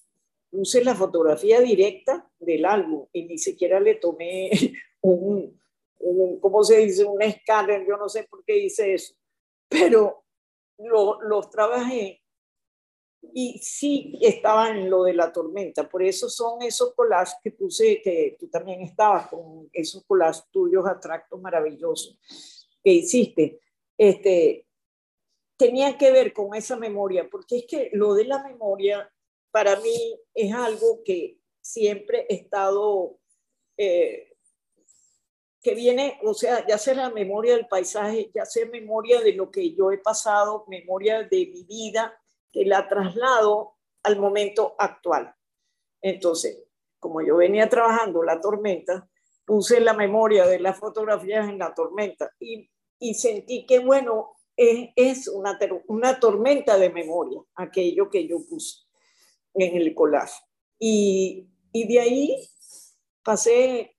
puse 0.50 0.82
la 0.82 0.94
fotografía 0.94 1.60
directa 1.60 2.30
del 2.38 2.64
álbum 2.64 3.06
y 3.12 3.24
ni 3.24 3.38
siquiera 3.38 3.78
le 3.80 3.96
tomé 3.96 4.50
un, 5.00 5.60
un 6.00 6.40
¿cómo 6.40 6.64
se 6.64 6.78
dice? 6.78 7.04
Un 7.04 7.22
escáner, 7.22 7.86
yo 7.86 7.96
no 7.96 8.08
sé 8.08 8.24
por 8.24 8.44
qué 8.44 8.58
hice 8.58 8.94
eso, 8.94 9.14
pero 9.68 10.24
los 10.78 11.50
trabajé 11.50 12.22
y 13.32 13.58
sí 13.58 14.18
estaba 14.20 14.70
en 14.70 14.88
lo 14.88 15.04
de 15.04 15.14
la 15.14 15.32
tormenta. 15.32 15.88
Por 15.88 16.02
eso 16.02 16.28
son 16.28 16.62
esos 16.62 16.94
collages 16.94 17.36
que 17.42 17.50
puse, 17.50 18.00
que 18.02 18.36
tú 18.38 18.48
también 18.48 18.82
estabas 18.82 19.28
con 19.28 19.68
esos 19.72 20.04
collages 20.04 20.44
tuyos 20.50 20.86
atractos 20.86 21.40
maravillosos 21.40 22.18
que 22.82 22.92
hiciste. 22.92 23.60
Este, 23.98 24.66
tenía 25.56 25.96
que 25.96 26.10
ver 26.12 26.32
con 26.32 26.54
esa 26.54 26.76
memoria, 26.76 27.28
porque 27.30 27.58
es 27.58 27.66
que 27.66 27.90
lo 27.92 28.14
de 28.14 28.24
la 28.24 28.42
memoria 28.42 29.10
para 29.50 29.76
mí 29.80 30.20
es 30.34 30.52
algo 30.52 31.02
que 31.04 31.38
siempre 31.60 32.26
he 32.28 32.34
estado, 32.34 33.18
eh, 33.76 34.34
que 35.62 35.74
viene, 35.74 36.20
o 36.22 36.34
sea, 36.34 36.64
ya 36.66 36.78
sea 36.78 36.94
la 36.94 37.10
memoria 37.10 37.56
del 37.56 37.66
paisaje, 37.66 38.30
ya 38.34 38.44
sea 38.44 38.66
memoria 38.66 39.20
de 39.20 39.32
lo 39.32 39.50
que 39.50 39.74
yo 39.74 39.90
he 39.90 39.98
pasado, 39.98 40.64
memoria 40.68 41.22
de 41.22 41.46
mi 41.46 41.64
vida, 41.64 42.16
que 42.56 42.64
la 42.64 42.88
traslado 42.88 43.74
al 44.02 44.18
momento 44.18 44.74
actual. 44.78 45.34
Entonces, 46.00 46.64
como 46.98 47.20
yo 47.20 47.36
venía 47.36 47.68
trabajando 47.68 48.22
la 48.22 48.40
tormenta, 48.40 49.10
puse 49.44 49.78
la 49.78 49.92
memoria 49.92 50.46
de 50.46 50.58
las 50.58 50.78
fotografías 50.78 51.50
en 51.50 51.58
la 51.58 51.74
tormenta 51.74 52.32
y, 52.40 52.70
y 52.98 53.12
sentí 53.12 53.66
que, 53.66 53.80
bueno, 53.80 54.36
es, 54.56 54.88
es 54.96 55.28
una, 55.28 55.58
una 55.88 56.18
tormenta 56.18 56.78
de 56.78 56.88
memoria, 56.88 57.42
aquello 57.56 58.08
que 58.08 58.26
yo 58.26 58.38
puse 58.48 58.86
en 59.52 59.76
el 59.76 59.94
collage. 59.94 60.40
Y, 60.78 61.50
y 61.72 61.86
de 61.86 62.00
ahí 62.00 62.48
pasé 63.22 63.98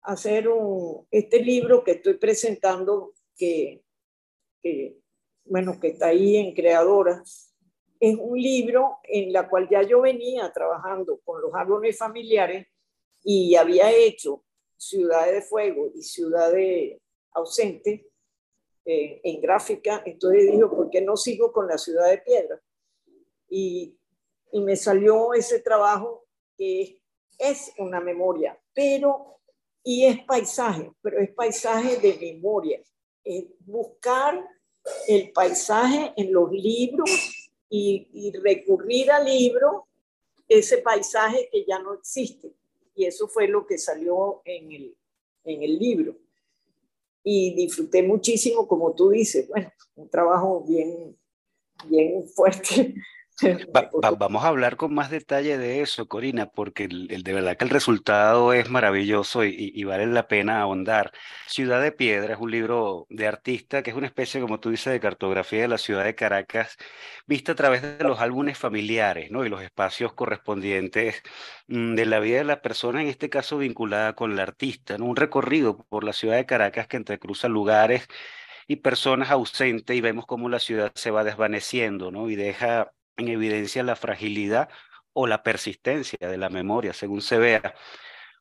a 0.00 0.12
hacer 0.12 0.48
un, 0.48 1.06
este 1.10 1.42
libro 1.42 1.84
que 1.84 1.92
estoy 1.92 2.14
presentando, 2.14 3.12
que, 3.36 3.84
que, 4.62 4.98
bueno, 5.44 5.78
que 5.78 5.88
está 5.88 6.06
ahí 6.06 6.38
en 6.38 6.54
Creadora, 6.54 7.22
es 8.00 8.16
un 8.18 8.40
libro 8.40 8.98
en 9.04 9.32
la 9.32 9.48
cual 9.48 9.68
ya 9.68 9.82
yo 9.82 10.00
venía 10.00 10.52
trabajando 10.52 11.18
con 11.24 11.40
los 11.40 11.54
árboles 11.54 11.96
familiares 11.98 12.66
y 13.22 13.54
había 13.56 13.90
hecho 13.90 14.44
Ciudad 14.76 15.26
de 15.30 15.42
Fuego 15.42 15.90
y 15.94 16.02
Ciudad 16.02 16.52
de 16.52 17.00
Ausente 17.32 18.08
eh, 18.84 19.20
en 19.24 19.40
gráfica. 19.40 20.02
Entonces 20.06 20.52
dijo, 20.52 20.70
¿por 20.70 20.90
qué 20.90 21.00
no 21.00 21.16
sigo 21.16 21.52
con 21.52 21.66
la 21.66 21.76
Ciudad 21.78 22.08
de 22.08 22.18
Piedra? 22.18 22.60
Y, 23.48 23.96
y 24.52 24.60
me 24.60 24.76
salió 24.76 25.34
ese 25.34 25.60
trabajo 25.60 26.26
que 26.56 26.82
es, 26.82 26.94
es 27.38 27.74
una 27.78 28.00
memoria, 28.00 28.58
pero, 28.72 29.40
y 29.82 30.04
es 30.04 30.24
paisaje, 30.24 30.92
pero 31.00 31.20
es 31.20 31.30
paisaje 31.30 31.96
de 31.96 32.18
memoria. 32.20 32.80
Es 33.24 33.44
buscar 33.60 34.48
el 35.06 35.32
paisaje 35.32 36.12
en 36.16 36.32
los 36.32 36.50
libros 36.50 37.37
y, 37.70 38.32
recurrir 38.42 39.10
al 39.10 39.24
libro 39.24 39.86
ese 40.48 40.78
paisaje 40.78 41.48
que 41.52 41.64
ya 41.66 41.78
no 41.78 41.94
existe. 41.94 42.52
Y 42.94 43.04
eso 43.04 43.28
fue 43.28 43.48
lo 43.48 43.66
que 43.66 43.78
salió 43.78 44.42
en 44.44 44.72
el, 44.72 44.96
en 45.44 45.62
el 45.62 45.78
libro. 45.78 46.16
Y 47.22 47.54
disfruté 47.54 48.02
muchísimo, 48.02 48.66
como 48.66 48.94
tú 48.94 49.10
dices, 49.10 49.46
bueno, 49.48 49.70
un 49.96 50.08
trabajo 50.08 50.64
bien, 50.66 51.16
bien 51.88 52.26
fuerte 52.28 52.94
vamos 54.18 54.44
a 54.44 54.48
hablar 54.48 54.76
con 54.76 54.94
más 54.94 55.10
detalle 55.10 55.58
de 55.58 55.80
eso, 55.82 56.08
Corina, 56.08 56.46
porque 56.50 56.84
el, 56.84 57.22
de 57.22 57.32
verdad 57.32 57.56
que 57.56 57.64
el 57.64 57.70
resultado 57.70 58.52
es 58.52 58.68
maravilloso 58.68 59.44
y, 59.44 59.84
vale 59.84 60.06
la 60.06 60.26
pena 60.28 60.60
ahondar. 60.60 61.12
Ciudad 61.46 61.80
de 61.80 61.92
Piedra 61.92 62.34
es 62.34 62.40
un 62.40 62.50
libro 62.50 63.06
de 63.10 63.26
artista 63.26 63.82
que 63.82 63.90
es 63.90 63.96
una 63.96 64.06
especie, 64.06 64.40
como 64.40 64.60
tú 64.60 64.70
dices, 64.70 64.92
de 64.92 65.00
cartografía 65.00 65.62
de 65.62 65.68
la 65.68 65.78
ciudad 65.78 66.04
de 66.04 66.14
Caracas, 66.14 66.76
vista 67.26 67.52
a 67.52 67.54
través 67.54 67.82
de 67.82 68.04
los 68.04 68.20
álbumes 68.20 68.58
familiares 68.58 69.30
¿no? 69.30 69.44
y 69.44 69.48
los 69.48 69.62
espacios 69.62 70.12
correspondientes 70.14 71.22
mm, 71.68 71.94
de 71.94 72.06
la 72.06 72.20
vida 72.20 72.38
de 72.38 72.44
la 72.44 72.62
persona, 72.62 73.02
en 73.02 73.08
este 73.08 73.30
caso 73.30 73.58
vinculada 73.58 74.14
con 74.14 74.32
el 74.32 74.40
artista. 74.40 74.96
Un 74.96 75.16
recorrido 75.16 75.86
por 75.88 76.04
la 76.04 76.12
ciudad 76.12 76.36
de 76.36 76.46
Caracas 76.46 76.88
que 76.88 76.96
entrecruza 76.96 77.48
lugares 77.48 78.08
y 78.66 78.76
personas 78.76 79.30
ausentes 79.30 79.96
y 79.96 80.00
vemos 80.00 80.26
cómo 80.26 80.48
la 80.48 80.58
ciudad 80.58 80.92
se 80.94 81.10
va 81.10 81.24
desvaneciendo 81.24 82.10
¿no? 82.10 82.28
y 82.30 82.36
deja 82.36 82.92
en 83.18 83.28
evidencia 83.28 83.82
la 83.82 83.96
fragilidad 83.96 84.68
o 85.12 85.26
la 85.26 85.42
persistencia 85.42 86.18
de 86.28 86.38
la 86.38 86.48
memoria, 86.48 86.92
según 86.92 87.20
se 87.20 87.38
vea. 87.38 87.74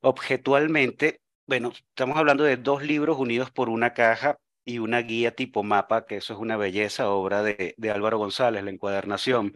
Objetualmente, 0.02 1.22
bueno, 1.46 1.74
estamos 1.76 2.18
hablando 2.18 2.44
de 2.44 2.58
dos 2.58 2.84
libros 2.84 3.18
unidos 3.18 3.52
por 3.52 3.70
una 3.70 3.94
caja 3.94 4.38
y 4.64 4.80
una 4.80 5.00
guía 5.00 5.36
tipo 5.36 5.64
mapa, 5.64 6.06
que 6.06 6.18
eso 6.18 6.34
es 6.34 6.40
una 6.40 6.58
belleza, 6.58 7.10
obra 7.10 7.42
de, 7.42 7.76
Álvaro 7.92 8.18
González, 8.18 8.64
la 8.64 8.72
encuadernación. 8.72 9.54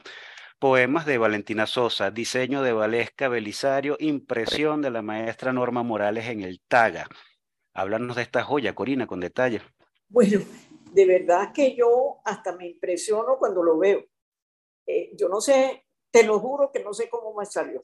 Poemas 0.57 1.05
de 1.05 1.17
Valentina 1.17 1.65
Sosa, 1.65 2.11
diseño 2.11 2.61
de 2.61 2.72
Valesca 2.72 3.28
Belisario, 3.28 3.97
impresión 3.99 4.82
de 4.82 4.91
la 4.91 5.01
maestra 5.01 5.53
Norma 5.53 5.84
Morales 5.84 6.28
en 6.28 6.41
el 6.41 6.61
Taga. 6.67 7.07
Háblanos 7.74 8.15
de 8.15 8.22
esta 8.22 8.43
joya, 8.43 8.76
Corina, 8.76 9.07
con 9.07 9.19
detalle. 9.19 9.61
Bueno, 10.07 10.39
de 10.91 11.05
verdad 11.05 11.51
que 11.53 11.76
yo 11.76 12.22
hasta 12.26 12.55
me 12.55 12.67
impresiono 12.67 13.38
cuando 13.38 13.63
lo 13.63 13.78
veo. 13.78 14.05
Eh, 14.86 15.11
yo 15.15 15.29
no 15.29 15.41
sé, 15.41 15.86
te 16.11 16.23
lo 16.23 16.39
juro 16.39 16.71
que 16.71 16.84
no 16.84 16.93
sé 16.93 17.09
cómo 17.09 17.34
me 17.34 17.45
salió. 17.45 17.82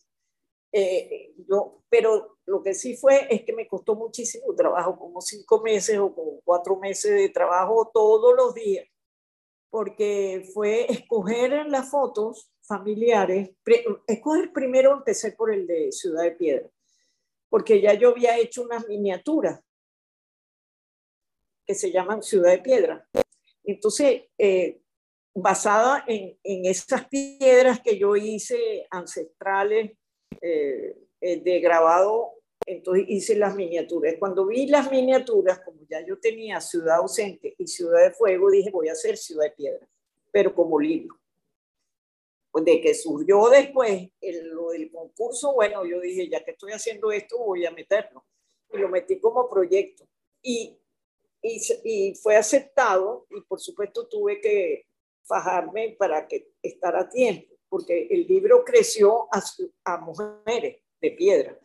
Eh, 0.72 1.34
yo, 1.48 1.84
pero 1.90 2.38
lo 2.46 2.62
que 2.62 2.74
sí 2.74 2.98
fue 2.98 3.28
es 3.34 3.44
que 3.44 3.54
me 3.54 3.68
costó 3.68 3.96
muchísimo 3.96 4.54
trabajo, 4.56 4.98
como 4.98 5.22
cinco 5.22 5.62
meses 5.62 5.98
o 5.98 6.14
como 6.14 6.42
cuatro 6.44 6.76
meses 6.78 7.14
de 7.16 7.30
trabajo 7.30 7.90
todos 7.94 8.36
los 8.36 8.54
días, 8.54 8.86
porque 9.70 10.50
fue 10.54 10.86
escoger 10.92 11.66
las 11.68 11.90
fotos 11.90 12.52
familiares, 12.62 13.52
escoger 14.08 14.52
primero 14.52 14.94
empecé 14.94 15.32
por 15.32 15.54
el 15.54 15.66
de 15.68 15.92
Ciudad 15.92 16.24
de 16.24 16.32
Piedra, 16.32 16.70
porque 17.50 17.82
ya 17.82 17.94
yo 17.94 18.10
había 18.10 18.38
hecho 18.38 18.64
unas 18.64 18.86
miniaturas 18.88 19.62
que 21.66 21.76
se 21.76 21.92
llaman 21.92 22.24
Ciudad 22.24 22.52
de 22.52 22.60
Piedra. 22.60 23.08
Entonces, 23.64 24.24
eh, 24.38 24.82
basada 25.42 26.04
en, 26.08 26.38
en 26.44 26.66
esas 26.66 27.08
piedras 27.08 27.80
que 27.82 27.98
yo 27.98 28.16
hice 28.16 28.88
ancestrales 28.90 29.92
eh, 30.42 30.98
eh, 31.22 31.42
de 31.42 31.60
grabado, 31.60 32.34
entonces 32.66 33.06
hice 33.08 33.36
las 33.36 33.56
miniaturas. 33.56 34.16
Cuando 34.20 34.48
vi 34.48 34.66
las 34.66 34.92
miniaturas, 34.92 35.60
como 35.60 35.82
ya 35.88 36.06
yo 36.06 36.20
tenía 36.20 36.60
Ciudad 36.60 36.98
Ausente 36.98 37.54
y 37.58 37.68
Ciudad 37.68 38.04
de 38.04 38.12
Fuego, 38.12 38.50
dije 38.50 38.72
voy 38.72 38.90
a 38.90 38.94
hacer 38.94 39.16
Ciudad 39.16 39.46
de 39.46 39.52
Piedra, 39.52 39.88
pero 40.32 40.56
como 40.56 40.80
libro. 40.80 41.16
Pues 42.52 42.66
de 42.66 42.82
que 42.82 42.96
surgió 42.96 43.48
después 43.50 44.10
el, 44.20 44.48
lo 44.50 44.70
del 44.70 44.92
concurso, 44.92 45.54
bueno, 45.54 45.86
yo 45.86 46.00
dije, 46.00 46.28
ya 46.30 46.44
que 46.44 46.52
estoy 46.52 46.72
haciendo 46.72 47.12
esto, 47.12 47.38
voy 47.38 47.66
a 47.66 47.72
meterlo. 47.72 48.26
Y 48.74 48.78
lo 48.80 48.90
metí 48.90 49.20
como 49.20 49.48
proyecto. 49.48 50.08
Y, 50.42 50.76
y, 51.44 51.62
y 51.84 52.16
fue 52.16 52.36
aceptado 52.36 53.28
y 53.30 53.42
por 53.42 53.60
supuesto 53.60 54.08
tuve 54.08 54.42
que 54.42 54.88
fajarme 55.28 55.96
para 56.00 56.28
que 56.28 56.54
estar 56.62 56.96
a 56.96 57.10
tiempo, 57.10 57.56
porque 57.70 58.08
el 58.10 58.26
libro 58.28 58.64
creció 58.64 59.28
a, 59.32 59.44
a 59.86 59.98
mujeres 59.98 60.82
de 61.02 61.12
piedra. 61.12 61.60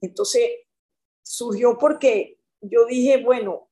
Entonces, 0.00 0.50
surgió 1.22 1.76
porque 1.78 2.38
yo 2.60 2.86
dije, 2.86 3.22
bueno, 3.22 3.68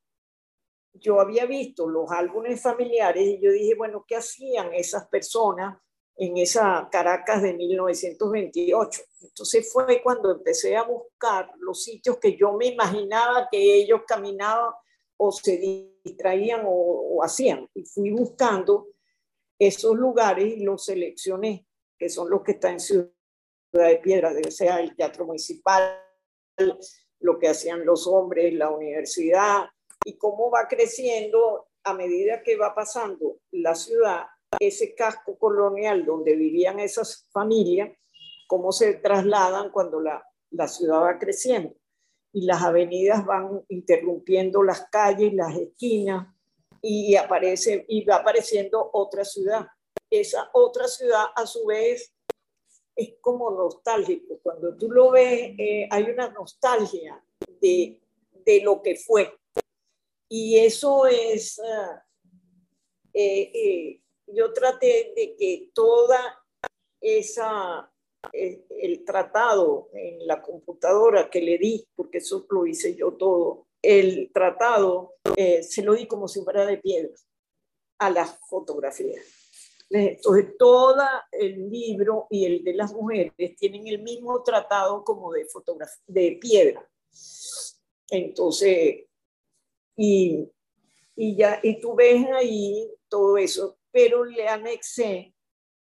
yo 0.95 1.21
había 1.21 1.47
visto 1.47 1.89
los 1.89 2.11
álbumes 2.11 2.63
familiares 2.63 3.27
y 3.27 3.41
yo 3.41 3.51
dije, 3.51 3.75
bueno, 3.75 4.05
¿qué 4.07 4.17
hacían 4.17 4.73
esas 4.75 5.09
personas 5.09 5.79
en 6.17 6.37
esa 6.39 6.89
Caracas 6.91 7.43
de 7.43 7.55
1928? 7.55 9.03
Entonces 9.23 9.71
fue 9.73 10.03
cuando 10.03 10.31
empecé 10.31 10.77
a 10.77 10.83
buscar 10.83 11.51
los 11.59 11.83
sitios 11.83 12.19
que 12.19 12.37
yo 12.37 12.53
me 12.53 12.67
imaginaba 12.67 13.49
que 13.51 13.59
ellos 13.59 14.03
caminaban 14.07 14.73
o 15.19 15.33
se 15.33 15.57
distraían 16.05 16.63
o, 16.67 16.71
o 16.71 17.23
hacían. 17.23 17.69
Y 17.75 17.85
fui 17.85 18.11
buscando 18.11 18.89
esos 19.59 19.97
lugares 19.97 20.59
los 20.61 20.85
seleccioné, 20.85 21.67
que 21.99 22.09
son 22.09 22.31
los 22.31 22.43
que 22.43 22.53
están 22.53 22.75
en 22.75 22.81
Ciudad 22.81 23.11
de 23.73 23.99
Piedra, 23.99 24.33
debe 24.33 24.51
ser 24.51 24.81
el 24.81 24.95
Teatro 24.95 25.27
Municipal, 25.27 26.01
lo 27.21 27.39
que 27.39 27.49
hacían 27.49 27.85
los 27.85 28.07
hombres, 28.07 28.55
la 28.55 28.71
universidad 28.71 29.67
y 30.05 30.17
cómo 30.17 30.51
va 30.51 30.69
creciendo 30.69 31.69
a 31.85 31.95
medida 31.95 32.43
que 32.43 32.57
va 32.57 32.75
pasando 32.75 33.39
la 33.53 33.75
ciudad, 33.75 34.27
ese 34.61 34.95
casco 34.95 35.39
colonial 35.39 36.05
donde 36.05 36.35
vivían 36.35 36.79
esas 36.81 37.29
familias, 37.33 37.91
cómo 38.47 38.73
se 38.73 38.95
trasladan 38.95 39.71
cuando 39.71 40.01
la, 40.01 40.25
la 40.51 40.69
ciudad 40.69 41.03
va 41.03 41.19
creciendo. 41.19 41.75
Y 42.33 42.45
las 42.45 42.63
avenidas 42.63 43.25
van 43.25 43.65
interrumpiendo 43.69 44.63
las 44.63 44.89
calles, 44.91 45.33
las 45.33 45.57
esquinas 45.57 46.36
y 46.83 47.17
aparece 47.17 47.85
y 47.89 48.05
va 48.05 48.17
apareciendo 48.17 48.91
otra 48.93 49.25
ciudad. 49.25 49.67
Esa 50.11 50.51
otra 50.53 50.87
ciudad 50.89 51.27
a 51.35 51.47
su 51.47 51.67
vez 51.67 52.13
es 52.95 53.15
como 53.21 53.51
nostálgico. 53.51 54.39
Cuando 54.43 54.77
tú 54.77 54.91
lo 54.91 55.11
ves, 55.11 55.55
eh, 55.59 55.89
hay 55.91 56.05
una 56.05 56.31
nostalgia 56.31 57.23
de, 57.61 58.01
de, 58.33 58.61
lo 58.63 58.83
que 58.83 58.97
fue. 58.97 59.33
Y 60.29 60.59
eso 60.59 61.07
es, 61.07 61.61
ah, 61.61 62.05
eh, 63.13 63.51
eh, 63.55 64.03
yo 64.29 64.53
traté 64.53 65.13
de 65.15 65.37
que 65.37 65.71
toda 65.75 66.43
esa, 67.01 67.93
el 68.33 69.05
tratado 69.05 69.89
en 69.93 70.27
la 70.27 70.43
computadora 70.43 71.31
que 71.31 71.41
le 71.41 71.59
di, 71.59 71.87
porque 71.95 72.19
eso 72.19 72.47
lo 72.51 72.67
hice 72.67 72.97
yo 72.97 73.13
todo, 73.13 73.69
el 73.87 74.31
tratado 74.33 75.15
se 75.37 75.83
lo 75.83 75.95
di 75.95 76.07
como 76.07 76.29
si 76.29 76.43
fuera 76.43 76.65
de 76.67 76.79
piedra 76.79 77.15
a 77.99 78.11
las 78.11 78.39
fotografías. 78.49 79.25
Entonces, 79.89 80.57
todo 80.59 81.03
el 81.31 81.71
libro 81.71 82.27
y 82.31 82.45
el 82.45 82.65
de 82.65 82.75
las 82.75 82.93
mujeres 82.93 83.33
tienen 83.57 83.87
el 83.87 84.03
mismo 84.03 84.43
tratado 84.43 85.05
como 85.05 85.33
de 85.33 85.45
fotografía, 85.45 86.03
de 86.07 86.39
piedra. 86.41 86.89
Entonces, 88.11 89.05
y, 89.97 90.49
y, 91.15 91.37
ya, 91.37 91.61
y 91.63 91.81
tú 91.81 91.95
ves 91.95 92.27
ahí 92.35 92.91
todo 93.09 93.39
eso, 93.39 93.79
pero 93.91 94.25
le 94.25 94.49
anexé 94.49 95.35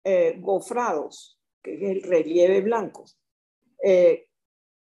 eh, 0.05 0.37
gofrados, 0.39 1.41
que 1.63 1.75
es 1.75 1.83
el 1.83 2.03
relieve 2.03 2.61
blanco, 2.61 3.05
eh, 3.83 4.28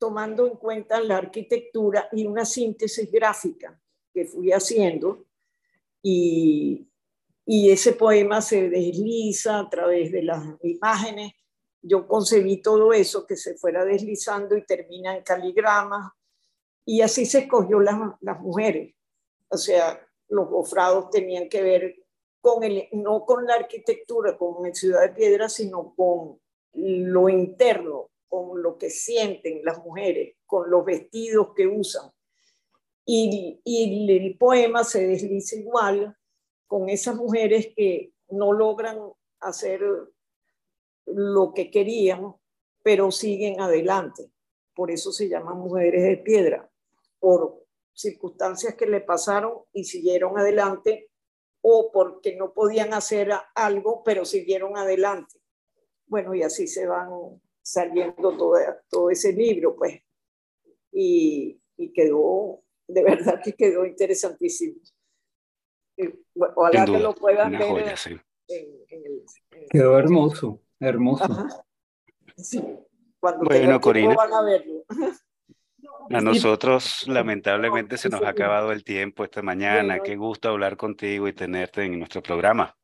tomando 0.04 0.46
en 0.46 0.56
cuenta 0.56 1.00
la 1.00 1.16
arquitectura 1.16 2.10
y 2.12 2.26
una 2.26 2.44
síntesis 2.44 3.10
gráfica 3.10 3.80
que 4.12 4.26
fui 4.26 4.52
haciendo 4.52 5.24
y, 6.02 6.86
y 7.46 7.70
ese 7.70 7.94
poema 7.94 8.42
se 8.42 8.68
desliza 8.68 9.60
a 9.60 9.70
través 9.70 10.12
de 10.12 10.22
las 10.22 10.44
imágenes. 10.62 11.32
Yo 11.80 12.06
concebí 12.06 12.58
todo 12.58 12.92
eso 12.92 13.26
que 13.26 13.34
se 13.34 13.54
fuera 13.54 13.82
deslizando 13.82 14.58
y 14.58 14.66
termina 14.66 15.16
en 15.16 15.22
caligramas 15.22 16.12
y 16.84 17.00
así 17.00 17.24
se 17.24 17.38
escogió 17.38 17.80
las, 17.80 17.96
las 18.20 18.38
mujeres. 18.40 18.94
O 19.48 19.56
sea, 19.56 20.06
los 20.28 20.50
gofrados 20.50 21.08
tenían 21.08 21.48
que 21.48 21.62
ver 21.62 21.96
con 22.42 22.62
el, 22.62 22.88
no 22.92 23.24
con 23.24 23.46
la 23.46 23.54
arquitectura, 23.54 24.36
como 24.36 24.66
en 24.66 24.74
Ciudad 24.74 25.00
de 25.00 25.14
Piedra, 25.14 25.48
sino 25.48 25.94
con 25.96 26.38
lo 26.74 27.30
interno, 27.30 28.10
con 28.34 28.60
lo 28.64 28.76
que 28.76 28.90
sienten 28.90 29.64
las 29.64 29.78
mujeres, 29.78 30.34
con 30.44 30.68
los 30.68 30.84
vestidos 30.84 31.50
que 31.54 31.68
usan. 31.68 32.10
Y, 33.06 33.60
el 33.64 34.36
poema 34.36 34.82
se 34.82 35.06
desliza 35.06 35.54
igual 35.54 36.16
con 36.66 36.88
esas 36.88 37.14
mujeres 37.14 37.68
que 37.76 38.12
no 38.30 38.52
logran 38.52 38.98
hacer 39.38 39.82
lo 41.06 41.54
que 41.54 41.70
querían, 41.70 42.34
pero 42.82 43.12
siguen 43.12 43.60
adelante. 43.60 44.32
Por 44.74 44.90
eso 44.90 45.12
se 45.12 45.28
llaman 45.28 45.58
mujeres 45.58 46.02
de 46.02 46.16
piedra, 46.16 46.68
por 47.20 47.64
circunstancias 47.92 48.74
que 48.74 48.86
le 48.86 49.00
pasaron 49.00 49.60
y 49.72 49.84
siguieron 49.84 50.36
adelante 50.36 51.08
o 51.60 51.92
porque 51.92 52.34
no 52.34 52.52
podían 52.52 52.94
hacer 52.94 53.30
algo, 53.54 54.02
pero 54.02 54.24
siguieron 54.24 54.76
adelante. 54.76 55.38
Bueno, 56.08 56.34
y 56.34 56.42
así 56.42 56.66
se 56.66 56.88
van 56.88 57.40
saliendo 57.64 58.36
todo, 58.36 58.56
todo 58.88 59.10
ese 59.10 59.32
libro, 59.32 59.74
pues. 59.74 60.00
Y, 60.92 61.60
y 61.76 61.92
quedó, 61.92 62.62
de 62.86 63.02
verdad 63.02 63.40
que 63.42 63.54
quedó 63.54 63.84
interesantísimo. 63.86 64.76
Ojalá 66.56 66.84
que 66.84 66.98
lo 66.98 67.14
puedan 67.14 67.52
ver. 67.52 68.22
Quedó 69.70 69.98
hermoso, 69.98 70.60
hermoso. 70.78 71.24
bueno, 73.20 73.80
Corina. 73.80 74.14
a 76.10 76.20
nosotros, 76.20 77.06
lamentablemente, 77.08 77.96
se 77.96 78.08
nos 78.08 78.22
ha 78.22 78.28
acabado 78.28 78.72
el 78.72 78.84
tiempo 78.84 79.24
esta 79.24 79.40
mañana. 79.40 80.00
Qué 80.00 80.16
gusto 80.16 80.50
hablar 80.50 80.76
contigo 80.76 81.26
y 81.28 81.32
tenerte 81.32 81.84
en 81.84 81.98
nuestro 81.98 82.22
programa. 82.22 82.76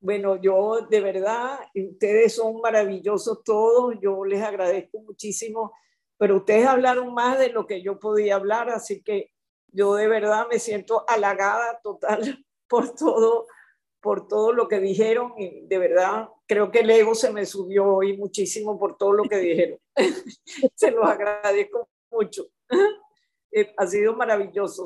Bueno, 0.00 0.36
yo 0.36 0.86
de 0.88 1.00
verdad, 1.00 1.58
ustedes 1.74 2.34
son 2.36 2.60
maravillosos 2.60 3.42
todos. 3.42 3.96
Yo 4.00 4.24
les 4.24 4.42
agradezco 4.42 5.00
muchísimo, 5.00 5.72
pero 6.16 6.36
ustedes 6.36 6.66
hablaron 6.66 7.12
más 7.14 7.38
de 7.38 7.48
lo 7.48 7.66
que 7.66 7.82
yo 7.82 7.98
podía 7.98 8.36
hablar, 8.36 8.70
así 8.70 9.02
que 9.02 9.32
yo 9.72 9.94
de 9.94 10.08
verdad 10.08 10.46
me 10.50 10.58
siento 10.58 11.04
halagada 11.08 11.80
total 11.82 12.44
por 12.68 12.94
todo, 12.94 13.46
por 14.00 14.28
todo 14.28 14.52
lo 14.52 14.68
que 14.68 14.78
dijeron 14.78 15.34
y 15.36 15.66
de 15.66 15.78
verdad 15.78 16.28
creo 16.46 16.70
que 16.70 16.80
el 16.80 16.90
ego 16.90 17.14
se 17.14 17.32
me 17.32 17.44
subió 17.44 17.96
hoy 17.96 18.16
muchísimo 18.16 18.78
por 18.78 18.96
todo 18.96 19.12
lo 19.12 19.24
que 19.24 19.38
dijeron. 19.38 19.78
se 20.74 20.90
los 20.90 21.08
agradezco 21.08 21.88
mucho. 22.10 22.46
Eh, 23.50 23.72
ha 23.78 23.86
sido 23.86 24.14
maravilloso, 24.14 24.84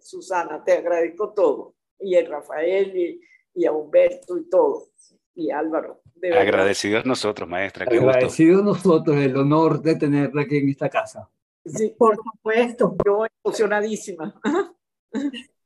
Susana, 0.00 0.64
te 0.64 0.72
agradezco 0.72 1.32
todo. 1.32 1.76
Y 2.00 2.16
a 2.16 2.28
Rafael 2.28 2.96
y, 2.96 3.20
y 3.54 3.66
a 3.66 3.72
Humberto 3.72 4.38
y 4.38 4.48
todo. 4.48 4.88
Y 5.34 5.50
Álvaro. 5.50 6.02
Agradecidos 6.22 7.06
nosotros, 7.06 7.48
maestra. 7.48 7.86
Agradecidos 7.86 8.62
nosotros 8.62 9.16
el 9.16 9.36
honor 9.36 9.80
de 9.80 9.96
tenerla 9.96 10.42
aquí 10.42 10.58
en 10.58 10.68
esta 10.68 10.88
casa. 10.88 11.28
Sí, 11.64 11.94
por 11.96 12.16
supuesto. 12.16 12.96
Yo 13.04 13.26
emocionadísima. 13.44 14.40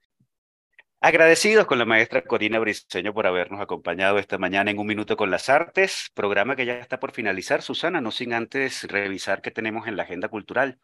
Agradecidos 1.01 1.67
con 1.67 1.79
la 1.79 1.85
maestra 1.85 2.25
Corina 2.25 2.59
Briceño 2.59 3.13
por 3.13 3.27
habernos 3.27 3.61
acompañado 3.61 4.19
esta 4.19 4.39
mañana 4.39 4.71
en 4.71 4.79
Un 4.79 4.87
Minuto 4.87 5.19
con 5.19 5.31
las 5.31 5.51
Artes, 5.51 6.11
programa 6.15 6.57
que 6.57 6.65
ya 6.65 6.79
está 6.79 6.99
por 6.99 7.13
finalizar, 7.13 7.61
Susana, 7.61 8.01
no 8.01 8.11
sin 8.11 8.33
antes 8.33 8.85
revisar 8.85 9.43
qué 9.43 9.51
tenemos 9.51 9.87
en 9.87 9.99
la 9.99 10.05
agenda 10.05 10.29
cultural. 10.29 10.81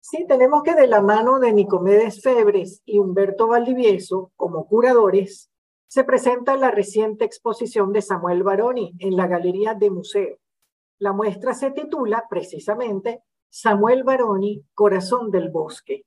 Sí, 0.00 0.26
tenemos 0.28 0.62
que 0.62 0.74
de 0.74 0.86
la 0.86 1.00
mano 1.00 1.38
de 1.38 1.52
Nicomedes 1.52 2.22
Febres 2.22 2.82
y 2.84 2.98
Humberto 2.98 3.48
Valdivieso, 3.48 4.32
como 4.36 4.66
curadores, 4.66 5.49
se 5.90 6.04
presenta 6.04 6.56
la 6.56 6.70
reciente 6.70 7.24
exposición 7.24 7.92
de 7.92 8.00
Samuel 8.00 8.44
Baroni 8.44 8.94
en 9.00 9.16
la 9.16 9.26
Galería 9.26 9.74
de 9.74 9.90
Museo. 9.90 10.38
La 11.00 11.12
muestra 11.12 11.52
se 11.52 11.72
titula 11.72 12.26
precisamente 12.30 13.24
Samuel 13.48 14.04
Baroni, 14.04 14.64
Corazón 14.72 15.32
del 15.32 15.50
Bosque, 15.50 16.04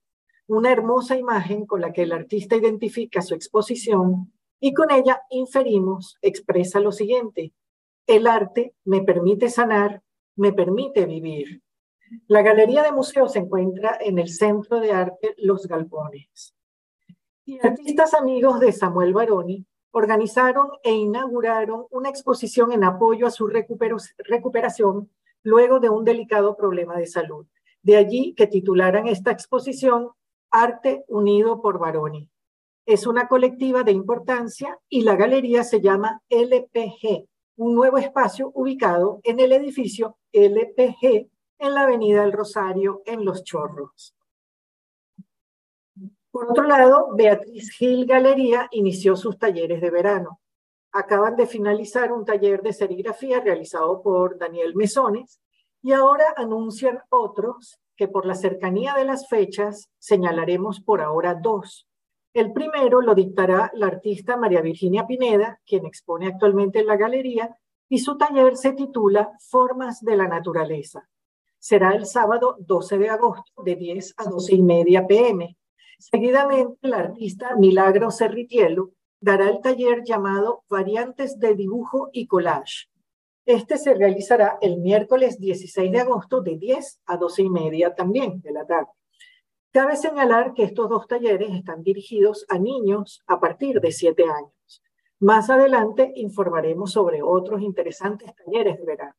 una 0.48 0.72
hermosa 0.72 1.18
imagen 1.18 1.66
con 1.66 1.82
la 1.82 1.92
que 1.92 2.04
el 2.04 2.14
artista 2.14 2.56
identifica 2.56 3.22
su 3.22 3.36
exposición 3.36 4.32
y 4.58 4.74
con 4.74 4.90
ella 4.90 5.22
inferimos, 5.30 6.18
expresa 6.22 6.80
lo 6.80 6.94
siguiente, 6.94 7.52
el 8.08 8.28
arte 8.28 8.76
me 8.86 9.02
permite 9.02 9.50
sanar, 9.50 10.02
me 10.38 10.54
permite 10.54 11.06
vivir. 11.06 11.62
La 12.28 12.42
Galería 12.42 12.84
de 12.84 12.94
Museo 12.94 13.28
se 13.28 13.40
encuentra 13.40 13.98
en 14.00 14.18
el 14.18 14.30
Centro 14.30 14.80
de 14.80 14.94
Arte 14.94 15.36
Los 15.40 15.68
Galpones. 15.68 16.56
Y 17.44 17.60
artistas 17.68 18.14
amigos 18.14 18.62
de 18.62 18.72
Samuel 18.72 19.12
Baroni 19.12 19.68
organizaron 19.94 20.70
e 20.84 20.92
inauguraron 20.92 21.86
una 21.92 22.10
exposición 22.10 22.72
en 22.72 22.84
apoyo 22.84 23.28
a 23.28 23.32
su 23.32 23.48
recuperación 23.48 25.10
luego 25.44 25.80
de 25.80 25.90
un 25.90 26.04
delicado 26.04 26.58
problema 26.58 26.98
de 26.98 27.06
salud. 27.06 27.46
De 27.84 27.98
allí 27.98 28.34
que 28.36 28.48
titularan 28.48 29.08
esta 29.08 29.32
exposición 29.32 30.10
Arte 30.50 31.06
Unido 31.08 31.62
por 31.62 31.78
Baroni. 31.78 32.30
Es 32.88 33.06
una 33.06 33.28
colectiva 33.28 33.84
de 33.84 33.92
importancia 33.92 34.80
y 34.90 35.02
la 35.02 35.16
galería 35.16 35.64
se 35.64 35.80
llama 35.80 36.22
LPG, 36.30 37.28
un 37.58 37.76
nuevo 37.76 37.98
espacio 37.98 38.52
ubicado 38.56 39.20
en 39.24 39.40
el 39.40 39.52
edificio 39.52 40.18
LPG 40.32 41.30
en 41.60 41.74
la 41.74 41.84
Avenida 41.84 42.22
del 42.22 42.34
Rosario, 42.34 43.04
en 43.06 43.24
Los 43.24 43.44
Chorros. 43.44 44.16
Por 46.34 46.52
otro 46.52 46.66
lado, 46.66 47.12
Beatriz 47.16 47.72
Gil 47.72 48.06
Galería 48.06 48.68
inició 48.72 49.16
sus 49.16 49.38
talleres 49.38 49.80
de 49.80 49.90
verano 49.90 50.42
acaban 50.94 51.36
de 51.36 51.48
finalizar 51.48 52.14
un 52.14 52.24
taller 52.24 52.62
de 52.62 52.72
serigrafía 52.72 53.42
realizado 53.42 54.02
por 54.02 54.38
Daniel 54.38 54.76
Mesones 54.76 55.42
y 55.82 55.92
ahora 55.92 56.26
anuncian 56.38 57.02
otros 57.10 57.80
que 57.98 58.08
por 58.08 58.26
la 58.26 58.36
cercanía 58.36 58.94
de 58.94 59.04
las 59.04 59.28
fechas 59.28 59.90
señalaremos 59.98 60.80
por 60.82 61.02
ahora 61.02 61.34
dos. 61.34 61.88
El 62.34 62.54
primero 62.54 63.02
lo 63.02 63.16
dictará 63.16 63.72
la 63.74 63.88
artista 63.88 64.38
María 64.38 64.62
Virginia 64.62 65.06
Pineda, 65.06 65.60
quien 65.66 65.86
expone 65.86 66.28
actualmente 66.28 66.80
en 66.80 66.88
la 66.88 66.96
galería, 66.96 67.56
y 67.90 68.00
su 68.00 68.18
taller 68.18 68.56
se 68.56 68.74
titula 68.74 69.32
Formas 69.40 70.02
de 70.02 70.16
la 70.16 70.28
Naturaleza. 70.28 71.08
será 71.60 71.96
el 71.96 72.06
sábado 72.06 72.58
12 72.60 72.98
de 72.98 73.10
agosto 73.10 73.64
de 73.64 73.76
10 73.76 74.16
a 74.18 74.26
12 74.26 74.56
y 74.56 74.62
media 74.62 75.08
pm. 75.08 75.56
Seguidamente, 76.12 76.80
el 76.82 76.94
artista 76.96 77.56
Milagro 77.56 78.12
Cerritielo 78.12 78.92
dará 79.22 79.48
el 79.50 79.62
taller 79.62 80.04
llamado 80.04 80.66
Variantes 80.68 81.40
de 81.40 81.56
Dibujo 81.56 82.10
y 82.12 82.28
Collage. 82.28 82.90
Este 83.46 83.78
se 83.78 83.94
realizará 83.94 84.58
el 84.60 84.82
miércoles 84.82 85.40
16 85.40 85.94
de 85.94 86.02
agosto 86.02 86.42
de 86.42 86.58
10 86.58 87.04
a 87.06 87.16
12 87.16 87.44
y 87.44 87.50
media 87.50 87.96
también 87.96 88.42
de 88.42 88.52
la 88.52 88.66
tarde. 88.66 88.90
Cabe 89.72 89.96
señalar 89.96 90.54
que 90.54 90.64
estos 90.64 90.90
dos 90.90 91.08
talleres 91.08 91.52
están 91.52 91.84
dirigidos 91.84 92.46
a 92.50 92.60
niños 92.60 93.24
a 93.26 93.40
partir 93.40 93.80
de 93.80 93.94
7 93.94 94.24
años. 94.24 94.84
Más 95.20 95.50
adelante 95.50 96.12
informaremos 96.16 96.92
sobre 96.92 97.24
otros 97.24 97.62
interesantes 97.62 98.36
talleres 98.36 98.78
de 98.78 98.86
verano. 98.86 99.16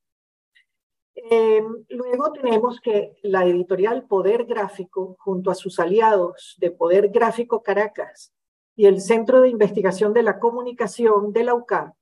Em, 1.30 1.86
luego 1.88 2.32
tenemos 2.32 2.80
que 2.80 3.16
la 3.22 3.46
editorial 3.46 4.06
Poder 4.06 4.44
Gráfico, 4.44 5.16
junto 5.18 5.50
a 5.50 5.54
sus 5.54 5.80
aliados 5.80 6.54
de 6.58 6.70
Poder 6.70 7.08
Gráfico 7.08 7.62
Caracas 7.62 8.34
y 8.76 8.84
el 8.84 9.00
Centro 9.00 9.40
de 9.40 9.48
Investigación 9.48 10.12
de 10.12 10.22
la 10.22 10.38
Comunicación 10.38 11.32
de 11.32 11.44
la 11.44 11.54
UCAM, 11.54 11.94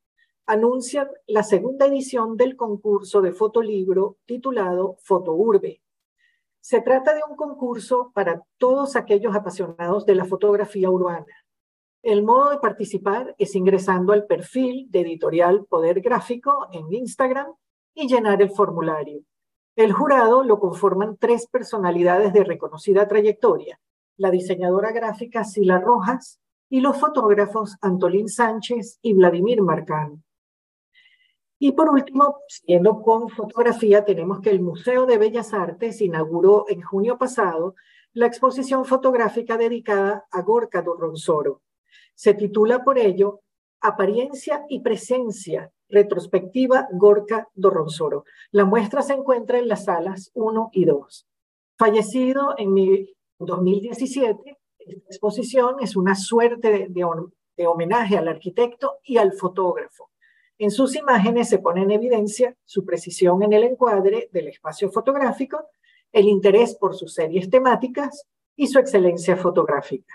anuncian 0.46 1.08
la 1.28 1.44
segunda 1.44 1.86
edición 1.86 2.36
del 2.36 2.56
concurso 2.56 3.22
de 3.22 3.30
fotolibro 3.30 4.16
titulado 4.26 4.96
Fotourbe. 5.04 5.82
Se 6.60 6.80
trata 6.80 7.14
de 7.14 7.20
un 7.28 7.36
concurso 7.36 8.10
para 8.14 8.42
todos 8.58 8.96
aquellos 8.96 9.36
apasionados 9.36 10.04
de 10.04 10.16
la 10.16 10.24
fotografía 10.24 10.90
urbana. 10.90 11.46
El 12.02 12.24
modo 12.24 12.50
de 12.50 12.58
participar 12.58 13.36
es 13.38 13.54
ingresando 13.54 14.12
al 14.12 14.26
perfil 14.26 14.88
de 14.90 15.02
editorial 15.02 15.64
Poder 15.66 16.00
Gráfico 16.00 16.66
en 16.72 16.92
Instagram 16.92 17.54
y 17.94 18.08
llenar 18.08 18.42
el 18.42 18.50
formulario. 18.50 19.20
El 19.74 19.92
jurado 19.92 20.42
lo 20.42 20.58
conforman 20.58 21.16
tres 21.16 21.46
personalidades 21.46 22.32
de 22.32 22.44
reconocida 22.44 23.08
trayectoria, 23.08 23.80
la 24.16 24.30
diseñadora 24.30 24.92
gráfica 24.92 25.44
Sila 25.44 25.78
Rojas 25.78 26.40
y 26.68 26.80
los 26.80 26.98
fotógrafos 26.98 27.76
Antolín 27.80 28.28
Sánchez 28.28 28.98
y 29.02 29.14
Vladimir 29.14 29.62
Marcán. 29.62 30.22
Y 31.58 31.72
por 31.72 31.88
último, 31.90 32.38
siguiendo 32.48 33.00
con 33.02 33.28
fotografía, 33.28 34.04
tenemos 34.04 34.40
que 34.40 34.50
el 34.50 34.60
Museo 34.60 35.06
de 35.06 35.16
Bellas 35.16 35.54
Artes 35.54 36.00
inauguró 36.00 36.64
en 36.68 36.82
junio 36.82 37.16
pasado 37.18 37.76
la 38.12 38.26
exposición 38.26 38.84
fotográfica 38.84 39.56
dedicada 39.56 40.26
a 40.30 40.42
Gorka 40.42 40.82
Dorronsoro. 40.82 41.62
Se 42.14 42.34
titula 42.34 42.82
por 42.82 42.98
ello 42.98 43.40
Apariencia 43.80 44.64
y 44.68 44.80
Presencia 44.80 45.70
retrospectiva 45.92 46.88
Gorka 46.90 47.48
Dorronsoro. 47.54 48.24
La 48.50 48.64
muestra 48.64 49.02
se 49.02 49.12
encuentra 49.12 49.58
en 49.58 49.68
las 49.68 49.84
salas 49.84 50.32
1 50.34 50.70
y 50.72 50.86
2. 50.86 51.28
Fallecido 51.78 52.54
en 52.56 52.74
2017, 53.38 54.58
esta 54.78 55.06
exposición 55.06 55.76
es 55.80 55.94
una 55.94 56.14
suerte 56.14 56.88
de, 56.88 57.66
homenaje 57.66 58.16
al 58.16 58.26
arquitecto 58.26 58.98
y 59.04 59.18
al 59.18 59.34
fotógrafo. 59.34 60.10
En 60.58 60.70
sus 60.70 60.96
imágenes 60.96 61.48
se 61.48 61.58
pone 61.58 61.82
en 61.82 61.90
evidencia 61.90 62.56
su 62.64 62.84
precisión 62.84 63.42
en 63.42 63.52
el 63.52 63.64
encuadre 63.64 64.28
del 64.32 64.48
espacio 64.48 64.90
fotográfico, 64.90 65.68
el 66.10 66.26
interés 66.26 66.74
por 66.74 66.94
sus 66.94 67.14
series 67.14 67.50
temáticas 67.50 68.26
y 68.56 68.66
su 68.66 68.78
excelencia 68.78 69.36
fotográfica. 69.36 70.14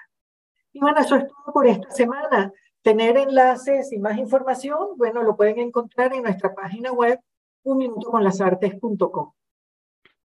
Y 0.73 0.79
bueno, 0.79 0.99
eso 0.99 1.15
es 1.15 1.27
todo 1.27 1.53
por 1.53 1.67
esta 1.67 1.89
semana 1.91 2.51
tener 2.87 3.17
enlaces 3.17 3.91
y 3.91 3.97
más 3.97 4.17
información, 4.17 4.95
bueno, 4.95 5.21
lo 5.21 5.35
pueden 5.35 5.59
encontrar 5.59 6.13
en 6.13 6.23
nuestra 6.23 6.55
página 6.55 6.93
web 6.93 7.19
unminutoconlasartes.com. 7.63 9.33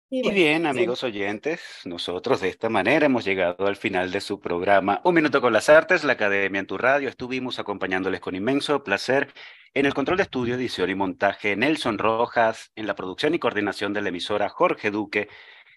Y, 0.10 0.32
bien, 0.32 0.66
amigos 0.66 1.04
oyentes, 1.04 1.82
nosotros 1.84 2.40
de 2.40 2.48
esta 2.48 2.70
manera 2.70 3.08
hemos 3.08 3.26
llegado 3.26 3.68
al 3.68 3.76
final 3.76 4.14
de 4.14 4.22
su 4.22 4.40
programa 4.40 5.02
Un 5.04 5.16
Minuto 5.16 5.42
con 5.42 5.52
las 5.52 5.68
Artes, 5.68 6.06
la 6.06 6.14
Academia 6.14 6.62
en 6.62 6.68
tu 6.68 6.78
Radio. 6.78 7.10
Estuvimos 7.10 7.60
acompañándoles 7.60 8.22
con 8.22 8.34
inmenso 8.34 8.82
placer 8.82 9.34
en 9.74 9.86
el 9.86 9.94
control 9.94 10.16
de 10.16 10.24
estudio, 10.24 10.56
edición 10.56 10.90
y 10.90 10.96
montaje 10.96 11.58
Nelson 11.58 11.98
Rojas, 11.98 12.72
en 12.78 12.88
la 12.88 12.96
producción 12.96 13.36
y 13.36 13.40
coordinación 13.40 13.92
de 13.92 14.04
la 14.04 14.08
emisora 14.08 14.48
Jorge 14.48 14.90
Duque. 14.90 15.28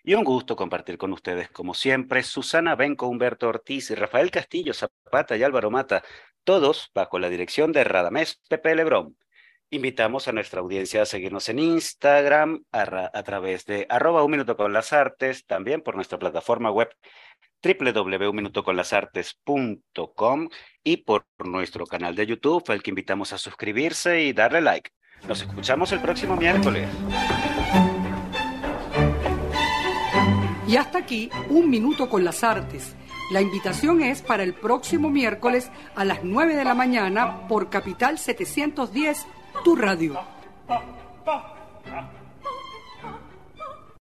Y 0.04 0.14
un 0.14 0.22
gusto 0.22 0.54
compartir 0.54 0.96
con 0.96 1.12
ustedes, 1.12 1.50
como 1.50 1.74
siempre, 1.74 2.22
Susana 2.22 2.76
Benco, 2.76 3.08
Humberto 3.08 3.48
Ortiz 3.48 3.90
y 3.90 3.96
Rafael 3.96 4.30
Castillo 4.30 4.72
Zapata 4.72 5.36
y 5.36 5.42
Álvaro 5.42 5.72
Mata 5.72 6.04
todos 6.50 6.90
bajo 6.96 7.20
la 7.20 7.28
dirección 7.28 7.70
de 7.70 7.84
Radamés 7.84 8.42
Pepe 8.48 8.74
Lebrón. 8.74 9.16
Invitamos 9.70 10.26
a 10.26 10.32
nuestra 10.32 10.58
audiencia 10.58 11.02
a 11.02 11.06
seguirnos 11.06 11.48
en 11.48 11.60
Instagram 11.60 12.64
a, 12.72 13.22
través 13.22 13.66
de 13.66 13.86
arroba 13.88 14.24
un 14.24 14.32
minuto 14.32 14.56
con 14.56 14.72
las 14.72 14.92
artes, 14.92 15.46
también 15.46 15.80
por 15.80 15.94
nuestra 15.94 16.18
plataforma 16.18 16.72
web 16.72 16.88
www.unminutoconlasartes.com 17.62 20.48
y 20.82 20.96
por 20.96 21.24
nuestro 21.38 21.86
canal 21.86 22.16
de 22.16 22.26
YouTube, 22.26 22.64
al 22.66 22.82
que 22.82 22.90
invitamos 22.90 23.32
a 23.32 23.38
suscribirse 23.38 24.22
y 24.22 24.32
darle 24.32 24.60
like. 24.60 24.90
Nos 25.28 25.42
escuchamos 25.42 25.92
el 25.92 26.00
próximo 26.00 26.34
miércoles. 26.34 26.88
Y 30.66 30.74
hasta 30.74 30.98
aquí, 30.98 31.30
un 31.48 31.70
minuto 31.70 32.10
con 32.10 32.24
las 32.24 32.42
artes 32.42 32.96
la 33.30 33.40
invitación 33.40 34.02
es 34.02 34.22
para 34.22 34.42
el 34.42 34.54
próximo 34.54 35.08
miércoles 35.08 35.70
a 35.94 36.04
las 36.04 36.24
9 36.24 36.56
de 36.56 36.64
la 36.64 36.74
mañana 36.74 37.46
por 37.48 37.70
Capital 37.70 38.18
710, 38.18 39.26
tu 39.64 39.76
radio. 39.76 40.20